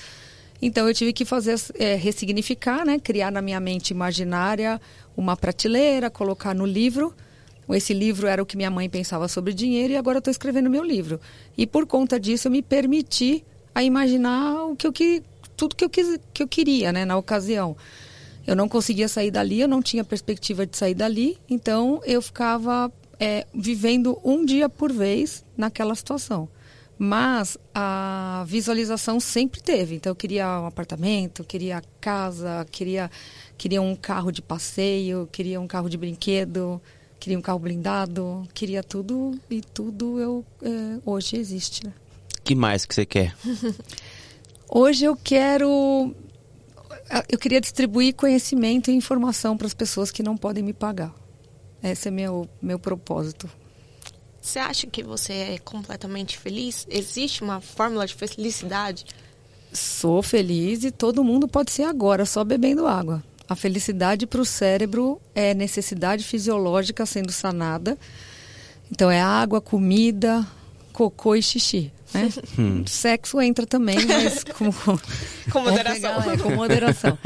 Então 0.59 0.87
eu 0.87 0.93
tive 0.93 1.13
que 1.13 1.23
fazer 1.23 1.55
é, 1.75 1.95
ressignificar, 1.95 2.83
né? 2.83 2.99
Criar 2.99 3.31
na 3.31 3.43
minha 3.43 3.59
mente 3.59 3.91
imaginária 3.91 4.81
uma 5.15 5.37
prateleira, 5.37 6.09
colocar 6.09 6.55
no 6.55 6.65
livro. 6.65 7.13
Esse 7.69 7.93
livro 7.93 8.25
era 8.25 8.41
o 8.41 8.45
que 8.45 8.57
minha 8.57 8.71
mãe 8.71 8.89
pensava 8.89 9.27
sobre 9.27 9.53
dinheiro 9.53 9.93
e 9.93 9.97
agora 9.97 10.17
eu 10.17 10.19
estou 10.19 10.31
escrevendo 10.31 10.67
meu 10.67 10.83
livro. 10.83 11.19
E 11.55 11.67
por 11.67 11.85
conta 11.85 12.19
disso 12.19 12.47
eu 12.47 12.51
me 12.51 12.63
permiti 12.63 13.45
a 13.75 13.83
imaginar 13.83 14.63
o 14.65 14.75
que 14.75 14.87
eu 14.87 14.91
que 14.91 15.21
tudo 15.59 15.75
que 15.75 15.83
eu 15.83 15.89
quis, 15.89 16.17
que 16.33 16.41
eu 16.41 16.47
queria, 16.47 16.93
né, 16.93 17.03
na 17.03 17.17
ocasião. 17.17 17.75
Eu 18.47 18.55
não 18.55 18.69
conseguia 18.69 19.09
sair 19.09 19.29
dali, 19.29 19.59
eu 19.59 19.67
não 19.67 19.81
tinha 19.81 20.05
perspectiva 20.05 20.65
de 20.65 20.77
sair 20.77 20.93
dali, 20.93 21.37
então 21.49 22.01
eu 22.05 22.21
ficava 22.21 22.89
é, 23.19 23.45
vivendo 23.53 24.17
um 24.23 24.45
dia 24.45 24.69
por 24.69 24.89
vez 24.89 25.43
naquela 25.57 25.93
situação. 25.95 26.47
Mas 26.97 27.57
a 27.75 28.45
visualização 28.47 29.19
sempre 29.19 29.61
teve. 29.61 29.95
Então 29.95 30.11
eu 30.11 30.15
queria 30.15 30.47
um 30.61 30.65
apartamento, 30.65 31.43
queria 31.43 31.83
casa, 31.99 32.65
queria, 32.71 33.11
queria 33.57 33.81
um 33.81 33.95
carro 33.95 34.31
de 34.31 34.41
passeio, 34.41 35.27
queria 35.29 35.59
um 35.59 35.67
carro 35.67 35.89
de 35.89 35.97
brinquedo, 35.97 36.81
queria 37.19 37.37
um 37.37 37.41
carro 37.41 37.59
blindado, 37.59 38.47
queria 38.53 38.81
tudo 38.81 39.37
e 39.49 39.61
tudo 39.61 40.19
eu 40.19 40.45
é, 40.61 40.99
hoje 41.05 41.35
existe. 41.35 41.85
Né? 41.85 41.93
que 42.49 42.55
mais 42.55 42.83
que 42.83 42.95
você 42.95 43.05
quer? 43.05 43.35
Hoje 44.71 45.05
eu 45.05 45.15
quero. 45.15 46.15
Eu 47.27 47.39
queria 47.39 47.59
distribuir 47.59 48.13
conhecimento 48.13 48.91
e 48.91 48.93
informação 48.93 49.57
para 49.57 49.65
as 49.65 49.73
pessoas 49.73 50.11
que 50.11 50.21
não 50.21 50.37
podem 50.37 50.63
me 50.63 50.73
pagar. 50.73 51.11
Esse 51.81 52.09
é 52.09 52.11
meu, 52.11 52.47
meu 52.61 52.77
propósito. 52.77 53.49
Você 54.39 54.59
acha 54.59 54.85
que 54.85 55.01
você 55.03 55.33
é 55.33 55.57
completamente 55.57 56.37
feliz? 56.37 56.85
Existe 56.87 57.43
uma 57.43 57.59
fórmula 57.59 58.05
de 58.05 58.13
felicidade? 58.13 59.05
Sou 59.73 60.21
feliz 60.21 60.83
e 60.83 60.91
todo 60.91 61.23
mundo 61.23 61.47
pode 61.47 61.71
ser 61.71 61.83
agora, 61.83 62.25
só 62.25 62.43
bebendo 62.43 62.85
água. 62.85 63.23
A 63.47 63.55
felicidade 63.55 64.27
para 64.27 64.41
o 64.41 64.45
cérebro 64.45 65.19
é 65.33 65.55
necessidade 65.55 66.23
fisiológica 66.23 67.05
sendo 67.05 67.31
sanada. 67.31 67.97
Então 68.91 69.09
é 69.09 69.21
água, 69.21 69.59
comida, 69.59 70.45
cocô 70.99 71.35
e 71.35 71.41
xixi. 71.41 71.91
Né? 72.13 72.29
Sexo 72.87 73.39
entra 73.39 73.65
também, 73.65 73.97
mas 74.05 74.43
com, 74.57 74.71
Com 74.71 74.97
Vamos 75.53 75.71
moderação. 75.71 76.21
pegar, 76.21 76.33
é, 76.33 76.37
com 76.37 76.49
moderação. 76.55 77.17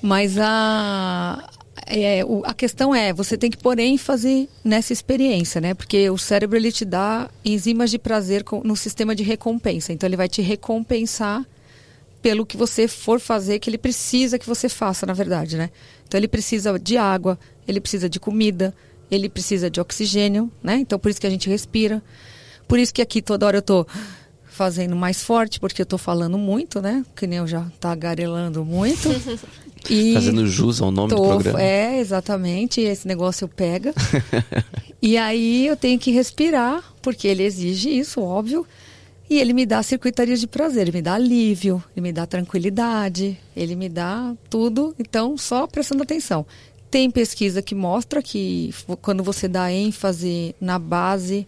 Mas 0.00 0.36
a, 0.38 1.48
é, 1.86 2.24
o- 2.24 2.42
a 2.44 2.52
questão 2.54 2.94
é, 2.94 3.12
você 3.12 3.36
tem 3.36 3.50
que 3.50 3.56
pôr 3.56 3.78
ênfase 3.78 4.48
nessa 4.64 4.92
experiência, 4.92 5.60
né? 5.60 5.74
Porque 5.74 6.08
o 6.10 6.18
cérebro 6.18 6.56
ele 6.56 6.70
te 6.72 6.84
dá 6.84 7.28
enzimas 7.44 7.90
de 7.90 7.98
prazer 7.98 8.44
com- 8.44 8.62
no 8.64 8.76
sistema 8.76 9.14
de 9.14 9.22
recompensa. 9.22 9.92
Então 9.92 10.06
ele 10.08 10.16
vai 10.16 10.28
te 10.28 10.42
recompensar 10.42 11.44
pelo 12.20 12.46
que 12.46 12.56
você 12.56 12.86
for 12.86 13.18
fazer, 13.18 13.58
que 13.58 13.68
ele 13.68 13.78
precisa 13.78 14.38
que 14.38 14.46
você 14.46 14.68
faça, 14.68 15.04
na 15.06 15.12
verdade, 15.12 15.56
né? 15.56 15.70
Então 16.06 16.18
ele 16.18 16.28
precisa 16.28 16.78
de 16.78 16.96
água, 16.96 17.38
ele 17.66 17.80
precisa 17.80 18.08
de 18.08 18.20
comida, 18.20 18.72
ele 19.10 19.28
precisa 19.28 19.68
de 19.70 19.80
oxigênio, 19.80 20.50
né? 20.62 20.76
Então 20.76 20.98
por 20.98 21.10
isso 21.10 21.20
que 21.20 21.26
a 21.26 21.30
gente 21.30 21.48
respira. 21.48 22.02
Por 22.68 22.78
isso 22.78 22.92
que 22.94 23.02
aqui 23.02 23.20
toda 23.22 23.46
hora 23.46 23.58
eu 23.58 23.62
tô 23.62 23.86
fazendo 24.44 24.94
mais 24.94 25.22
forte, 25.22 25.58
porque 25.58 25.82
eu 25.82 25.86
tô 25.86 25.96
falando 25.98 26.36
muito, 26.38 26.80
né? 26.80 27.04
Que 27.16 27.26
nem 27.26 27.38
eu 27.38 27.46
já 27.46 27.66
tagarelando 27.80 28.64
muito. 28.64 29.08
E 29.90 30.14
Fazendo 30.14 30.46
jus 30.46 30.80
ao 30.80 30.92
nome 30.92 31.08
do 31.08 31.16
tô- 31.16 31.24
programa. 31.26 31.60
É, 31.60 31.98
exatamente. 31.98 32.80
Esse 32.80 33.08
negócio 33.08 33.48
pega. 33.48 33.92
e 35.02 35.16
aí 35.18 35.66
eu 35.66 35.76
tenho 35.76 35.98
que 35.98 36.12
respirar, 36.12 36.84
porque 37.02 37.26
ele 37.26 37.42
exige 37.42 37.90
isso, 37.90 38.20
óbvio. 38.20 38.64
E 39.28 39.40
ele 39.40 39.52
me 39.52 39.66
dá 39.66 39.82
circuitarias 39.82 40.38
de 40.40 40.46
prazer, 40.46 40.82
ele 40.82 40.92
me 40.92 41.02
dá 41.02 41.14
alívio, 41.14 41.82
ele 41.96 42.02
me 42.04 42.12
dá 42.12 42.24
tranquilidade, 42.26 43.36
ele 43.56 43.74
me 43.74 43.88
dá 43.88 44.34
tudo. 44.48 44.94
Então, 45.00 45.36
só 45.36 45.66
prestando 45.66 46.04
atenção. 46.04 46.46
Tem 46.88 47.10
pesquisa 47.10 47.60
que 47.60 47.74
mostra 47.74 48.22
que 48.22 48.72
quando 49.00 49.24
você 49.24 49.48
dá 49.48 49.72
ênfase 49.72 50.54
na 50.60 50.78
base, 50.78 51.44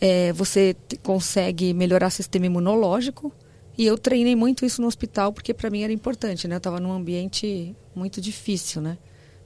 é, 0.00 0.32
você 0.32 0.74
consegue 1.02 1.74
melhorar 1.74 2.08
o 2.08 2.10
sistema 2.10 2.46
imunológico. 2.46 3.32
E 3.76 3.86
eu 3.86 3.96
treinei 3.98 4.34
muito 4.34 4.64
isso 4.64 4.80
no 4.80 4.88
hospital 4.88 5.32
porque 5.32 5.54
para 5.54 5.70
mim 5.70 5.82
era 5.82 5.92
importante, 5.92 6.48
né? 6.48 6.54
Eu 6.54 6.58
estava 6.58 6.80
num 6.80 6.92
ambiente 6.92 7.74
muito 7.94 8.20
difícil, 8.20 8.80
né? 8.80 8.98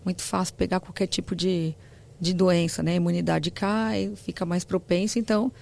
Muito 0.05 0.23
fácil 0.23 0.55
pegar 0.55 0.81
qualquer 0.81 1.07
tipo 1.07 1.35
de, 1.35 1.75
de 2.21 2.33
doença, 2.33 2.83
né? 2.83 2.93
A 2.93 2.97
imunidade 2.97 3.51
cai, 3.51 4.13
fica 4.17 4.45
mais 4.45 4.65
propensa. 4.65 5.19
Então, 5.19 5.53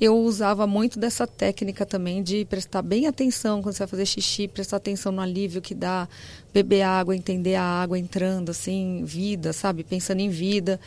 eu 0.00 0.16
usava 0.16 0.66
muito 0.66 0.98
dessa 0.98 1.26
técnica 1.26 1.84
também 1.84 2.22
de 2.22 2.44
prestar 2.46 2.82
bem 2.82 3.06
atenção 3.06 3.60
quando 3.60 3.74
você 3.74 3.80
vai 3.80 3.88
fazer 3.88 4.06
xixi, 4.06 4.48
prestar 4.48 4.78
atenção 4.78 5.12
no 5.12 5.20
alívio 5.20 5.60
que 5.60 5.74
dá, 5.74 6.08
beber 6.54 6.82
água, 6.82 7.14
entender 7.14 7.56
a 7.56 7.62
água 7.62 7.98
entrando, 7.98 8.50
assim, 8.50 9.04
vida, 9.04 9.52
sabe? 9.52 9.84
Pensando 9.84 10.20
em 10.20 10.30
vida. 10.30 10.80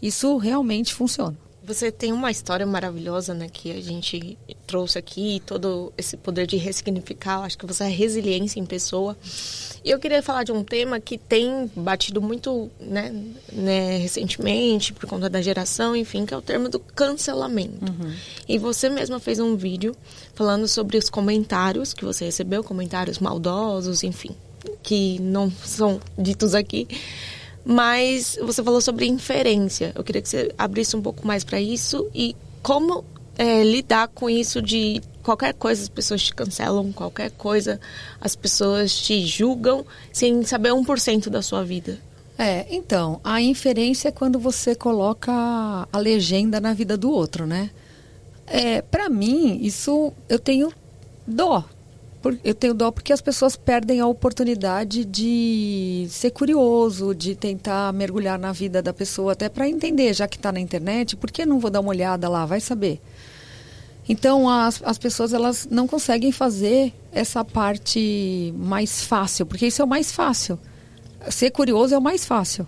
Isso 0.00 0.36
realmente 0.36 0.94
funciona. 0.94 1.36
Você 1.62 1.92
tem 1.92 2.12
uma 2.12 2.30
história 2.30 2.64
maravilhosa, 2.66 3.34
né, 3.34 3.46
que 3.52 3.70
a 3.70 3.80
gente 3.80 4.36
trouxe 4.66 4.98
aqui, 4.98 5.42
todo 5.44 5.92
esse 5.96 6.16
poder 6.16 6.46
de 6.46 6.56
ressignificar. 6.56 7.38
Eu 7.38 7.42
acho 7.42 7.58
que 7.58 7.66
você 7.66 7.84
é 7.84 7.88
resiliência 7.88 8.58
em 8.58 8.64
pessoa. 8.64 9.16
E 9.84 9.90
eu 9.90 9.98
queria 9.98 10.22
falar 10.22 10.42
de 10.42 10.52
um 10.52 10.64
tema 10.64 10.98
que 10.98 11.18
tem 11.18 11.70
batido 11.76 12.20
muito, 12.20 12.70
né, 12.80 13.14
né 13.52 13.98
recentemente, 13.98 14.92
por 14.92 15.06
conta 15.06 15.28
da 15.28 15.42
geração, 15.42 15.94
enfim, 15.94 16.24
que 16.24 16.32
é 16.32 16.36
o 16.36 16.42
termo 16.42 16.68
do 16.68 16.78
cancelamento. 16.78 17.84
Uhum. 17.84 18.14
E 18.48 18.58
você 18.58 18.88
mesma 18.88 19.20
fez 19.20 19.38
um 19.38 19.54
vídeo 19.56 19.94
falando 20.34 20.66
sobre 20.66 20.96
os 20.96 21.10
comentários 21.10 21.92
que 21.92 22.04
você 22.04 22.24
recebeu, 22.24 22.64
comentários 22.64 23.18
maldosos, 23.18 24.02
enfim, 24.02 24.34
que 24.82 25.18
não 25.20 25.50
são 25.50 26.00
ditos 26.18 26.54
aqui 26.54 26.88
mas 27.64 28.38
você 28.42 28.62
falou 28.62 28.80
sobre 28.80 29.06
inferência. 29.06 29.92
Eu 29.94 30.02
queria 30.02 30.22
que 30.22 30.28
você 30.28 30.52
abrisse 30.56 30.96
um 30.96 31.02
pouco 31.02 31.26
mais 31.26 31.44
para 31.44 31.60
isso 31.60 32.08
e 32.14 32.34
como 32.62 33.04
é, 33.36 33.62
lidar 33.62 34.08
com 34.08 34.28
isso 34.28 34.60
de 34.60 35.00
qualquer 35.22 35.54
coisa 35.54 35.82
as 35.82 35.88
pessoas 35.88 36.22
te 36.22 36.34
cancelam, 36.34 36.92
qualquer 36.92 37.30
coisa 37.30 37.80
as 38.20 38.34
pessoas 38.34 38.94
te 38.94 39.24
julgam 39.26 39.84
sem 40.12 40.42
saber 40.42 40.70
1% 40.70 41.28
da 41.28 41.42
sua 41.42 41.64
vida. 41.64 41.98
É, 42.38 42.66
então, 42.70 43.20
a 43.22 43.40
inferência 43.42 44.08
é 44.08 44.12
quando 44.12 44.38
você 44.38 44.74
coloca 44.74 45.30
a 45.92 45.98
legenda 45.98 46.58
na 46.58 46.72
vida 46.72 46.96
do 46.96 47.10
outro, 47.10 47.46
né? 47.46 47.70
É, 48.46 48.80
para 48.80 49.10
mim, 49.10 49.58
isso 49.62 50.12
eu 50.28 50.38
tenho 50.38 50.72
dó, 51.26 51.64
eu 52.44 52.54
tenho 52.54 52.74
dó 52.74 52.90
porque 52.90 53.12
as 53.12 53.20
pessoas 53.20 53.56
perdem 53.56 54.00
a 54.00 54.06
oportunidade 54.06 55.04
de 55.04 56.06
ser 56.10 56.30
curioso, 56.30 57.14
de 57.14 57.34
tentar 57.34 57.92
mergulhar 57.92 58.38
na 58.38 58.52
vida 58.52 58.82
da 58.82 58.92
pessoa, 58.92 59.32
até 59.32 59.48
para 59.48 59.68
entender, 59.68 60.12
já 60.12 60.28
que 60.28 60.36
está 60.36 60.52
na 60.52 60.60
internet, 60.60 61.16
por 61.16 61.30
que 61.30 61.46
não 61.46 61.58
vou 61.58 61.70
dar 61.70 61.80
uma 61.80 61.90
olhada 61.90 62.28
lá? 62.28 62.44
Vai 62.44 62.60
saber. 62.60 63.00
Então, 64.08 64.48
as, 64.48 64.82
as 64.84 64.98
pessoas 64.98 65.32
elas 65.32 65.68
não 65.70 65.86
conseguem 65.86 66.32
fazer 66.32 66.92
essa 67.12 67.44
parte 67.44 68.52
mais 68.56 69.04
fácil, 69.04 69.46
porque 69.46 69.66
isso 69.66 69.80
é 69.80 69.84
o 69.84 69.88
mais 69.88 70.10
fácil. 70.10 70.58
Ser 71.30 71.50
curioso 71.50 71.94
é 71.94 71.98
o 71.98 72.02
mais 72.02 72.26
fácil. 72.26 72.66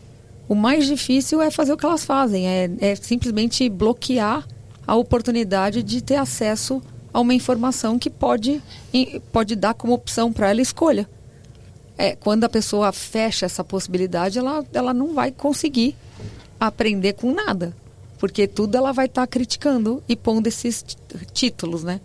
O 0.48 0.54
mais 0.54 0.86
difícil 0.86 1.42
é 1.42 1.50
fazer 1.50 1.72
o 1.72 1.76
que 1.76 1.84
elas 1.84 2.04
fazem, 2.04 2.46
é, 2.46 2.70
é 2.80 2.94
simplesmente 2.94 3.68
bloquear 3.68 4.46
a 4.86 4.94
oportunidade 4.94 5.82
de 5.82 6.02
ter 6.02 6.16
acesso 6.16 6.80
a 7.01 7.01
uma 7.20 7.34
informação 7.34 7.98
que 7.98 8.08
pode, 8.08 8.62
pode 9.30 9.54
dar 9.54 9.74
como 9.74 9.92
opção 9.92 10.32
para 10.32 10.50
ela 10.50 10.60
escolha. 10.60 11.08
É, 11.96 12.16
quando 12.16 12.44
a 12.44 12.48
pessoa 12.48 12.90
fecha 12.90 13.46
essa 13.46 13.62
possibilidade, 13.62 14.38
ela, 14.38 14.64
ela 14.72 14.94
não 14.94 15.14
vai 15.14 15.30
conseguir 15.30 15.94
aprender 16.58 17.12
com 17.12 17.32
nada. 17.32 17.76
Porque 18.18 18.46
tudo 18.46 18.76
ela 18.76 18.92
vai 18.92 19.06
estar 19.06 19.22
tá 19.22 19.26
criticando 19.26 20.02
e 20.08 20.16
pondo 20.16 20.46
esses 20.46 20.84
títulos, 21.32 21.84
né? 21.84 22.00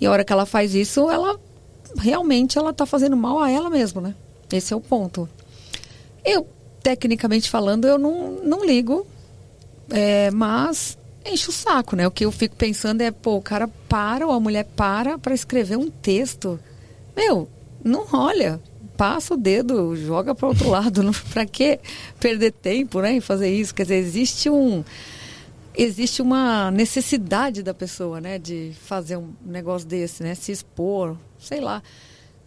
E 0.00 0.06
a 0.06 0.10
hora 0.10 0.24
que 0.24 0.32
ela 0.32 0.44
faz 0.44 0.74
isso, 0.74 1.08
ela 1.08 1.38
realmente 1.96 2.58
ela 2.58 2.70
está 2.70 2.84
fazendo 2.84 3.16
mal 3.16 3.40
a 3.40 3.50
ela 3.50 3.70
mesma, 3.70 4.00
né? 4.00 4.14
Esse 4.52 4.72
é 4.74 4.76
o 4.76 4.80
ponto. 4.80 5.28
Eu, 6.24 6.46
tecnicamente 6.82 7.48
falando, 7.48 7.86
eu 7.86 7.98
não, 7.98 8.32
não 8.42 8.64
ligo, 8.64 9.06
é, 9.90 10.30
mas 10.30 10.98
enche 11.24 11.48
o 11.48 11.52
saco, 11.52 11.96
né? 11.96 12.06
O 12.06 12.10
que 12.10 12.24
eu 12.24 12.32
fico 12.32 12.56
pensando 12.56 13.00
é, 13.00 13.10
pô, 13.10 13.36
o 13.36 13.42
cara 13.42 13.68
para 13.88 14.26
ou 14.26 14.32
a 14.32 14.40
mulher 14.40 14.64
para 14.64 15.18
para 15.18 15.34
escrever 15.34 15.76
um 15.76 15.90
texto. 15.90 16.58
Meu, 17.16 17.48
não 17.84 18.06
olha, 18.12 18.60
passa 18.96 19.34
o 19.34 19.36
dedo, 19.36 19.96
joga 19.96 20.34
para 20.34 20.48
outro 20.48 20.68
lado. 20.70 21.02
Para 21.32 21.46
que 21.46 21.78
perder 22.20 22.52
tempo, 22.52 23.00
né, 23.00 23.12
em 23.12 23.20
fazer 23.20 23.52
isso? 23.52 23.74
Quer 23.74 23.82
dizer, 23.82 23.96
existe 23.96 24.50
um 24.50 24.84
existe 25.74 26.20
uma 26.20 26.70
necessidade 26.70 27.62
da 27.62 27.72
pessoa, 27.72 28.20
né, 28.20 28.38
de 28.38 28.72
fazer 28.82 29.16
um 29.16 29.30
negócio 29.44 29.88
desse, 29.88 30.22
né, 30.22 30.34
se 30.34 30.52
expor, 30.52 31.16
sei 31.38 31.60
lá. 31.60 31.82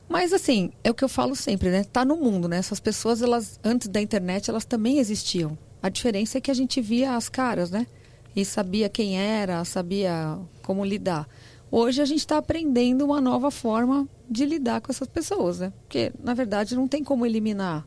Mas 0.08 0.32
assim, 0.32 0.72
é 0.84 0.92
o 0.92 0.94
que 0.94 1.04
eu 1.04 1.10
falo 1.10 1.36
sempre, 1.36 1.70
né? 1.72 1.84
Tá 1.84 2.06
no 2.06 2.16
mundo, 2.16 2.48
né? 2.48 2.58
Essas 2.58 2.80
pessoas, 2.80 3.24
elas 3.24 3.60
antes 3.64 3.88
da 3.88 4.00
internet, 4.00 4.50
elas 4.50 4.64
também 4.64 5.00
existiam. 5.00 5.58
A 5.82 5.90
diferença 5.90 6.38
é 6.38 6.42
que 6.42 6.52
a 6.52 6.54
gente 6.54 6.80
via 6.80 7.16
as 7.16 7.28
caras, 7.28 7.72
né? 7.72 7.88
E 8.36 8.44
sabia 8.44 8.90
quem 8.90 9.18
era, 9.18 9.64
sabia 9.64 10.38
como 10.62 10.84
lidar. 10.84 11.28
Hoje 11.72 12.02
a 12.02 12.06
gente 12.06 12.20
está 12.20 12.38
aprendendo 12.38 13.06
uma 13.06 13.22
nova 13.22 13.50
forma 13.50 14.08
de 14.30 14.46
lidar 14.46 14.82
com 14.82 14.92
essas 14.92 15.08
pessoas, 15.08 15.60
né? 15.60 15.74
Porque, 15.82 16.12
na 16.24 16.34
verdade, 16.34 16.76
não 16.76 16.88
tem 16.88 17.04
como 17.04 17.26
eliminar. 17.26 17.86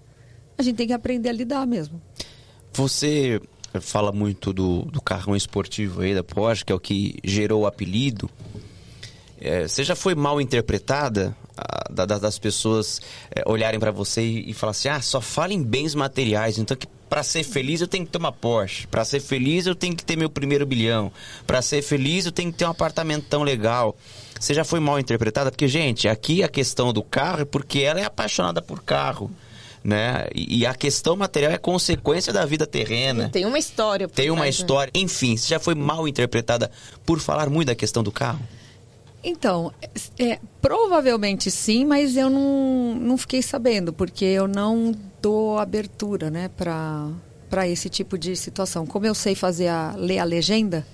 A 0.56 0.62
gente 0.62 0.76
tem 0.76 0.86
que 0.86 0.92
aprender 0.92 1.28
a 1.28 1.32
lidar 1.32 1.66
mesmo. 1.66 2.00
Você 2.72 3.40
fala 3.80 4.12
muito 4.12 4.52
do, 4.52 4.82
do 4.82 5.00
carrão 5.00 5.36
esportivo 5.36 6.00
aí 6.00 6.14
da 6.14 6.24
Porsche, 6.24 6.64
que 6.64 6.72
é 6.72 6.74
o 6.74 6.80
que 6.80 7.16
gerou 7.24 7.62
o 7.62 7.66
apelido. 7.66 8.28
É, 9.40 9.68
você 9.68 9.84
já 9.84 9.94
foi 9.94 10.14
mal 10.14 10.40
interpretada 10.40 11.36
a, 11.56 11.92
da, 11.92 12.04
das 12.06 12.38
pessoas 12.38 13.00
é, 13.30 13.42
olharem 13.46 13.78
para 13.78 13.92
você 13.92 14.20
e, 14.20 14.50
e 14.50 14.52
falar 14.52 14.72
assim: 14.72 14.88
ah, 14.88 15.00
só 15.00 15.20
fala 15.20 15.52
em 15.52 15.62
bens 15.62 15.94
materiais, 15.94 16.58
então 16.58 16.76
que 16.76 16.88
para 17.08 17.22
ser 17.22 17.42
feliz 17.42 17.80
eu 17.80 17.88
tenho 17.88 18.04
que 18.04 18.12
ter 18.12 18.18
uma 18.18 18.32
Porsche. 18.32 18.86
Para 18.86 19.04
ser 19.04 19.20
feliz 19.20 19.66
eu 19.66 19.74
tenho 19.74 19.96
que 19.96 20.04
ter 20.04 20.16
meu 20.16 20.28
primeiro 20.28 20.66
bilhão. 20.66 21.10
Para 21.46 21.62
ser 21.62 21.82
feliz 21.82 22.26
eu 22.26 22.32
tenho 22.32 22.52
que 22.52 22.58
ter 22.58 22.64
um 22.64 22.70
apartamento 22.70 23.26
tão 23.28 23.42
legal. 23.42 23.96
Você 24.38 24.54
já 24.54 24.64
foi 24.64 24.78
mal 24.78 24.98
interpretada? 25.00 25.50
Porque, 25.50 25.66
gente, 25.66 26.08
aqui 26.08 26.42
a 26.42 26.48
questão 26.48 26.92
do 26.92 27.02
carro 27.02 27.42
é 27.42 27.44
porque 27.44 27.80
ela 27.80 28.00
é 28.00 28.04
apaixonada 28.04 28.62
por 28.62 28.82
carro. 28.82 29.30
Né? 29.82 30.28
E, 30.34 30.66
a 30.66 30.74
questão 30.74 31.16
material 31.16 31.52
é 31.52 31.56
consequência 31.56 32.32
da 32.32 32.44
vida 32.44 32.66
terrena. 32.66 33.26
E 33.26 33.30
tem 33.30 33.46
uma 33.46 33.58
história. 33.58 34.08
Tem 34.08 34.30
uma 34.30 34.42
né? 34.42 34.48
história. 34.48 34.90
Enfim, 34.94 35.36
você 35.36 35.48
já 35.48 35.58
foi 35.58 35.74
mal 35.74 36.06
interpretada 36.06 36.70
por 37.06 37.20
falar 37.20 37.48
muito 37.48 37.68
da 37.68 37.74
questão 37.74 38.02
do 38.02 38.12
carro? 38.12 38.40
Então, 39.22 39.72
é, 40.18 40.38
provavelmente 40.60 41.50
sim, 41.50 41.84
mas 41.84 42.16
eu 42.16 42.28
não, 42.28 42.94
não 42.94 43.16
fiquei 43.16 43.40
sabendo, 43.40 43.92
porque 43.92 44.24
eu 44.24 44.46
não 44.46 44.94
dou 45.20 45.58
abertura 45.58 46.30
né, 46.30 46.50
para 46.56 47.68
esse 47.68 47.88
tipo 47.88 48.18
de 48.18 48.36
situação. 48.36 48.86
Como 48.86 49.06
eu 49.06 49.14
sei 49.14 49.34
fazer 49.34 49.68
a, 49.68 49.94
ler 49.96 50.18
a 50.18 50.24
legenda, 50.24 50.86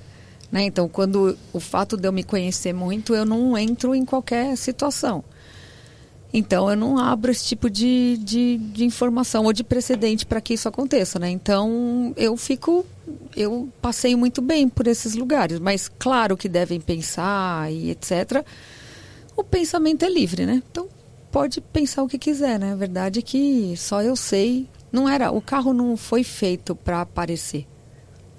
né, 0.51 0.63
então 0.63 0.89
quando 0.89 1.37
o 1.53 1.61
fato 1.61 1.97
de 1.97 2.07
eu 2.07 2.13
me 2.13 2.23
conhecer 2.25 2.73
muito, 2.73 3.15
eu 3.15 3.25
não 3.25 3.57
entro 3.57 3.95
em 3.95 4.05
qualquer 4.05 4.57
situação. 4.57 5.25
Então, 6.37 6.69
eu 6.69 6.77
não 6.77 6.99
abro 6.99 7.31
esse 7.31 7.45
tipo 7.45 7.71
de, 7.71 8.19
de, 8.21 8.59
de 8.59 8.85
informação 8.85 9.45
ou 9.45 9.53
de 9.53 9.63
precedente 9.63 10.27
para 10.27 10.41
que 10.41 10.55
isso 10.55 10.69
aconteça, 10.69 11.17
né? 11.17 11.31
Então, 11.31 12.13
eu 12.17 12.37
fico... 12.37 12.85
Eu 13.37 13.69
passeio 13.81 14.19
muito 14.19 14.43
bem 14.43 14.69
por 14.69 14.89
esses 14.89 15.15
lugares, 15.15 15.61
mas 15.61 15.89
claro 15.97 16.37
que 16.37 16.49
devem 16.49 16.81
pensar 16.81 17.73
e 17.73 17.91
etc. 17.91 18.45
O 19.37 19.45
pensamento 19.45 20.05
é 20.05 20.09
livre, 20.09 20.45
né? 20.45 20.61
Então, 20.69 20.89
pode 21.35 21.61
pensar 21.61 22.05
o 22.05 22.07
que 22.07 22.17
quiser, 22.17 22.61
né? 22.61 22.75
A 22.75 22.77
verdade 22.77 23.19
é 23.19 23.23
que 23.23 23.75
só 23.77 24.01
eu 24.01 24.15
sei... 24.15 24.69
Não 24.93 25.09
era... 25.09 25.33
O 25.33 25.43
carro 25.43 25.73
não 25.73 25.97
foi 25.97 26.23
feito 26.23 26.77
para 26.77 27.01
aparecer. 27.01 27.67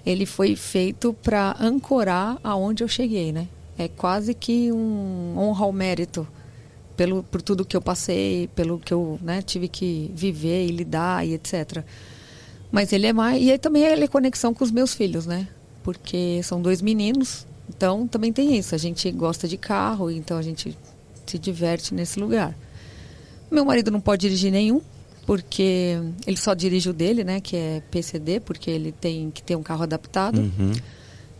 Ele 0.05 0.25
foi 0.25 0.55
feito 0.55 1.11
para 1.11 1.57
ancorar 1.59 2.39
aonde 2.41 2.85
eu 2.85 2.87
cheguei, 2.87 3.33
né? 3.33 3.49
É 3.77 3.89
quase 3.89 4.33
que 4.33 4.71
um 4.71 5.37
honra 5.37 5.65
ao 5.65 5.73
mérito 5.73 6.25
pelo 6.95 7.21
por 7.21 7.41
tudo 7.41 7.65
que 7.65 7.75
eu 7.75 7.81
passei, 7.81 8.49
pelo 8.55 8.79
que 8.79 8.93
eu 8.93 9.19
né, 9.21 9.41
tive 9.41 9.67
que 9.67 10.09
viver 10.15 10.65
e 10.65 10.71
lidar 10.71 11.27
e 11.27 11.33
etc. 11.33 11.83
Mas 12.71 12.93
ele 12.93 13.07
é 13.07 13.11
mais 13.11 13.43
e 13.43 13.51
aí 13.51 13.57
também 13.57 13.83
ele 13.83 14.05
é 14.05 14.07
conexão 14.07 14.53
com 14.53 14.63
os 14.63 14.71
meus 14.71 14.93
filhos, 14.93 15.25
né? 15.25 15.49
Porque 15.83 16.39
são 16.45 16.61
dois 16.61 16.81
meninos, 16.81 17.45
então 17.67 18.07
também 18.07 18.31
tem 18.31 18.57
isso. 18.57 18.73
A 18.73 18.77
gente 18.77 19.11
gosta 19.11 19.49
de 19.49 19.57
carro, 19.57 20.09
então 20.09 20.37
a 20.37 20.41
gente 20.41 20.77
se 21.25 21.37
diverte 21.37 21.93
nesse 21.93 22.17
lugar. 22.21 22.55
Meu 23.49 23.65
marido 23.65 23.91
não 23.91 23.99
pode 23.99 24.21
dirigir 24.21 24.51
nenhum, 24.51 24.81
porque 25.25 25.97
ele 26.25 26.37
só 26.37 26.53
dirige 26.53 26.89
o 26.89 26.93
dele, 26.93 27.23
né? 27.23 27.39
Que 27.39 27.55
é 27.55 27.83
PCD, 27.91 28.39
porque 28.39 28.69
ele 28.69 28.91
tem 28.91 29.31
que 29.31 29.41
ter 29.41 29.55
um 29.55 29.63
carro 29.63 29.83
adaptado. 29.83 30.39
Uhum. 30.39 30.73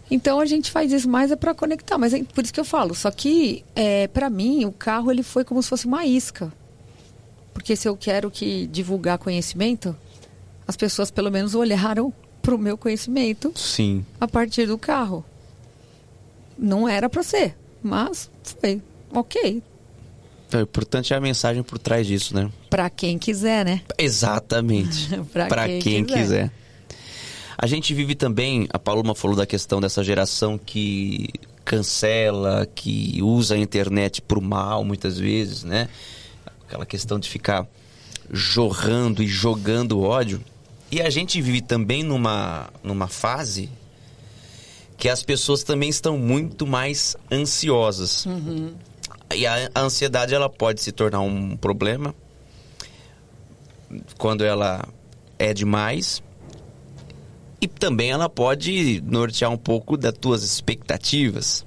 Então 0.10 0.40
a 0.40 0.46
gente 0.46 0.70
faz 0.72 0.92
isso 0.92 1.10
mais 1.10 1.32
é 1.32 1.36
para 1.36 1.54
conectar, 1.54 1.98
mas 1.98 2.14
é 2.14 2.24
por 2.24 2.44
isso 2.44 2.54
que 2.54 2.60
eu 2.60 2.66
falo. 2.66 2.94
Só 2.94 3.10
que 3.10 3.64
é, 3.76 4.08
para 4.08 4.30
mim 4.30 4.66
o 4.66 4.72
carro 4.72 5.12
ele 5.12 5.24
foi 5.24 5.44
como 5.44 5.62
se 5.62 5.70
fosse 5.70 5.86
uma 5.86 6.06
isca, 6.06 6.54
porque 7.54 7.76
se 7.76 7.88
eu 7.88 7.98
quero 7.98 8.30
que 8.30 8.68
divulgar 8.68 9.18
conhecimento, 9.18 9.96
as 10.68 10.76
pessoas 10.76 11.10
pelo 11.10 11.32
menos 11.32 11.56
olharam 11.56 12.14
para 12.42 12.54
o 12.54 12.60
meu 12.60 12.78
conhecimento. 12.78 13.52
Sim. 13.56 14.06
A 14.20 14.28
partir 14.28 14.68
do 14.68 14.78
carro. 14.78 15.26
Não 16.58 16.88
era 16.88 17.10
para 17.10 17.22
ser, 17.22 17.58
mas 17.84 18.30
foi 18.62 18.82
ok. 19.12 19.62
Então, 20.56 20.62
o 20.62 20.64
importante 20.64 21.14
é 21.14 21.18
a 21.18 21.20
mensagem 21.20 21.62
por 21.64 21.78
trás 21.78 22.08
disso, 22.08 22.34
né? 22.34 22.50
Para 22.70 22.90
quem 22.90 23.18
quiser, 23.18 23.66
né? 23.66 23.82
Exatamente. 23.98 25.10
para 25.34 25.68
quem, 25.68 25.82
quem 25.82 26.06
quiser. 26.06 26.22
quiser. 26.22 26.52
A 27.58 27.68
gente 27.68 27.94
vive 27.94 28.16
também, 28.16 28.66
a 28.72 28.80
Paloma 28.80 29.14
falou 29.14 29.36
da 29.36 29.46
questão 29.46 29.82
dessa 29.82 30.02
geração 30.02 30.58
que 30.58 31.30
cancela, 31.66 32.66
que 32.74 33.20
usa 33.22 33.56
a 33.56 33.58
internet 33.58 34.24
o 34.34 34.42
mal 34.42 34.86
muitas 34.86 35.18
vezes, 35.18 35.66
né? 35.66 35.90
Aquela 36.66 36.86
questão 36.86 37.20
de 37.20 37.28
ficar 37.28 37.68
jorrando 38.32 39.22
e 39.22 39.28
jogando 39.28 40.02
ódio. 40.02 40.42
E 40.90 41.02
a 41.02 41.10
gente 41.10 41.42
vive 41.42 41.60
também 41.60 42.02
numa, 42.02 42.70
numa 42.82 43.08
fase 43.08 43.70
que 44.98 45.10
as 45.10 45.22
pessoas 45.22 45.64
também 45.64 45.90
estão 45.90 46.18
muito 46.18 46.66
mais 46.66 47.18
ansiosas. 47.30 48.26
E 49.36 49.46
a, 49.46 49.70
ansiedade 49.76 50.34
ela 50.34 50.50
pode 50.50 50.82
se 50.82 50.92
tornar 50.92 51.22
um 51.22 51.56
problema 51.58 52.16
quando 54.18 54.44
ela 54.44 54.88
é 55.38 55.54
demais. 55.54 56.24
E 57.62 57.68
também 57.68 58.12
ela 58.12 58.30
pode 58.30 59.02
nortear 59.02 59.52
um 59.52 59.58
pouco 59.58 59.98
das 59.98 60.14
tuas 60.14 60.44
expectativas. 60.44 61.66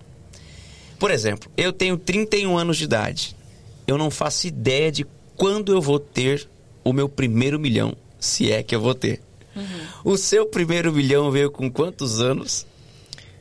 Por 0.99 1.11
exemplo, 1.11 1.51
eu 1.57 1.73
tenho 1.73 1.97
31 1.97 2.57
anos 2.57 2.77
de 2.77 2.85
idade. 2.85 3.37
Eu 3.87 3.97
não 3.97 4.11
faço 4.11 4.47
ideia 4.47 4.93
de 4.93 5.07
quando 5.37 5.73
eu 5.73 5.81
vou 5.81 5.99
ter 5.99 6.49
o 6.85 6.93
meu 6.93 7.09
primeiro 7.09 7.59
milhão, 7.59 7.97
se 8.19 8.51
é 8.51 8.63
que 8.63 8.75
eu 8.75 8.81
vou 8.81 8.95
ter. 8.95 9.21
O 10.05 10.17
seu 10.17 10.47
primeiro 10.47 10.93
milhão 10.93 11.31
veio 11.31 11.51
com 11.51 11.71
quantos 11.71 12.21
anos? 12.21 12.67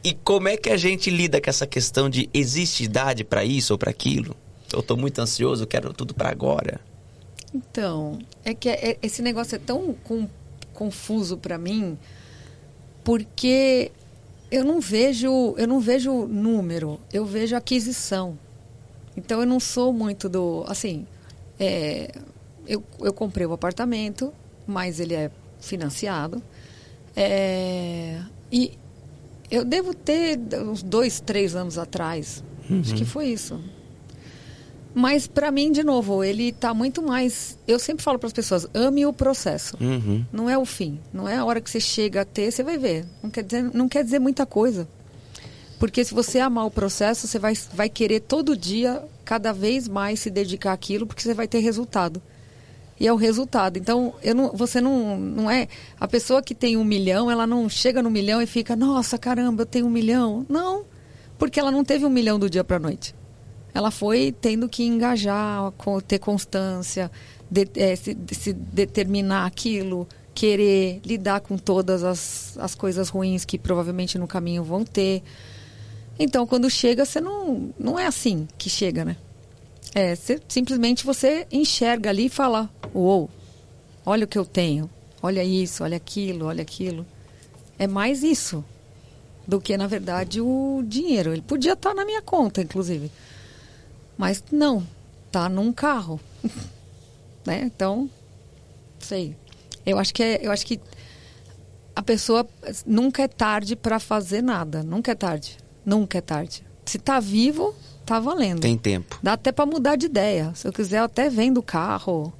E 0.04 0.14
como 0.14 0.48
é 0.48 0.56
que 0.58 0.70
a 0.70 0.78
gente 0.78 1.10
lida 1.10 1.42
com 1.42 1.50
essa 1.50 1.68
questão 1.68 2.10
de 2.10 2.30
existe 2.34 2.84
idade 2.84 3.24
para 3.24 3.44
isso 3.44 3.74
ou 3.74 3.78
para 3.78 3.92
aquilo? 3.92 4.36
Eu 4.72 4.82
tô 4.84 4.96
muito 4.96 5.20
ansioso, 5.20 5.66
quero 5.66 5.94
tudo 5.94 6.14
para 6.14 6.30
agora. 6.30 6.80
Então, 7.54 8.20
é 8.44 8.54
que 8.54 8.70
é- 8.70 8.98
esse 9.02 9.22
negócio 9.22 9.56
é 9.56 9.60
tão 9.60 9.94
com- 10.04 10.28
confuso 10.74 11.38
para 11.38 11.58
mim, 11.58 11.98
porque 13.04 13.92
eu 14.52 14.64
não 14.64 14.80
vejo, 14.80 15.56
eu 15.58 15.68
não 15.68 15.80
vejo 15.80 16.28
número, 16.28 17.00
eu 17.12 17.26
vejo 17.26 17.56
aquisição. 17.56 18.38
Então 19.16 19.40
eu 19.40 19.46
não 19.46 19.60
sou 19.60 19.92
muito 19.92 20.30
do, 20.30 20.64
assim, 20.68 21.08
é, 21.60 22.12
eu, 22.68 22.84
eu 23.00 23.14
comprei 23.14 23.48
o 23.48 23.54
apartamento, 23.54 24.32
mas 24.68 25.00
ele 25.00 25.16
é 25.16 25.32
financiado, 25.60 26.42
é, 27.16 28.22
e 28.52 28.78
eu 29.50 29.64
devo 29.64 29.94
ter 29.94 30.40
uns 30.62 30.84
dois, 30.84 31.20
três 31.20 31.56
anos 31.56 31.78
atrás, 31.78 32.44
acho 32.82 32.96
que 32.96 33.06
foi 33.06 33.28
isso. 33.28 33.60
Mas 34.94 35.28
para 35.28 35.52
mim, 35.52 35.72
de 35.72 35.84
novo, 35.84 36.24
ele 36.24 36.52
tá 36.52 36.74
muito 36.74 37.04
mais. 37.04 37.56
Eu 37.68 37.78
sempre 37.78 38.04
falo 38.04 38.18
para 38.18 38.28
as 38.28 38.34
pessoas: 38.34 38.68
ame 38.74 39.06
o 39.06 39.14
processo. 39.14 39.78
Uhum. 39.80 40.26
Não 40.34 40.50
é 40.50 40.58
o 40.58 40.66
fim. 40.66 41.00
Não 41.14 41.30
é 41.30 41.38
a 41.38 41.46
hora 41.46 41.62
que 41.62 41.70
você 41.70 41.80
chega 41.80 42.22
a 42.22 42.26
ter, 42.26 42.52
você 42.52 42.64
vai 42.64 42.80
ver. 42.80 43.06
Não 43.22 43.30
quer 43.30 43.44
dizer, 43.44 43.62
não 43.76 43.88
quer 43.88 44.04
dizer 44.04 44.18
muita 44.18 44.44
coisa. 44.44 44.88
Porque 45.78 46.04
se 46.04 46.16
você 46.16 46.40
amar 46.40 46.66
o 46.66 46.72
processo, 46.72 47.28
você 47.28 47.38
vai, 47.38 47.54
vai 47.74 47.88
querer 47.90 48.22
todo 48.22 48.58
dia, 48.58 49.04
cada 49.24 49.54
vez 49.54 49.88
mais 49.88 50.20
se 50.20 50.32
dedicar 50.32 50.74
àquilo, 50.74 51.06
porque 51.06 51.22
você 51.22 51.36
vai 51.36 51.48
ter 51.48 51.60
resultado. 51.60 52.20
E 53.00 53.08
é 53.08 53.14
o 53.14 53.16
resultado. 53.16 53.78
Então, 53.78 54.16
não, 54.36 54.52
você 54.54 54.82
não, 54.82 55.18
não 55.20 55.52
é. 55.52 55.68
A 56.00 56.08
pessoa 56.08 56.42
que 56.42 56.56
tem 56.56 56.76
um 56.78 56.84
milhão, 56.84 57.30
ela 57.30 57.46
não 57.46 57.70
chega 57.70 58.02
no 58.02 58.10
milhão 58.10 58.42
e 58.42 58.46
fica, 58.48 58.76
nossa, 58.76 59.18
caramba, 59.18 59.62
eu 59.62 59.66
tenho 59.66 59.86
um 59.86 59.90
milhão. 59.90 60.46
Não. 60.50 60.86
Porque 61.38 61.60
ela 61.60 61.72
não 61.72 61.84
teve 61.84 62.06
um 62.06 62.10
milhão 62.10 62.40
do 62.40 62.50
dia 62.50 62.64
para 62.64 62.80
noite 62.80 63.14
ela 63.78 63.92
foi 63.92 64.32
tendo 64.42 64.68
que 64.68 64.84
engajar, 64.84 65.72
ter 66.08 66.18
constância, 66.18 67.12
de- 67.50 67.70
eh, 67.76 67.96
se, 67.96 68.18
se 68.32 68.52
determinar 68.52 69.46
aquilo, 69.46 70.08
querer 70.34 71.00
lidar 71.06 71.42
com 71.42 71.58
todas 71.60 72.04
as, 72.04 72.58
as 72.58 72.74
coisas 72.74 73.10
ruins 73.10 73.46
que 73.46 73.58
provavelmente 73.60 74.18
no 74.18 74.26
caminho 74.28 74.64
vão 74.64 74.84
ter. 74.84 75.22
Então, 76.18 76.48
quando 76.48 76.68
chega, 76.72 77.06
você 77.06 77.22
não, 77.22 77.70
não 77.78 78.00
é 78.00 78.08
assim 78.08 78.48
que 78.58 78.68
chega, 78.68 79.06
né? 79.06 79.16
É, 80.00 80.14
simplesmente 80.48 81.04
você 81.04 81.48
enxerga 81.52 82.12
ali 82.12 82.28
e 82.28 82.30
fala: 82.30 82.70
Uou, 82.94 83.32
olha 84.06 84.26
o 84.26 84.28
que 84.28 84.38
eu 84.38 84.46
tenho, 84.46 84.88
olha 85.24 85.44
isso, 85.44 85.84
olha 85.84 85.98
aquilo, 85.98 86.46
olha 86.46 86.62
aquilo. 86.62 87.04
É 87.80 87.88
mais 87.88 88.22
isso 88.22 88.64
do 89.48 89.60
que, 89.60 89.76
na 89.76 89.88
verdade, 89.88 90.40
o 90.40 90.84
dinheiro. 90.86 91.34
Ele 91.34 91.42
podia 91.42 91.74
estar 91.74 91.96
na 91.96 92.06
minha 92.06 92.22
conta, 92.22 92.62
inclusive. 92.62 93.12
Mas 94.16 94.44
não, 94.52 94.86
tá 95.32 95.50
num 95.50 95.74
carro. 95.74 96.20
né? 97.44 97.64
Então, 97.64 98.08
sei. 99.00 99.36
Eu 99.84 99.98
acho 99.98 100.14
que 100.14 100.22
é, 100.22 100.46
eu 100.46 100.52
acho 100.52 100.64
que 100.64 100.80
a 101.96 102.04
pessoa 102.04 102.48
nunca 102.86 103.24
é 103.24 103.28
tarde 103.28 103.76
para 103.76 104.00
fazer 104.00 104.44
nada, 104.44 104.84
nunca 104.84 105.14
é 105.14 105.16
tarde. 105.16 105.58
Nunca 105.84 106.20
é 106.20 106.22
tarde. 106.22 106.64
Se 106.86 107.00
tá 107.00 107.20
vivo, 107.20 107.74
tá 108.08 108.20
valendo. 108.20 108.62
Tem 108.62 108.78
tempo. 108.78 109.20
Dá 109.22 109.34
até 109.34 109.52
para 109.52 109.66
mudar 109.66 109.96
de 109.98 110.06
ideia. 110.06 110.52
Se 110.56 110.68
eu 110.68 110.72
quiser, 110.74 111.00
eu 111.00 111.04
até 111.04 111.30
vendo 111.30 111.60
o 111.60 111.64
carro, 111.64 112.32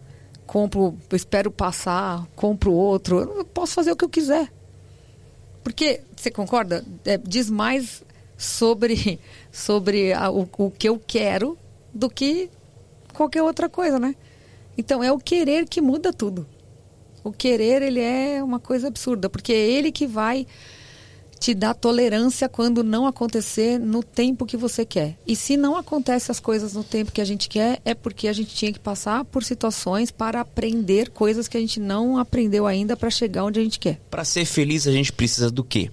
compro, 0.46 0.98
espero 1.12 1.52
passar, 1.52 2.26
compro 2.36 2.72
outro. 2.72 3.20
Eu 3.20 3.46
posso 3.46 3.74
fazer 3.74 3.92
o 3.92 3.96
que 3.96 4.06
eu 4.06 4.10
quiser. 4.10 4.52
Porque, 5.64 6.02
você 6.16 6.32
concorda? 6.32 6.86
É, 7.06 7.18
diz 7.18 7.50
mais 7.50 8.02
sobre, 8.38 9.20
sobre 9.52 10.14
a- 10.14 10.32
o, 10.32 10.48
o 10.58 10.72
que 10.72 10.88
eu 10.88 11.02
quero 11.06 11.58
do 11.94 12.10
que 12.10 12.50
qualquer 13.14 13.44
outra 13.44 13.68
coisa, 13.68 14.00
né? 14.00 14.16
Então, 14.78 15.04
é 15.04 15.12
o 15.12 15.18
querer 15.18 15.68
que 15.68 15.82
muda 15.82 16.14
tudo. 16.14 16.48
O 17.24 17.32
querer, 17.32 17.82
ele 17.82 18.00
é 18.00 18.42
uma 18.44 18.60
coisa 18.60 18.88
absurda, 18.88 19.30
porque 19.30 19.52
é 19.52 19.58
ele 19.72 19.92
que 19.92 20.08
vai 20.08 20.48
te 21.40 21.54
dar 21.54 21.74
tolerância 21.74 22.50
quando 22.50 22.84
não 22.84 23.06
acontecer 23.06 23.80
no 23.80 24.04
tempo 24.04 24.46
que 24.46 24.58
você 24.58 24.86
quer. 24.86 25.18
E 25.26 25.36
se 25.36 25.56
não 25.56 25.76
acontece 25.76 26.32
as 26.32 26.40
coisas 26.40 26.74
no 26.74 26.84
tempo 26.84 27.12
que 27.12 27.22
a 27.22 27.26
gente 27.26 27.48
quer, 27.48 27.80
é 27.86 27.94
porque 27.94 28.28
a 28.28 28.34
gente 28.34 28.54
tinha 28.56 28.74
que 28.74 28.80
passar 28.80 29.24
por 29.26 29.44
situações 29.44 30.12
para 30.12 30.42
aprender 30.42 31.10
coisas 31.10 31.48
que 31.48 31.58
a 31.58 31.60
gente 31.60 31.80
não 31.80 32.18
aprendeu 32.18 32.66
ainda 32.66 32.98
para 32.98 33.10
chegar 33.10 33.46
onde 33.46 33.60
a 33.60 33.64
gente 33.64 33.80
quer. 33.80 34.00
Para 34.10 34.26
ser 34.26 34.46
feliz 34.46 34.88
a 34.88 34.92
gente 34.92 35.14
precisa 35.14 35.52
do 35.52 35.64
quê? 35.64 35.92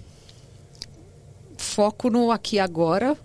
Foco 1.56 2.10
no 2.10 2.30
aqui 2.30 2.56
e 2.56 2.60
agora, 2.60 3.16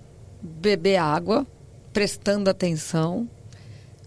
beber 0.41 0.97
água, 0.97 1.45
prestando 1.91 2.49
atenção, 2.49 3.29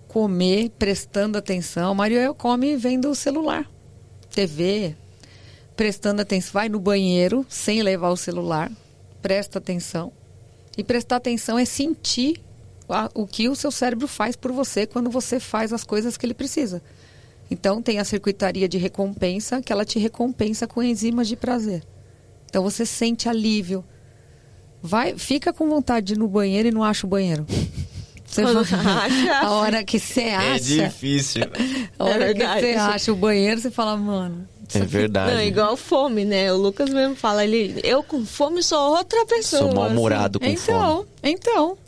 comer, 0.09 0.71
prestando 0.79 1.39
atenção. 1.39 1.95
Maria 1.95 2.33
come 2.35 2.77
vendo 2.77 3.11
o 3.11 3.15
celular, 3.15 3.69
TV, 4.31 4.97
prestando 5.83 6.23
atenção. 6.23 6.53
Vai 6.53 6.69
no 6.69 6.79
banheiro 6.79 7.45
sem 7.49 7.83
levar 7.83 8.11
o 8.11 8.17
celular, 8.17 8.71
presta 9.21 9.59
atenção. 9.59 10.13
E 10.79 10.85
prestar 10.85 11.17
atenção 11.17 11.59
é 11.59 11.65
sentir 11.65 12.41
a- 12.89 13.11
o 13.15 13.27
que 13.27 13.49
o 13.49 13.57
seu 13.57 13.73
cérebro 13.73 14.07
faz 14.07 14.37
por 14.37 14.53
você 14.53 14.87
quando 14.87 15.11
você 15.11 15.41
faz 15.41 15.73
as 15.73 15.83
coisas 15.83 16.17
que 16.17 16.25
ele 16.25 16.35
precisa. 16.35 16.81
Então 17.51 17.83
tem 17.83 17.99
a 17.99 18.05
circuitaria 18.05 18.69
de 18.69 18.79
recompensa 18.79 19.61
que 19.61 19.73
ela 19.73 19.85
te 19.85 19.99
recompensa 19.99 20.69
com 20.69 20.81
enzimas 20.85 21.27
de 21.27 21.35
prazer. 21.35 21.83
Então 22.49 22.63
você 22.63 22.87
sente 22.87 23.29
alívio. 23.29 23.85
Vai, 24.81 25.19
fica 25.19 25.53
com 25.53 25.69
vontade 25.69 26.07
de 26.07 26.13
ir 26.15 26.19
no 26.19 26.29
banheiro 26.29 26.69
e 26.69 26.73
não 26.73 26.85
acha 26.85 27.05
o 27.07 27.11
banheiro. 27.11 27.45
Você 28.25 28.43
Quando 28.45 28.61
acha. 28.61 28.77
a 29.43 29.51
hora 29.51 29.85
que 29.85 29.99
você 29.99 30.23
É 30.23 30.35
acha, 30.37 30.59
difícil. 30.89 31.43
a 31.99 32.05
hora 32.05 32.31
É 32.31 32.35
que 32.35 32.41
você 32.47 32.71
acha 32.79 33.13
o 33.13 33.17
banheiro, 33.17 33.61
você 33.61 33.71
fala, 33.71 33.95
mano, 33.95 34.49
É 34.75 34.85
verdade. 34.85 35.33
Não, 35.35 35.41
igual 35.43 35.77
fome, 35.77 36.25
né? 36.25 36.53
O 36.53 36.57
Lucas 36.57 36.91
mesmo 36.91 37.15
fala 37.17 37.43
ali, 37.43 37.81
eu 37.85 38.03
com 38.03 38.25
fome 38.25 38.63
sou 38.63 38.97
outra 38.97 39.25
pessoa. 39.27 39.63
Sou 39.63 39.75
mal-humorado 39.75 40.39
com 40.41 40.47
então, 40.47 40.97
fome. 40.99 41.07
então. 41.23 41.79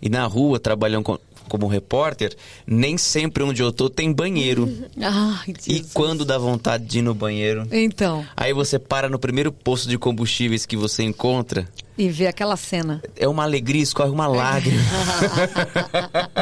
E 0.00 0.08
na 0.08 0.24
rua, 0.26 0.58
trabalhando 0.58 1.04
com- 1.04 1.18
como 1.48 1.66
repórter, 1.66 2.34
nem 2.66 2.96
sempre 2.98 3.42
onde 3.42 3.62
eu 3.62 3.72
tô 3.72 3.88
tem 3.90 4.12
banheiro. 4.12 4.68
Ai, 5.00 5.54
E 5.68 5.80
quando 5.94 6.24
dá 6.24 6.38
vontade 6.38 6.84
de 6.84 6.98
ir 6.98 7.02
no 7.02 7.14
banheiro? 7.14 7.66
Então, 7.70 8.24
Aí 8.36 8.52
você 8.52 8.78
para 8.78 9.08
no 9.08 9.18
primeiro 9.18 9.50
posto 9.52 9.88
de 9.88 9.96
combustíveis 9.98 10.66
que 10.66 10.76
você 10.76 11.02
encontra, 11.02 11.66
e 11.98 12.08
ver 12.08 12.26
aquela 12.28 12.56
cena. 12.56 13.02
é 13.16 13.28
uma 13.28 13.42
alegria, 13.42 13.82
escorre 13.82 14.10
uma 14.10 14.26
lágrima. 14.26 14.80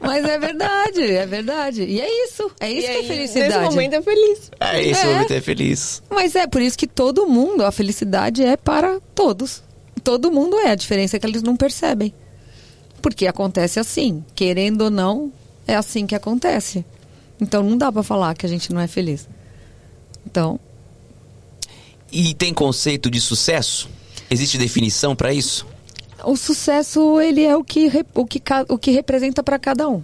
Mas 0.00 0.24
é 0.24 0.38
verdade, 0.38 1.02
é 1.02 1.26
verdade. 1.26 1.82
E 1.84 2.00
é 2.00 2.24
isso, 2.26 2.50
é 2.60 2.70
isso 2.70 2.86
E 2.86 2.90
que 2.92 2.98
é 2.98 3.02
felicidade. 3.02 3.64
Nesse 3.64 3.74
momento 3.76 3.94
é 3.94 4.02
feliz. 4.02 4.50
É, 4.60 4.82
esse 4.82 5.00
É. 5.00 5.06
momento 5.12 5.30
é 5.32 5.40
feliz. 5.40 6.02
Mas 6.10 6.34
é 6.36 6.46
por 6.46 6.60
isso 6.60 6.76
que 6.76 6.86
todo 6.86 7.26
mundo, 7.26 7.64
a 7.64 7.72
felicidade 7.72 8.42
é 8.44 8.56
para 8.56 9.00
todos. 9.14 9.62
Todo 10.04 10.30
mundo 10.30 10.56
é, 10.58 10.70
a 10.70 10.74
diferença 10.74 11.16
é 11.16 11.20
que 11.20 11.26
eles 11.26 11.42
não 11.42 11.56
percebem. 11.56 12.14
Porque 13.06 13.28
acontece 13.28 13.78
assim, 13.78 14.24
querendo 14.34 14.80
ou 14.80 14.90
não, 14.90 15.32
é 15.64 15.76
assim 15.76 16.08
que 16.08 16.14
acontece. 16.16 16.84
Então 17.40 17.62
não 17.62 17.78
dá 17.78 17.92
pra 17.92 18.02
falar 18.02 18.34
que 18.34 18.44
a 18.44 18.48
gente 18.48 18.72
não 18.72 18.80
é 18.80 18.88
feliz. 18.88 19.28
Então, 20.26 20.58
E 22.10 22.34
tem 22.34 22.52
conceito 22.52 23.08
de 23.08 23.20
sucesso? 23.20 23.88
Existe 24.28 24.58
definição 24.58 25.14
pra 25.14 25.32
isso? 25.32 25.64
o 26.24 26.34
sucesso 26.36 27.20
ele 27.20 27.44
é 27.44 27.56
o 27.56 27.62
que 27.62 27.88
o 28.12 28.26
que, 28.26 28.42
o 28.68 28.76
que 28.76 28.90
representa 28.90 29.40
para 29.40 29.56
cada 29.56 29.88
um. 29.88 30.02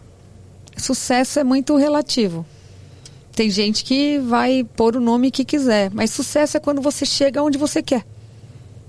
Sucesso 0.77 1.41
é 1.41 1.45
muito 1.45 1.75
relativo. 1.77 2.47
Tem 3.35 3.51
gente 3.51 3.83
que 3.83 4.21
vai 4.21 4.63
pôr 4.77 4.95
o 4.95 5.01
nome 5.01 5.33
que 5.33 5.45
quiser, 5.45 5.91
mas 5.93 6.13
sucesso 6.13 6.57
é 6.57 6.61
quando 6.61 6.81
você 6.81 7.05
chega 7.05 7.43
onde 7.43 7.59
você 7.59 7.83
quer. 7.83 8.07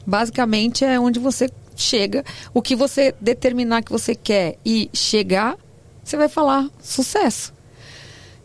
Basicamente 0.05 0.86
é 0.86 0.99
onde 0.99 1.18
você 1.18 1.49
chega, 1.76 2.24
o 2.53 2.61
que 2.61 2.76
você 2.76 3.13
determinar 3.19 3.82
que 3.84 3.91
você 3.91 4.15
quer 4.15 4.57
e 4.65 4.89
chegar, 4.93 5.57
você 6.03 6.17
vai 6.17 6.28
falar 6.30 6.69
sucesso. 6.82 7.53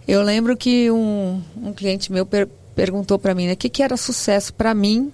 Eu 0.07 0.23
lembro 0.23 0.57
que 0.57 0.91
um, 0.91 1.43
um 1.57 1.73
cliente 1.73 2.11
meu 2.11 2.25
per- 2.25 2.49
perguntou 2.75 3.19
para 3.19 3.35
mim, 3.35 3.47
né, 3.47 3.53
o 3.53 3.57
que, 3.57 3.69
que 3.69 3.83
era 3.83 3.97
sucesso 3.97 4.53
para 4.55 4.73
mim 4.75 5.13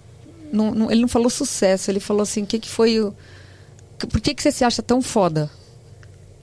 não, 0.52 0.70
não- 0.72 0.90
ele 0.90 1.00
não 1.00 1.08
falou 1.08 1.28
sucesso, 1.30 1.90
ele 1.90 1.98
falou 2.00 2.22
assim, 2.22 2.42
o 2.42 2.46
que, 2.46 2.58
que 2.60 2.68
foi 2.68 3.00
o. 3.00 3.12
Por 3.98 4.20
que, 4.20 4.34
que 4.34 4.42
você 4.42 4.52
se 4.52 4.64
acha 4.64 4.82
tão 4.82 5.00
foda? 5.02 5.50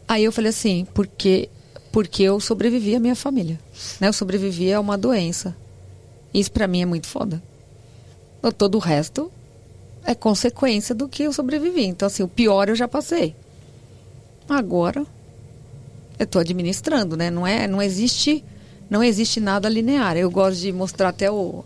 Aí 0.08 0.24
eu 0.24 0.32
falei 0.32 0.50
assim, 0.50 0.86
porque, 0.94 1.48
porque 1.92 2.24
eu 2.24 2.40
sobrevivi 2.40 2.96
à 2.96 3.00
minha 3.00 3.16
família. 3.16 3.60
Né? 4.00 4.08
Eu 4.08 4.14
sobrevivi 4.14 4.74
a 4.74 4.80
uma 4.80 4.98
doença. 4.98 5.56
Isso 6.34 6.52
pra 6.52 6.68
mim 6.68 6.82
é 6.82 6.86
muito 6.86 7.08
foda. 7.08 7.42
Todo 8.58 8.76
o 8.76 8.80
resto 8.80 9.32
é 10.06 10.16
consequência 10.16 10.96
do 10.96 11.08
que 11.08 11.24
eu 11.24 11.34
sobrevivi. 11.34 11.86
Então, 11.86 12.08
assim, 12.08 12.24
o 12.24 12.28
pior 12.28 12.70
eu 12.70 12.76
já 12.76 12.88
passei. 12.88 13.36
Agora, 14.50 15.06
eu 16.20 16.24
estou 16.24 16.40
administrando, 16.40 17.16
né? 17.16 17.30
Não, 17.30 17.46
é, 17.46 17.68
não, 17.68 17.82
existe, 17.82 18.44
não 18.90 19.04
existe 19.04 19.40
nada 19.40 19.70
linear. 19.70 20.18
Eu 20.18 20.30
gosto 20.30 20.60
de 20.60 20.72
mostrar 20.72 21.10
até 21.10 21.32
o... 21.32 21.64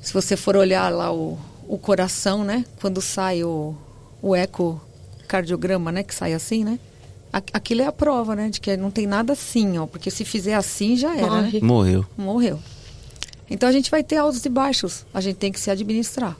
Se 0.00 0.12
você 0.12 0.36
for 0.36 0.56
olhar 0.56 0.92
lá 0.92 1.12
o, 1.12 1.38
o 1.66 1.78
coração, 1.78 2.44
né? 2.44 2.64
Quando 2.80 3.00
sai 3.00 3.44
o, 3.44 3.74
o 4.22 4.34
ecocardiograma, 4.34 5.92
né? 5.92 6.02
Que 6.02 6.14
sai 6.14 6.32
assim, 6.32 6.64
né? 6.64 6.78
Aquilo 7.30 7.82
é 7.82 7.86
a 7.86 7.92
prova, 7.92 8.34
né? 8.34 8.48
De 8.48 8.60
que 8.60 8.76
não 8.76 8.90
tem 8.90 9.06
nada 9.06 9.34
assim, 9.34 9.76
ó. 9.78 9.86
Porque 9.86 10.10
se 10.10 10.24
fizer 10.24 10.54
assim, 10.54 10.96
já 10.96 11.14
era, 11.14 11.42
né? 11.42 11.42
Morre. 11.42 11.60
Morreu. 11.60 12.06
Morreu. 12.16 12.60
Então 13.50 13.68
a 13.68 13.72
gente 13.72 13.90
vai 13.90 14.02
ter 14.02 14.16
altos 14.16 14.44
e 14.44 14.48
baixos. 14.48 15.04
A 15.12 15.20
gente 15.20 15.36
tem 15.36 15.52
que 15.52 15.60
se 15.60 15.70
administrar. 15.70 16.36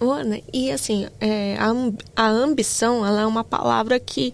Ana, 0.00 0.40
e 0.52 0.70
assim, 0.70 1.06
é, 1.20 1.56
a, 1.58 1.72
a 2.16 2.28
ambição, 2.28 3.04
ela 3.04 3.20
é 3.20 3.26
uma 3.26 3.44
palavra 3.44 4.00
que 4.00 4.32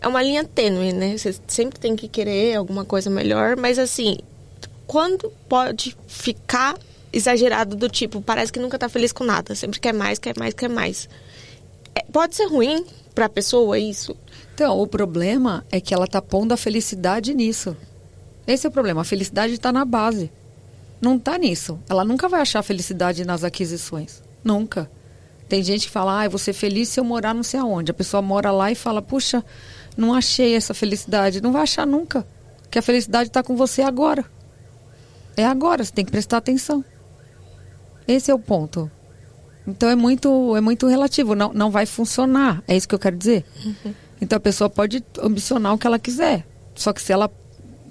é 0.00 0.08
uma 0.08 0.22
linha 0.22 0.44
tênue, 0.44 0.92
né? 0.92 1.16
Você 1.16 1.34
sempre 1.46 1.78
tem 1.78 1.94
que 1.94 2.08
querer 2.08 2.56
alguma 2.56 2.84
coisa 2.84 3.10
melhor, 3.10 3.56
mas 3.56 3.78
assim, 3.78 4.18
quando 4.86 5.30
pode 5.48 5.96
ficar 6.06 6.78
exagerado 7.12 7.76
do 7.76 7.88
tipo, 7.88 8.20
parece 8.20 8.52
que 8.52 8.58
nunca 8.58 8.78
tá 8.78 8.88
feliz 8.88 9.12
com 9.12 9.24
nada, 9.24 9.54
sempre 9.54 9.78
quer 9.78 9.92
mais, 9.92 10.18
quer 10.18 10.38
mais, 10.38 10.54
quer 10.54 10.68
mais. 10.68 11.08
É, 11.94 12.02
pode 12.12 12.34
ser 12.34 12.46
ruim 12.46 12.84
pra 13.14 13.28
pessoa 13.28 13.78
isso? 13.78 14.16
Então, 14.54 14.78
o 14.80 14.86
problema 14.86 15.64
é 15.70 15.80
que 15.80 15.94
ela 15.94 16.06
tá 16.06 16.20
pondo 16.20 16.52
a 16.52 16.56
felicidade 16.56 17.34
nisso. 17.34 17.76
Esse 18.46 18.66
é 18.66 18.68
o 18.68 18.72
problema. 18.72 19.00
A 19.00 19.04
felicidade 19.04 19.54
está 19.54 19.72
na 19.72 19.84
base. 19.84 20.30
Não 21.00 21.18
tá 21.18 21.38
nisso. 21.38 21.78
Ela 21.88 22.04
nunca 22.04 22.28
vai 22.28 22.40
achar 22.40 22.62
felicidade 22.62 23.24
nas 23.24 23.42
aquisições. 23.42 24.22
Nunca. 24.42 24.90
Tem 25.48 25.62
gente 25.62 25.86
que 25.86 25.92
fala, 25.92 26.20
ah, 26.20 26.24
eu 26.26 26.30
vou 26.30 26.38
ser 26.38 26.52
feliz 26.52 26.88
se 26.88 26.98
eu 26.98 27.04
morar 27.04 27.34
não 27.34 27.42
sei 27.42 27.60
aonde. 27.60 27.90
A 27.90 27.94
pessoa 27.94 28.22
mora 28.22 28.50
lá 28.50 28.70
e 28.70 28.74
fala, 28.74 29.02
puxa, 29.02 29.44
não 29.96 30.14
achei 30.14 30.54
essa 30.56 30.72
felicidade. 30.74 31.40
Não 31.40 31.52
vai 31.52 31.62
achar 31.62 31.86
nunca. 31.86 32.26
Que 32.70 32.78
a 32.78 32.82
felicidade 32.82 33.28
está 33.28 33.42
com 33.42 33.54
você 33.56 33.82
agora. 33.82 34.24
É 35.36 35.44
agora, 35.44 35.84
você 35.84 35.92
tem 35.92 36.04
que 36.04 36.10
prestar 36.10 36.38
atenção. 36.38 36.84
Esse 38.06 38.30
é 38.30 38.34
o 38.34 38.38
ponto. 38.38 38.90
Então 39.66 39.88
é 39.88 39.94
muito, 39.96 40.54
é 40.56 40.60
muito 40.60 40.86
relativo, 40.86 41.34
não, 41.34 41.52
não 41.52 41.70
vai 41.70 41.86
funcionar. 41.86 42.62
É 42.68 42.76
isso 42.76 42.86
que 42.88 42.94
eu 42.94 42.98
quero 42.98 43.16
dizer. 43.16 43.44
Então 44.20 44.36
a 44.36 44.40
pessoa 44.40 44.68
pode 44.70 45.02
ambicionar 45.22 45.72
o 45.74 45.78
que 45.78 45.86
ela 45.86 45.98
quiser. 45.98 46.46
Só 46.74 46.92
que 46.92 47.00
se 47.00 47.12
ela 47.12 47.30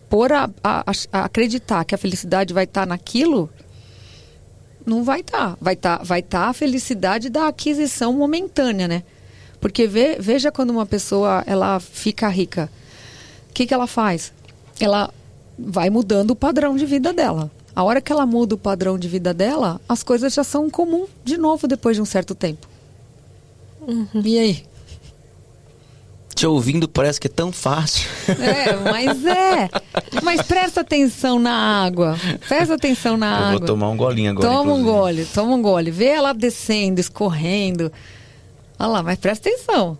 pôr 0.10 0.32
a, 0.32 0.50
a- 0.64 0.84
a 1.12 1.26
acreditar 1.26 1.84
que 1.86 1.96
a 1.96 1.98
felicidade 1.98 2.54
vai 2.54 2.66
estar 2.66 2.86
naquilo, 2.86 3.50
não 4.86 5.04
vai 5.04 5.22
estar. 5.22 5.58
Vai 5.60 5.74
estar 5.74 6.04
vai 6.04 6.22
tá 6.22 6.48
a 6.48 6.54
felicidade 6.54 7.30
da 7.30 7.48
aquisição 7.48 8.14
momentânea, 8.14 8.88
né? 8.88 9.04
Porque 9.60 9.88
ve- 9.88 10.18
veja 10.20 10.52
quando 10.52 10.72
uma 10.72 10.86
pessoa 10.86 11.44
ela 11.46 11.80
fica 11.80 12.28
rica. 12.28 12.70
O 13.50 13.54
que, 13.54 13.66
que 13.66 13.74
ela 13.74 13.88
faz? 13.88 14.34
Ela 14.80 15.10
vai 15.58 15.90
mudando 15.90 16.32
o 16.32 16.36
padrão 16.36 16.76
de 16.76 16.86
vida 16.86 17.14
dela. 17.14 17.50
A 17.76 17.84
hora 17.84 18.02
que 18.02 18.12
ela 18.12 18.26
muda 18.26 18.56
o 18.56 18.58
padrão 18.58 18.98
de 19.00 19.08
vida 19.08 19.34
dela, 19.34 19.80
as 19.88 20.04
coisas 20.04 20.34
já 20.34 20.44
são 20.44 20.70
comum 20.70 21.08
de 21.24 21.38
novo 21.38 21.68
depois 21.68 21.96
de 21.96 22.02
um 22.02 22.06
certo 22.06 22.36
tempo. 22.36 22.68
E 24.24 24.38
aí? 24.40 24.64
Te 26.44 26.48
ouvindo 26.48 26.90
parece 26.90 27.22
que 27.22 27.28
é 27.28 27.30
tão 27.30 27.54
fácil. 27.54 28.06
É, 28.28 28.76
mas 28.92 29.26
é. 29.26 29.70
Mas 30.22 30.42
presta 30.42 30.82
atenção 30.82 31.40
na 31.40 31.86
água. 31.86 32.18
Presta 32.50 32.74
atenção 32.74 33.16
na 33.16 33.28
Eu 33.28 33.36
água. 33.46 33.52
vou 33.60 33.60
tomar 33.62 33.88
um 33.88 33.96
golinho 33.96 34.32
agora. 34.32 34.46
Toma 34.50 34.74
um 34.74 34.80
inclusive. 34.82 34.92
gole, 34.92 35.26
toma 35.34 35.56
um 35.56 35.62
gole. 35.62 35.90
Vê 35.90 36.08
ela 36.08 36.34
descendo, 36.34 37.00
escorrendo. 37.00 37.90
Olha 38.78 38.90
lá, 38.90 39.04
mas 39.04 39.18
presta 39.20 39.48
atenção. 39.48 39.98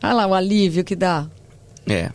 Olha 0.00 0.12
lá 0.12 0.26
o 0.28 0.34
alívio 0.34 0.84
que 0.84 0.94
dá. 0.94 1.26
É. 1.88 2.12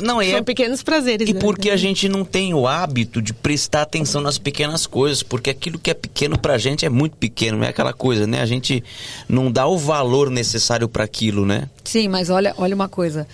Não, 0.00 0.20
é. 0.20 0.30
São 0.30 0.44
pequenos 0.44 0.82
prazeres. 0.82 1.28
E 1.28 1.32
né? 1.32 1.40
porque 1.40 1.70
a 1.70 1.76
gente 1.76 2.08
não 2.08 2.24
tem 2.24 2.54
o 2.54 2.66
hábito 2.66 3.20
de 3.20 3.32
prestar 3.32 3.82
atenção 3.82 4.20
nas 4.20 4.38
pequenas 4.38 4.86
coisas, 4.86 5.22
porque 5.22 5.50
aquilo 5.50 5.78
que 5.78 5.90
é 5.90 5.94
pequeno 5.94 6.38
pra 6.38 6.58
gente 6.58 6.84
é 6.84 6.88
muito 6.88 7.16
pequeno, 7.16 7.58
não 7.58 7.64
é 7.64 7.68
aquela 7.68 7.92
coisa, 7.92 8.26
né? 8.26 8.40
A 8.40 8.46
gente 8.46 8.82
não 9.28 9.50
dá 9.50 9.66
o 9.66 9.78
valor 9.78 10.30
necessário 10.30 10.88
pra 10.88 11.04
aquilo, 11.04 11.44
né? 11.46 11.68
Sim, 11.84 12.08
mas 12.08 12.30
olha, 12.30 12.54
olha 12.58 12.74
uma 12.74 12.88
coisa. 12.88 13.26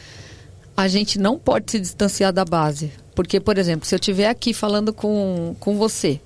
A 0.76 0.88
gente 0.88 1.18
não 1.18 1.38
pode 1.38 1.70
se 1.70 1.80
distanciar 1.80 2.32
da 2.32 2.44
base. 2.44 2.92
Porque, 3.14 3.40
por 3.40 3.56
exemplo, 3.56 3.88
se 3.88 3.94
eu 3.94 3.98
estiver 3.98 4.28
aqui 4.28 4.52
falando 4.52 4.92
com, 4.92 5.56
com 5.58 5.78
você 5.78 6.20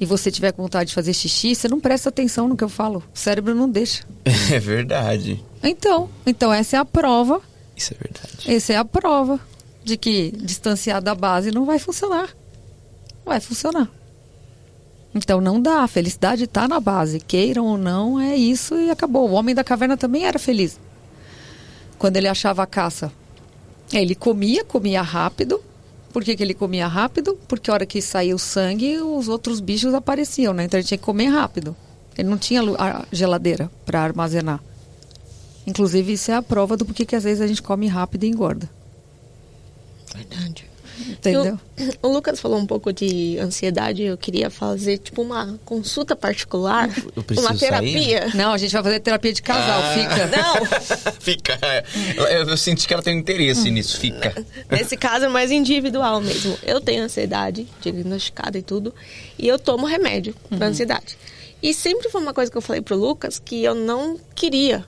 e 0.00 0.04
você 0.04 0.32
tiver 0.32 0.50
com 0.50 0.62
vontade 0.64 0.88
de 0.88 0.94
fazer 0.94 1.14
xixi, 1.14 1.54
você 1.54 1.68
não 1.68 1.78
presta 1.78 2.08
atenção 2.08 2.48
no 2.48 2.56
que 2.56 2.64
eu 2.64 2.68
falo. 2.68 3.04
O 3.14 3.18
cérebro 3.18 3.54
não 3.54 3.70
deixa. 3.70 4.04
É 4.52 4.58
verdade. 4.58 5.42
Então, 5.62 6.10
então 6.26 6.52
essa 6.52 6.76
é 6.76 6.78
a 6.78 6.84
prova 6.84 7.40
Isso 7.76 7.94
é 7.94 7.96
verdade. 7.96 8.52
Essa 8.52 8.72
é 8.74 8.76
a 8.76 8.84
prova 8.84 9.40
de 9.84 9.96
que 9.96 10.32
distanciar 10.32 11.02
da 11.02 11.14
base 11.14 11.50
não 11.50 11.66
vai 11.66 11.78
funcionar. 11.78 12.34
Vai 13.24 13.40
funcionar. 13.40 13.88
Então 15.14 15.40
não 15.40 15.60
dá. 15.60 15.82
A 15.82 15.88
felicidade 15.88 16.44
está 16.44 16.66
na 16.66 16.80
base. 16.80 17.20
Queiram 17.20 17.66
ou 17.66 17.78
não, 17.78 18.18
é 18.18 18.34
isso 18.34 18.74
e 18.76 18.90
acabou. 18.90 19.28
O 19.28 19.34
homem 19.34 19.54
da 19.54 19.62
caverna 19.62 19.96
também 19.96 20.24
era 20.24 20.38
feliz. 20.38 20.80
Quando 21.98 22.16
ele 22.16 22.28
achava 22.28 22.62
a 22.62 22.66
caça. 22.66 23.12
Ele 23.92 24.14
comia, 24.14 24.64
comia 24.64 25.02
rápido. 25.02 25.62
Por 26.12 26.24
que, 26.24 26.34
que 26.34 26.42
ele 26.42 26.54
comia 26.54 26.86
rápido? 26.86 27.38
Porque 27.46 27.70
a 27.70 27.74
hora 27.74 27.86
que 27.86 28.00
saía 28.00 28.34
o 28.34 28.38
sangue, 28.38 28.98
os 28.98 29.28
outros 29.28 29.60
bichos 29.60 29.94
apareciam, 29.94 30.54
né? 30.54 30.64
Então 30.64 30.78
ele 30.78 30.86
tinha 30.86 30.98
que 30.98 31.04
comer 31.04 31.26
rápido. 31.26 31.76
Ele 32.16 32.28
não 32.28 32.38
tinha 32.38 32.62
geladeira 33.12 33.70
para 33.84 34.00
armazenar. 34.00 34.60
Inclusive, 35.66 36.12
isso 36.12 36.30
é 36.30 36.34
a 36.34 36.42
prova 36.42 36.76
do 36.76 36.84
porquê 36.84 37.04
que 37.04 37.16
às 37.16 37.24
vezes 37.24 37.40
a 37.40 37.46
gente 37.46 37.62
come 37.62 37.86
rápido 37.88 38.24
e 38.24 38.28
engorda. 38.28 38.70
Verdade. 40.14 40.64
Entendeu? 41.08 41.58
O, 42.02 42.08
o 42.08 42.12
Lucas 42.12 42.38
falou 42.38 42.56
um 42.56 42.66
pouco 42.66 42.92
de 42.92 43.36
ansiedade. 43.40 44.02
Eu 44.04 44.16
queria 44.16 44.48
fazer 44.48 44.98
tipo 44.98 45.22
uma 45.22 45.58
consulta 45.64 46.14
particular, 46.14 46.88
Eu 47.16 47.22
preciso 47.24 47.48
uma 47.48 47.56
sair? 47.56 47.68
terapia. 47.68 48.30
Não, 48.32 48.52
a 48.52 48.58
gente 48.58 48.72
vai 48.72 48.82
fazer 48.84 49.00
terapia 49.00 49.32
de 49.32 49.42
casal, 49.42 49.80
Ah. 49.82 49.94
fica. 49.94 50.26
Não, 50.36 51.12
Fica. 51.20 51.58
Eu, 52.16 52.48
eu 52.48 52.56
senti 52.56 52.86
que 52.86 52.94
ela 52.94 53.02
tem 53.02 53.18
interesse 53.18 53.72
nisso. 53.72 53.98
Fica. 53.98 54.32
nesse 54.70 54.96
caso 54.96 55.24
é 55.24 55.28
mais 55.28 55.50
individual 55.50 56.20
mesmo. 56.20 56.56
Eu 56.62 56.80
tenho 56.80 57.02
ansiedade 57.02 57.66
diagnosticada 57.80 58.56
e 58.56 58.62
tudo, 58.62 58.94
e 59.36 59.48
eu 59.48 59.58
tomo 59.58 59.86
remédio 59.86 60.32
pra 60.48 60.68
ansiedade. 60.68 61.18
E 61.60 61.74
sempre 61.74 62.08
foi 62.08 62.20
uma 62.20 62.32
coisa 62.32 62.50
que 62.52 62.56
eu 62.56 62.62
falei 62.62 62.82
pro 62.82 62.96
Lucas 62.96 63.40
que 63.44 63.64
eu 63.64 63.74
não 63.74 64.16
queria 64.34 64.86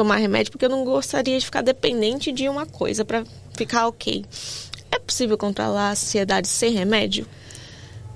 tomar 0.00 0.16
remédio 0.16 0.50
porque 0.50 0.64
eu 0.64 0.70
não 0.70 0.82
gostaria 0.82 1.38
de 1.38 1.44
ficar 1.44 1.60
dependente 1.60 2.32
de 2.32 2.48
uma 2.48 2.64
coisa 2.64 3.04
pra 3.04 3.22
ficar 3.52 3.86
ok. 3.86 4.24
É 4.90 4.98
possível 4.98 5.36
controlar 5.36 5.88
a 5.88 5.90
ansiedade 5.90 6.48
sem 6.48 6.72
remédio? 6.72 7.26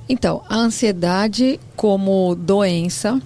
Então, 0.09 0.43
a 0.49 0.57
ansiedade 0.57 1.61
como 1.77 2.35
doença, 2.35 3.21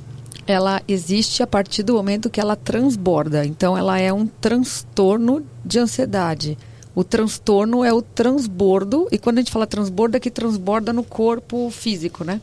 ela 0.45 0.83
existe 0.89 1.41
a 1.41 1.47
partir 1.47 1.85
do 1.85 1.95
momento 1.95 2.29
que 2.29 2.41
ela 2.41 2.57
transborda. 2.57 3.47
Então, 3.47 3.79
ela 3.79 4.01
é 4.01 4.13
um 4.13 4.27
transtorno 4.27 5.47
de 5.65 5.79
ansiedade. 5.79 6.59
O 6.97 7.05
transtorno 7.05 7.85
é 7.85 7.93
o 7.93 8.03
transbordo, 8.03 9.07
e 9.13 9.19
quando 9.19 9.39
a 9.39 9.41
gente 9.41 9.53
fala 9.53 9.69
transbordo, 9.69 10.17
é 10.17 10.21
que 10.21 10.33
transborda 10.33 10.93
no 10.93 11.05
corpo 11.05 11.71
físico, 11.71 12.25
né? 12.25 12.41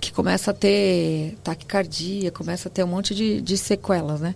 Que 0.00 0.12
começa 0.12 0.50
a 0.50 0.54
ter 0.54 1.38
taquicardia, 1.44 2.32
começa 2.32 2.68
a 2.68 2.72
ter 2.72 2.82
um 2.82 2.88
monte 2.88 3.14
de, 3.14 3.40
de 3.40 3.56
sequelas, 3.56 4.20
né? 4.20 4.34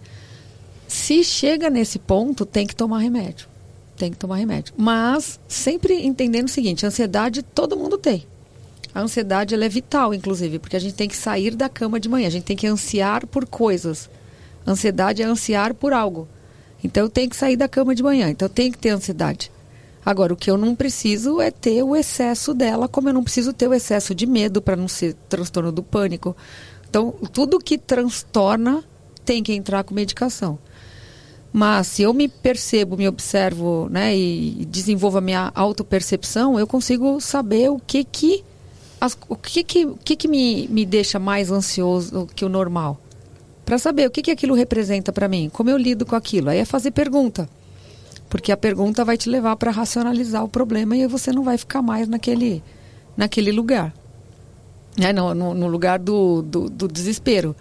Se 0.91 1.23
chega 1.23 1.71
nesse 1.71 2.01
ponto, 2.01 2.45
tem 2.45 2.67
que 2.67 2.75
tomar 2.75 2.99
remédio. 2.99 3.47
Tem 3.97 4.11
que 4.11 4.17
tomar 4.17 4.35
remédio. 4.35 4.75
Mas 4.77 5.39
sempre 5.47 6.05
entendendo 6.05 6.49
o 6.49 6.51
seguinte, 6.51 6.85
ansiedade 6.85 7.45
todo 7.45 7.77
mundo 7.77 7.97
tem. 7.97 8.27
A 8.93 9.01
ansiedade 9.01 9.55
ela 9.55 9.65
é 9.65 9.69
vital, 9.69 10.13
inclusive, 10.13 10.59
porque 10.59 10.75
a 10.75 10.81
gente 10.81 10.97
tem 10.97 11.09
que 11.09 11.17
sair 11.17 11.55
da 11.55 11.69
cama 11.69 12.01
de 12.01 12.09
manhã, 12.09 12.27
a 12.27 12.31
gente 12.31 12.43
tem 12.43 12.57
que 12.57 12.67
ansiar 12.67 13.25
por 13.25 13.47
coisas. 13.47 14.11
Ansiedade 14.67 15.23
é 15.23 15.25
ansiar 15.25 15.75
por 15.75 15.93
algo. 15.93 16.27
Então 16.83 17.05
eu 17.05 17.09
tenho 17.09 17.31
que 17.31 17.37
sair 17.37 17.57
da 17.57 17.69
cama 17.69 17.95
de 17.95 18.03
manhã, 18.03 18.29
então 18.29 18.47
eu 18.47 18.53
tenho 18.53 18.73
que 18.73 18.79
ter 18.79 18.89
ansiedade. 18.89 19.53
Agora, 20.05 20.33
o 20.33 20.37
que 20.37 20.51
eu 20.51 20.59
não 20.59 20.75
preciso 20.75 21.41
é 21.41 21.53
ter 21.53 21.85
o 21.85 21.95
excesso 21.95 22.53
dela, 22.53 22.89
como 22.89 23.09
eu 23.09 23.13
não 23.13 23.23
preciso 23.23 23.53
ter 23.53 23.69
o 23.69 23.75
excesso 23.75 24.13
de 24.13 24.27
medo 24.27 24.61
para 24.61 24.75
não 24.75 24.89
ser 24.89 25.15
transtorno 25.29 25.71
do 25.71 25.85
pânico. 25.85 26.37
Então, 26.89 27.13
tudo 27.33 27.61
que 27.61 27.79
transtorna 27.79 28.83
tem 29.25 29.41
que 29.41 29.53
entrar 29.53 29.85
com 29.85 29.95
medicação. 29.95 30.59
Mas 31.53 31.89
se 31.89 32.03
eu 32.03 32.15
me 32.15 32.29
percebo, 32.29 32.97
me 32.97 33.09
observo, 33.09 33.89
né, 33.91 34.17
e 34.17 34.65
desenvolvo 34.67 35.19
a 35.19 35.21
minha 35.21 35.51
autopercepção, 35.55 36.59
eu 36.59 36.67
consigo 36.67 37.21
saber 37.21 37.71
o 37.71 37.79
que 37.79 38.05
que 38.05 38.45
as- 39.01 39.19
o 39.29 39.35
que 39.35 39.65
que, 39.65 39.85
o 39.85 39.97
que, 39.97 40.15
que 40.15 40.29
me, 40.29 40.69
me 40.69 40.85
deixa 40.87 41.19
mais 41.19 41.51
ansioso 41.51 42.29
que 42.37 42.45
o 42.45 42.49
normal? 42.49 43.01
Para 43.65 43.79
saber 43.79 44.07
o 44.07 44.11
que, 44.11 44.23
que 44.23 44.31
aquilo 44.31 44.55
representa 44.55 45.13
para 45.13 45.27
mim, 45.29 45.49
como 45.53 45.71
eu 45.71 45.77
lido 45.77 46.05
com 46.07 46.15
aquilo. 46.15 46.51
Aí 46.51 46.59
é 46.59 46.65
fazer 46.65 46.91
pergunta. 46.91 47.49
Porque 48.29 48.53
a 48.53 48.57
pergunta 48.57 49.05
vai 49.05 49.17
te 49.17 49.29
levar 49.29 49.57
para 49.57 49.71
racionalizar 49.73 50.45
o 50.45 50.49
problema 50.49 50.97
e 50.97 51.07
você 51.07 51.33
não 51.33 51.43
vai 51.43 51.57
ficar 51.59 51.83
mais 51.83 52.07
naquele, 52.09 52.63
naquele 53.17 53.51
lugar. 53.51 53.93
Né? 54.97 55.13
No, 55.13 55.35
no, 55.35 55.55
no 55.55 55.67
lugar 55.67 55.99
do, 55.99 56.43
do, 56.43 56.69
do 56.69 56.87
desespero. 56.87 57.57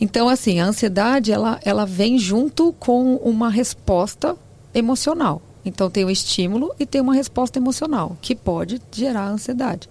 Então, 0.00 0.28
assim, 0.28 0.60
a 0.60 0.66
ansiedade, 0.66 1.32
ela, 1.32 1.58
ela 1.64 1.86
vem 1.86 2.18
junto 2.18 2.72
com 2.74 3.16
uma 3.16 3.48
resposta 3.48 4.36
emocional. 4.74 5.40
Então, 5.64 5.90
tem 5.90 6.04
o 6.04 6.10
estímulo 6.10 6.74
e 6.78 6.86
tem 6.86 7.00
uma 7.00 7.14
resposta 7.14 7.58
emocional, 7.58 8.16
que 8.20 8.34
pode 8.34 8.80
gerar 8.92 9.28
ansiedade. 9.28 9.88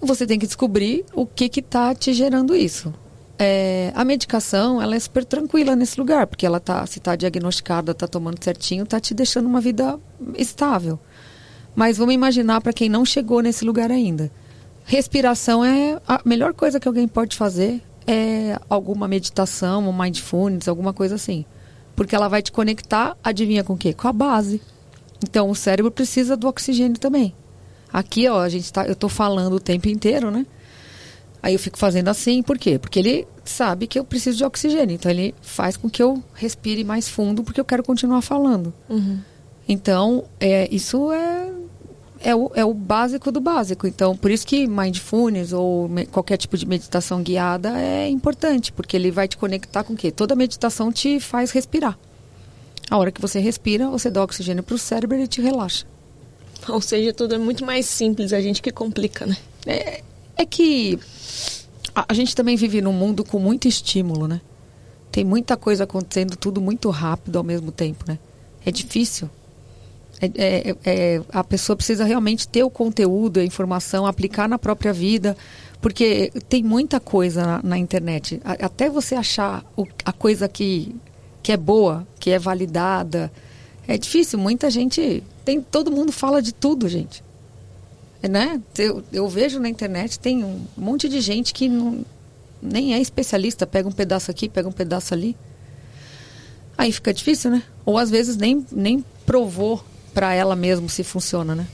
Você 0.00 0.26
tem 0.26 0.38
que 0.38 0.46
descobrir 0.46 1.04
o 1.14 1.26
que 1.26 1.50
está 1.60 1.94
te 1.94 2.12
gerando 2.12 2.54
isso. 2.54 2.92
É, 3.38 3.92
a 3.94 4.02
medicação, 4.02 4.80
ela 4.80 4.96
é 4.96 4.98
super 4.98 5.24
tranquila 5.24 5.76
nesse 5.76 6.00
lugar, 6.00 6.26
porque 6.26 6.46
ela 6.46 6.58
tá, 6.58 6.86
se 6.86 6.98
está 6.98 7.14
diagnosticada, 7.14 7.92
está 7.92 8.08
tomando 8.08 8.42
certinho, 8.42 8.84
está 8.84 8.98
te 8.98 9.12
deixando 9.12 9.46
uma 9.46 9.60
vida 9.60 9.98
estável. 10.36 10.98
Mas 11.74 11.98
vamos 11.98 12.14
imaginar 12.14 12.62
para 12.62 12.72
quem 12.72 12.88
não 12.88 13.04
chegou 13.04 13.42
nesse 13.42 13.64
lugar 13.64 13.90
ainda. 13.90 14.30
Respiração 14.84 15.62
é 15.62 16.00
a 16.08 16.20
melhor 16.24 16.54
coisa 16.54 16.80
que 16.80 16.88
alguém 16.88 17.06
pode 17.06 17.36
fazer 17.36 17.82
é 18.06 18.58
alguma 18.68 19.08
meditação, 19.08 19.88
um 19.88 19.92
mindfulness, 19.92 20.68
alguma 20.68 20.92
coisa 20.92 21.14
assim. 21.14 21.44
Porque 21.94 22.14
ela 22.14 22.28
vai 22.28 22.42
te 22.42 22.52
conectar, 22.52 23.16
adivinha 23.24 23.64
com 23.64 23.72
o 23.72 23.76
quê? 23.76 23.92
Com 23.92 24.08
a 24.08 24.12
base. 24.12 24.60
Então 25.22 25.48
o 25.50 25.54
cérebro 25.54 25.90
precisa 25.90 26.36
do 26.36 26.46
oxigênio 26.46 26.98
também. 26.98 27.34
Aqui, 27.92 28.28
ó, 28.28 28.40
a 28.40 28.48
gente 28.48 28.72
tá, 28.72 28.86
eu 28.86 28.94
tô 28.94 29.08
falando 29.08 29.54
o 29.54 29.60
tempo 29.60 29.88
inteiro, 29.88 30.30
né? 30.30 30.46
Aí 31.42 31.54
eu 31.54 31.58
fico 31.58 31.78
fazendo 31.78 32.08
assim, 32.08 32.42
por 32.42 32.58
quê? 32.58 32.78
Porque 32.78 32.98
ele 32.98 33.26
sabe 33.44 33.86
que 33.86 33.98
eu 33.98 34.04
preciso 34.04 34.36
de 34.38 34.44
oxigênio. 34.44 34.94
Então 34.94 35.10
ele 35.10 35.34
faz 35.40 35.76
com 35.76 35.88
que 35.88 36.02
eu 36.02 36.22
respire 36.34 36.84
mais 36.84 37.08
fundo, 37.08 37.42
porque 37.42 37.60
eu 37.60 37.64
quero 37.64 37.82
continuar 37.82 38.20
falando. 38.20 38.74
Então, 39.68 40.24
é, 40.38 40.68
isso 40.70 41.10
é, 41.12 41.50
é, 42.26 42.34
o, 42.34 42.50
é 42.54 42.64
o 42.64 42.74
básico 42.74 43.30
do 43.30 43.40
básico. 43.40 43.86
Então, 43.86 44.16
por 44.16 44.30
isso 44.30 44.44
que 44.46 44.66
mindfulness 44.66 45.52
ou 45.52 45.88
me- 45.88 46.06
qualquer 46.06 46.36
tipo 46.36 46.56
de 46.56 46.66
meditação 46.66 47.22
guiada 47.22 47.78
é 47.80 48.08
importante, 48.08 48.72
porque 48.72 48.96
ele 48.96 49.10
vai 49.12 49.28
te 49.28 49.36
conectar 49.36 49.84
com 49.84 49.92
o 49.92 49.96
quê? 49.96 50.10
Toda 50.10 50.34
meditação 50.34 50.90
te 50.90 51.20
faz 51.20 51.52
respirar. 51.52 51.96
A 52.90 52.98
hora 52.98 53.12
que 53.12 53.20
você 53.20 53.38
respira, 53.38 53.88
você 53.88 54.10
dá 54.10 54.22
oxigênio 54.24 54.62
para 54.62 54.74
o 54.74 54.78
cérebro 54.78 55.16
e 55.16 55.20
ele 55.20 55.28
te 55.28 55.40
relaxa. 55.40 55.86
Ou 56.68 56.80
seja, 56.80 57.12
tudo 57.12 57.34
é 57.34 57.38
muito 57.38 57.64
mais 57.64 57.86
simples, 57.86 58.32
a 58.32 58.40
gente 58.40 58.60
que 58.60 58.72
complica, 58.72 59.24
né? 59.24 59.36
É, 59.64 60.02
é 60.36 60.44
que 60.46 60.98
a, 61.94 62.06
a 62.08 62.14
gente 62.14 62.34
também 62.34 62.56
vive 62.56 62.80
num 62.80 62.92
mundo 62.92 63.24
com 63.24 63.38
muito 63.38 63.68
estímulo, 63.68 64.26
né? 64.26 64.40
Tem 65.12 65.24
muita 65.24 65.56
coisa 65.56 65.84
acontecendo, 65.84 66.36
tudo 66.36 66.60
muito 66.60 66.90
rápido 66.90 67.36
ao 67.36 67.44
mesmo 67.44 67.70
tempo, 67.70 68.04
né? 68.08 68.18
É 68.64 68.70
difícil. 68.72 69.30
É- 70.20 70.30
é- 70.34 70.76
é- 70.84 71.22
a 71.30 71.44
pessoa 71.44 71.76
precisa 71.76 72.04
realmente 72.04 72.48
ter 72.48 72.62
o 72.62 72.70
conteúdo, 72.70 73.38
a 73.38 73.44
informação, 73.44 74.06
aplicar 74.06 74.48
na 74.48 74.58
própria 74.58 74.92
vida, 74.92 75.36
porque 75.80 76.32
tem 76.48 76.62
muita 76.62 76.98
coisa 76.98 77.44
na, 77.44 77.60
na 77.62 77.78
internet. 77.78 78.40
A- 78.44 78.66
até 78.66 78.88
você 78.88 79.14
achar 79.14 79.64
o- 79.76 79.86
a 80.04 80.12
coisa 80.12 80.48
que, 80.48 80.94
que 81.42 81.52
é 81.52 81.56
boa, 81.56 82.06
que 82.18 82.30
é 82.30 82.38
validada, 82.38 83.30
é 83.86 83.98
difícil. 83.98 84.38
Muita 84.38 84.70
gente 84.70 85.22
tem, 85.44 85.60
todo 85.60 85.92
mundo 85.92 86.12
fala 86.12 86.40
de 86.40 86.52
tudo, 86.52 86.88
gente. 86.88 87.22
É, 88.22 88.28
né? 88.28 88.60
Eu, 88.78 89.04
eu 89.12 89.28
vejo 89.28 89.60
na 89.60 89.68
internet 89.68 90.18
tem 90.18 90.42
um 90.42 90.62
monte 90.76 91.08
de 91.10 91.20
gente 91.20 91.52
que 91.52 91.68
não, 91.68 92.04
nem 92.62 92.94
é 92.94 93.00
especialista, 93.00 93.66
pega 93.66 93.86
um 93.86 93.92
pedaço 93.92 94.30
aqui, 94.30 94.48
pega 94.48 94.66
um 94.66 94.72
pedaço 94.72 95.12
ali. 95.12 95.36
Aí 96.78 96.90
fica 96.90 97.12
difícil, 97.12 97.50
né? 97.50 97.62
Ou 97.84 97.98
às 97.98 98.10
vezes 98.10 98.36
nem, 98.36 98.64
nem 98.72 99.04
provou 99.24 99.84
para 100.16 100.32
ela 100.32 100.56
mesmo 100.56 100.88
se 100.88 101.04
funciona, 101.04 101.54
né? 101.54 101.66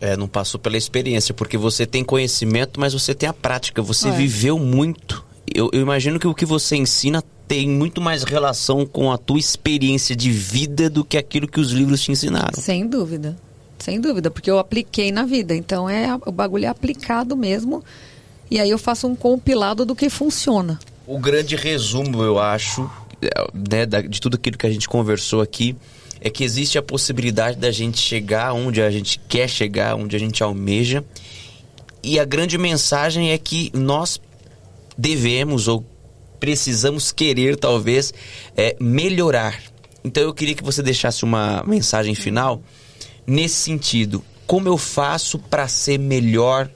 É, 0.00 0.16
não 0.16 0.26
passou 0.26 0.58
pela 0.58 0.78
experiência, 0.78 1.34
porque 1.34 1.58
você 1.58 1.84
tem 1.84 2.02
conhecimento, 2.02 2.80
mas 2.80 2.94
você 2.94 3.14
tem 3.14 3.28
a 3.28 3.34
prática, 3.34 3.82
você 3.82 4.08
É. 4.08 4.12
viveu 4.12 4.58
muito. 4.58 5.22
Eu, 5.54 5.68
eu 5.74 5.82
imagino 5.82 6.18
que 6.18 6.26
o 6.26 6.34
que 6.34 6.46
você 6.46 6.74
ensina 6.74 7.22
tem 7.46 7.68
muito 7.68 8.00
mais 8.00 8.22
relação 8.22 8.86
com 8.86 9.12
a 9.12 9.18
tua 9.18 9.38
experiência 9.38 10.16
de 10.16 10.30
vida 10.32 10.88
do 10.88 11.04
que 11.04 11.18
aquilo 11.18 11.46
que 11.46 11.60
os 11.60 11.70
livros 11.70 12.00
te 12.00 12.10
ensinaram. 12.10 12.58
Sem 12.58 12.86
dúvida. 12.86 13.36
Sem 13.78 14.00
dúvida, 14.00 14.30
porque 14.30 14.50
eu 14.50 14.58
apliquei 14.58 15.12
na 15.12 15.24
vida. 15.26 15.54
Então 15.54 15.86
é 15.86 16.18
o 16.24 16.32
bagulho 16.32 16.64
é 16.64 16.68
aplicado 16.68 17.36
mesmo. 17.36 17.84
E 18.50 18.58
aí 18.58 18.70
eu 18.70 18.78
faço 18.78 19.06
um 19.06 19.14
compilado 19.14 19.84
do 19.84 19.94
que 19.94 20.08
funciona. 20.08 20.80
O 21.06 21.18
grande 21.18 21.56
resumo, 21.56 22.22
eu 22.22 22.38
acho, 22.38 22.90
é, 23.20 23.28
né, 23.52 23.84
de 24.08 24.18
tudo 24.18 24.36
aquilo 24.36 24.56
que 24.56 24.66
a 24.66 24.70
gente 24.70 24.88
conversou 24.88 25.42
aqui, 25.42 25.76
é 26.24 26.30
que 26.30 26.44
existe 26.44 26.78
a 26.78 26.82
possibilidade 26.82 27.58
da 27.58 27.72
gente 27.72 27.98
chegar 27.98 28.52
onde 28.52 28.80
a 28.80 28.88
gente 28.90 29.20
quer 29.28 29.48
chegar, 29.48 29.96
onde 29.96 30.14
a 30.14 30.18
gente 30.18 30.40
almeja. 30.40 31.04
E 32.00 32.18
a 32.18 32.24
grande 32.24 32.56
mensagem 32.56 33.32
é 33.32 33.38
que 33.38 33.72
nós 33.74 34.20
devemos 34.96 35.66
ou 35.66 35.84
precisamos 36.38 37.10
querer, 37.10 37.56
talvez, 37.56 38.14
é, 38.56 38.76
melhorar. 38.78 39.60
Então 40.04 40.22
eu 40.22 40.32
queria 40.32 40.54
que 40.54 40.62
você 40.62 40.80
deixasse 40.80 41.24
uma 41.24 41.64
mensagem 41.66 42.14
final 42.14 42.62
nesse 43.26 43.56
sentido. 43.56 44.24
Como 44.46 44.68
eu 44.68 44.78
faço 44.78 45.40
para 45.40 45.66
ser 45.66 45.98
melhor 45.98 46.70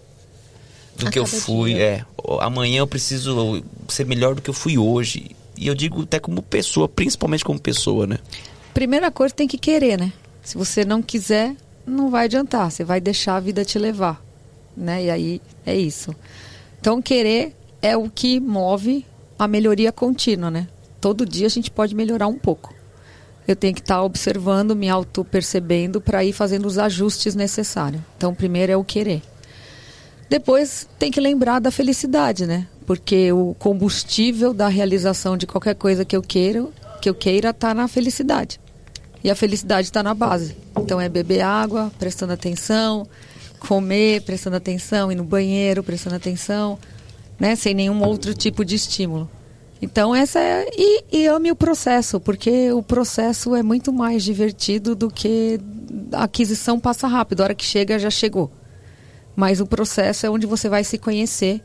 do 0.97 1.07
A 1.07 1.11
que 1.11 1.19
eu 1.21 1.27
fui? 1.27 1.75
dia. 1.75 1.83
É, 1.83 2.05
amanhã 2.41 2.79
eu 2.79 2.87
preciso 2.87 3.63
ser 3.89 4.07
melhor 4.07 4.35
do 4.35 4.43
que 4.43 4.51
eu 4.51 4.55
fui 4.55 4.77
hoje. 4.77 5.37
E 5.57 5.69
eu 5.69 5.75
digo 5.75 6.03
até 6.03 6.19
como 6.19 6.43
pessoa, 6.43 6.89
principalmente 6.89 7.45
como 7.45 7.61
pessoa, 7.61 8.09
né? 8.09 8.19
Primeira 8.77 9.11
coisa 9.11 9.35
tem 9.35 9.49
que 9.49 9.57
querer, 9.57 9.99
né? 9.99 10.13
Se 10.43 10.59
você 10.59 10.85
não 10.85 11.01
quiser, 11.01 11.57
não 11.87 12.11
vai 12.11 12.27
adiantar. 12.27 12.71
Você 12.71 12.85
vai 12.85 13.01
deixar 13.01 13.37
a 13.37 13.41
vida 13.41 13.65
te 13.65 13.79
levar, 13.79 14.23
né? 14.77 15.05
E 15.05 15.11
aí 15.11 15.43
é 15.65 15.75
isso. 15.75 16.15
Então 16.79 17.01
querer 17.01 17.57
é 17.81 17.97
o 17.97 18.11
que 18.11 18.39
move 18.39 19.07
a 19.39 19.49
melhoria 19.49 19.91
contínua, 19.91 20.51
né? 20.51 20.69
Todo 21.01 21.25
dia 21.25 21.47
a 21.47 21.49
gente 21.49 21.71
pode 21.71 21.95
melhorar 21.95 22.27
um 22.27 22.37
pouco. 22.37 22.75
Eu 23.49 23.57
tenho 23.57 23.73
que 23.73 23.81
estar 23.81 24.03
observando, 24.03 24.77
me 24.77 24.91
auto-percebendo 24.91 25.99
para 25.99 26.23
ir 26.23 26.35
fazendo 26.35 26.67
os 26.67 26.77
ajustes 26.77 27.35
necessários. 27.35 28.03
Então, 28.19 28.35
primeiro 28.35 28.73
é 28.73 28.77
o 28.77 28.85
querer. 28.85 29.23
Depois 30.29 30.87
tem 30.99 31.11
que 31.11 31.19
lembrar 31.19 31.61
da 31.61 31.71
felicidade, 31.71 32.45
né? 32.45 32.67
Porque 32.85 33.33
o 33.33 33.57
combustível 33.59 34.53
da 34.53 34.69
realização 34.69 35.35
de 35.35 35.47
qualquer 35.47 35.77
coisa 35.77 36.05
que 36.05 36.15
eu 36.15 36.21
queira, 36.21 36.69
que 37.01 37.09
eu 37.09 37.15
queira, 37.15 37.55
tá 37.55 37.73
na 37.73 37.89
felicidade. 37.89 38.61
E 39.27 39.31
a 39.31 39.35
felicidade 39.35 39.89
está 39.89 40.05
na 40.05 40.15
base. 40.15 40.57
Então 40.79 41.01
é 41.01 41.09
beber 41.09 41.41
água, 41.41 41.91
prestando 41.99 42.33
atenção, 42.33 43.05
comer, 43.59 44.23
prestando 44.23 44.55
atenção, 44.55 45.11
ir 45.11 45.17
no 45.17 45.25
banheiro, 45.25 45.83
prestando 45.83 46.15
atenção, 46.15 46.79
né? 47.37 47.57
Sem 47.57 47.75
nenhum 47.75 48.05
outro 48.05 48.33
tipo 48.33 48.65
de 48.65 48.77
estímulo. 48.77 49.29
Então 49.83 50.15
essa 50.15 50.39
é 50.39 50.69
e, 50.79 51.05
e 51.11 51.27
ame 51.27 51.51
o 51.51 51.57
processo, 51.57 52.21
porque 52.21 52.71
o 52.71 52.85
processo 52.85 53.57
é 53.57 53.65
muito 53.65 53.93
mais 53.93 54.23
divertido 54.23 54.95
do 54.95 55.11
que 55.11 55.59
a 56.13 56.23
aquisição 56.23 56.79
passa 56.79 57.09
rápido. 57.09 57.41
A 57.41 57.45
hora 57.47 57.55
que 57.57 57.65
chega 57.65 57.99
já 57.99 58.11
chegou. 58.11 58.49
Mas 59.35 59.61
o 59.61 59.67
processo 59.67 60.25
é 60.25 60.31
onde 60.31 60.47
você 60.47 60.69
vai 60.69 60.85
se 60.85 60.99
conhecer 60.99 61.65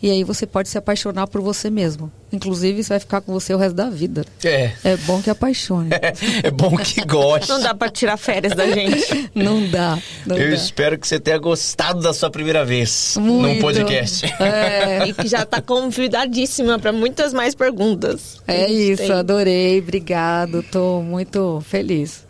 e 0.00 0.10
aí 0.10 0.22
você 0.22 0.46
pode 0.46 0.68
se 0.68 0.78
apaixonar 0.78 1.26
por 1.26 1.40
você 1.40 1.68
mesmo. 1.70 2.10
Inclusive, 2.32 2.80
isso 2.80 2.90
vai 2.90 3.00
ficar 3.00 3.20
com 3.20 3.32
você 3.32 3.52
o 3.54 3.56
resto 3.58 3.74
da 3.74 3.88
vida. 3.90 4.24
É. 4.44 4.72
É 4.84 4.96
bom 4.98 5.20
que 5.22 5.30
apaixone. 5.30 5.90
É 6.42 6.50
bom 6.50 6.76
que 6.76 7.04
goste. 7.04 7.48
Não 7.48 7.60
dá 7.60 7.74
pra 7.74 7.88
tirar 7.88 8.16
férias 8.16 8.54
da 8.54 8.70
gente. 8.70 9.30
Não 9.34 9.66
dá. 9.68 9.98
Não 10.26 10.36
Eu 10.36 10.50
dá. 10.50 10.54
espero 10.56 10.98
que 10.98 11.08
você 11.08 11.18
tenha 11.18 11.38
gostado 11.38 12.00
da 12.00 12.12
sua 12.12 12.30
primeira 12.30 12.64
vez 12.64 13.16
num 13.16 13.40
Muito. 13.40 13.60
podcast. 13.60 14.26
É, 14.40 15.06
E 15.08 15.12
que 15.14 15.26
já 15.26 15.44
tá 15.44 15.60
convidadíssima 15.60 16.78
pra 16.78 16.92
muitas 16.92 17.32
mais 17.32 17.54
perguntas. 17.54 18.40
é 18.46 18.70
isso, 18.70 19.02
tem. 19.02 19.10
adorei, 19.12 19.78
obrigado, 19.80 20.62
tô 20.62 21.02
muito 21.02 21.60
feliz. 21.66 22.24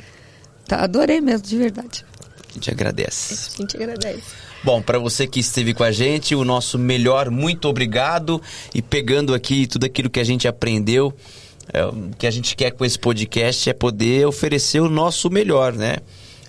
Tá, 0.67 0.85
adorei 0.85 1.21
mesmo, 1.21 1.47
de 1.47 1.57
verdade. 1.57 2.05
A 2.49 2.53
gente 2.55 2.71
agradece. 2.71 3.51
A 3.55 3.61
gente 3.63 3.77
agradece. 3.77 4.48
Bom, 4.69 4.83
para 4.83 4.99
você 4.99 5.27
que 5.27 5.41
esteve 5.41 5.73
com 5.73 5.83
a 5.83 5.91
gente, 5.91 6.35
o 6.35 6.45
nosso 6.45 6.79
melhor, 6.79 7.31
muito 7.31 7.67
obrigado. 7.69 8.39
E 8.75 8.83
pegando 8.83 9.33
aqui 9.33 9.67
tudo 9.67 9.87
aquilo 9.87 10.11
que 10.11 10.21
a 10.21 10.25
gente 10.25 10.47
aprendeu, 10.47 11.11
é, 11.73 11.87
o 11.87 12.11
que 12.19 12.27
a 12.27 12.31
gente 12.31 12.55
quer 12.55 12.73
com 12.73 12.85
esse 12.85 12.99
podcast 12.99 13.71
é 13.71 13.73
poder 13.73 14.27
oferecer 14.27 14.81
o 14.81 14.91
nosso 14.91 15.31
melhor, 15.31 15.73
né? 15.73 15.97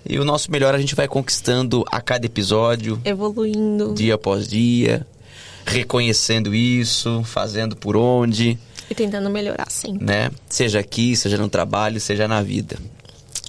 E 0.05 0.19
o 0.19 0.25
nosso 0.25 0.51
melhor 0.51 0.75
a 0.75 0.79
gente 0.79 0.95
vai 0.95 1.07
conquistando 1.07 1.85
a 1.89 2.01
cada 2.01 2.25
episódio, 2.25 2.99
Evoluindo. 3.05 3.93
dia 3.93 4.15
após 4.15 4.49
dia, 4.49 5.07
reconhecendo 5.65 6.53
isso, 6.53 7.23
fazendo 7.23 7.73
por 7.77 7.95
onde, 7.95 8.59
E 8.89 8.95
tentando 8.95 9.29
melhorar 9.29 9.71
sempre. 9.71 10.05
né? 10.05 10.29
Seja 10.49 10.79
aqui, 10.81 11.15
seja 11.15 11.37
no 11.37 11.47
trabalho, 11.47 12.01
seja 12.01 12.27
na 12.27 12.43
vida. 12.43 12.77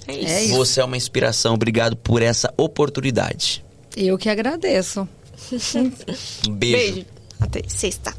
É 0.07 0.13
isso. 0.15 0.27
É 0.33 0.43
isso. 0.45 0.55
Você 0.55 0.79
é 0.79 0.85
uma 0.85 0.95
inspiração, 0.95 1.55
obrigado 1.55 1.97
por 1.97 2.21
essa 2.21 2.53
oportunidade. 2.55 3.65
Eu 3.95 4.17
que 4.17 4.29
agradeço. 4.29 5.07
Um 5.75 6.51
beijo. 6.53 6.93
Beijo. 6.93 7.05
Até 7.39 7.61
sexta. 7.67 8.13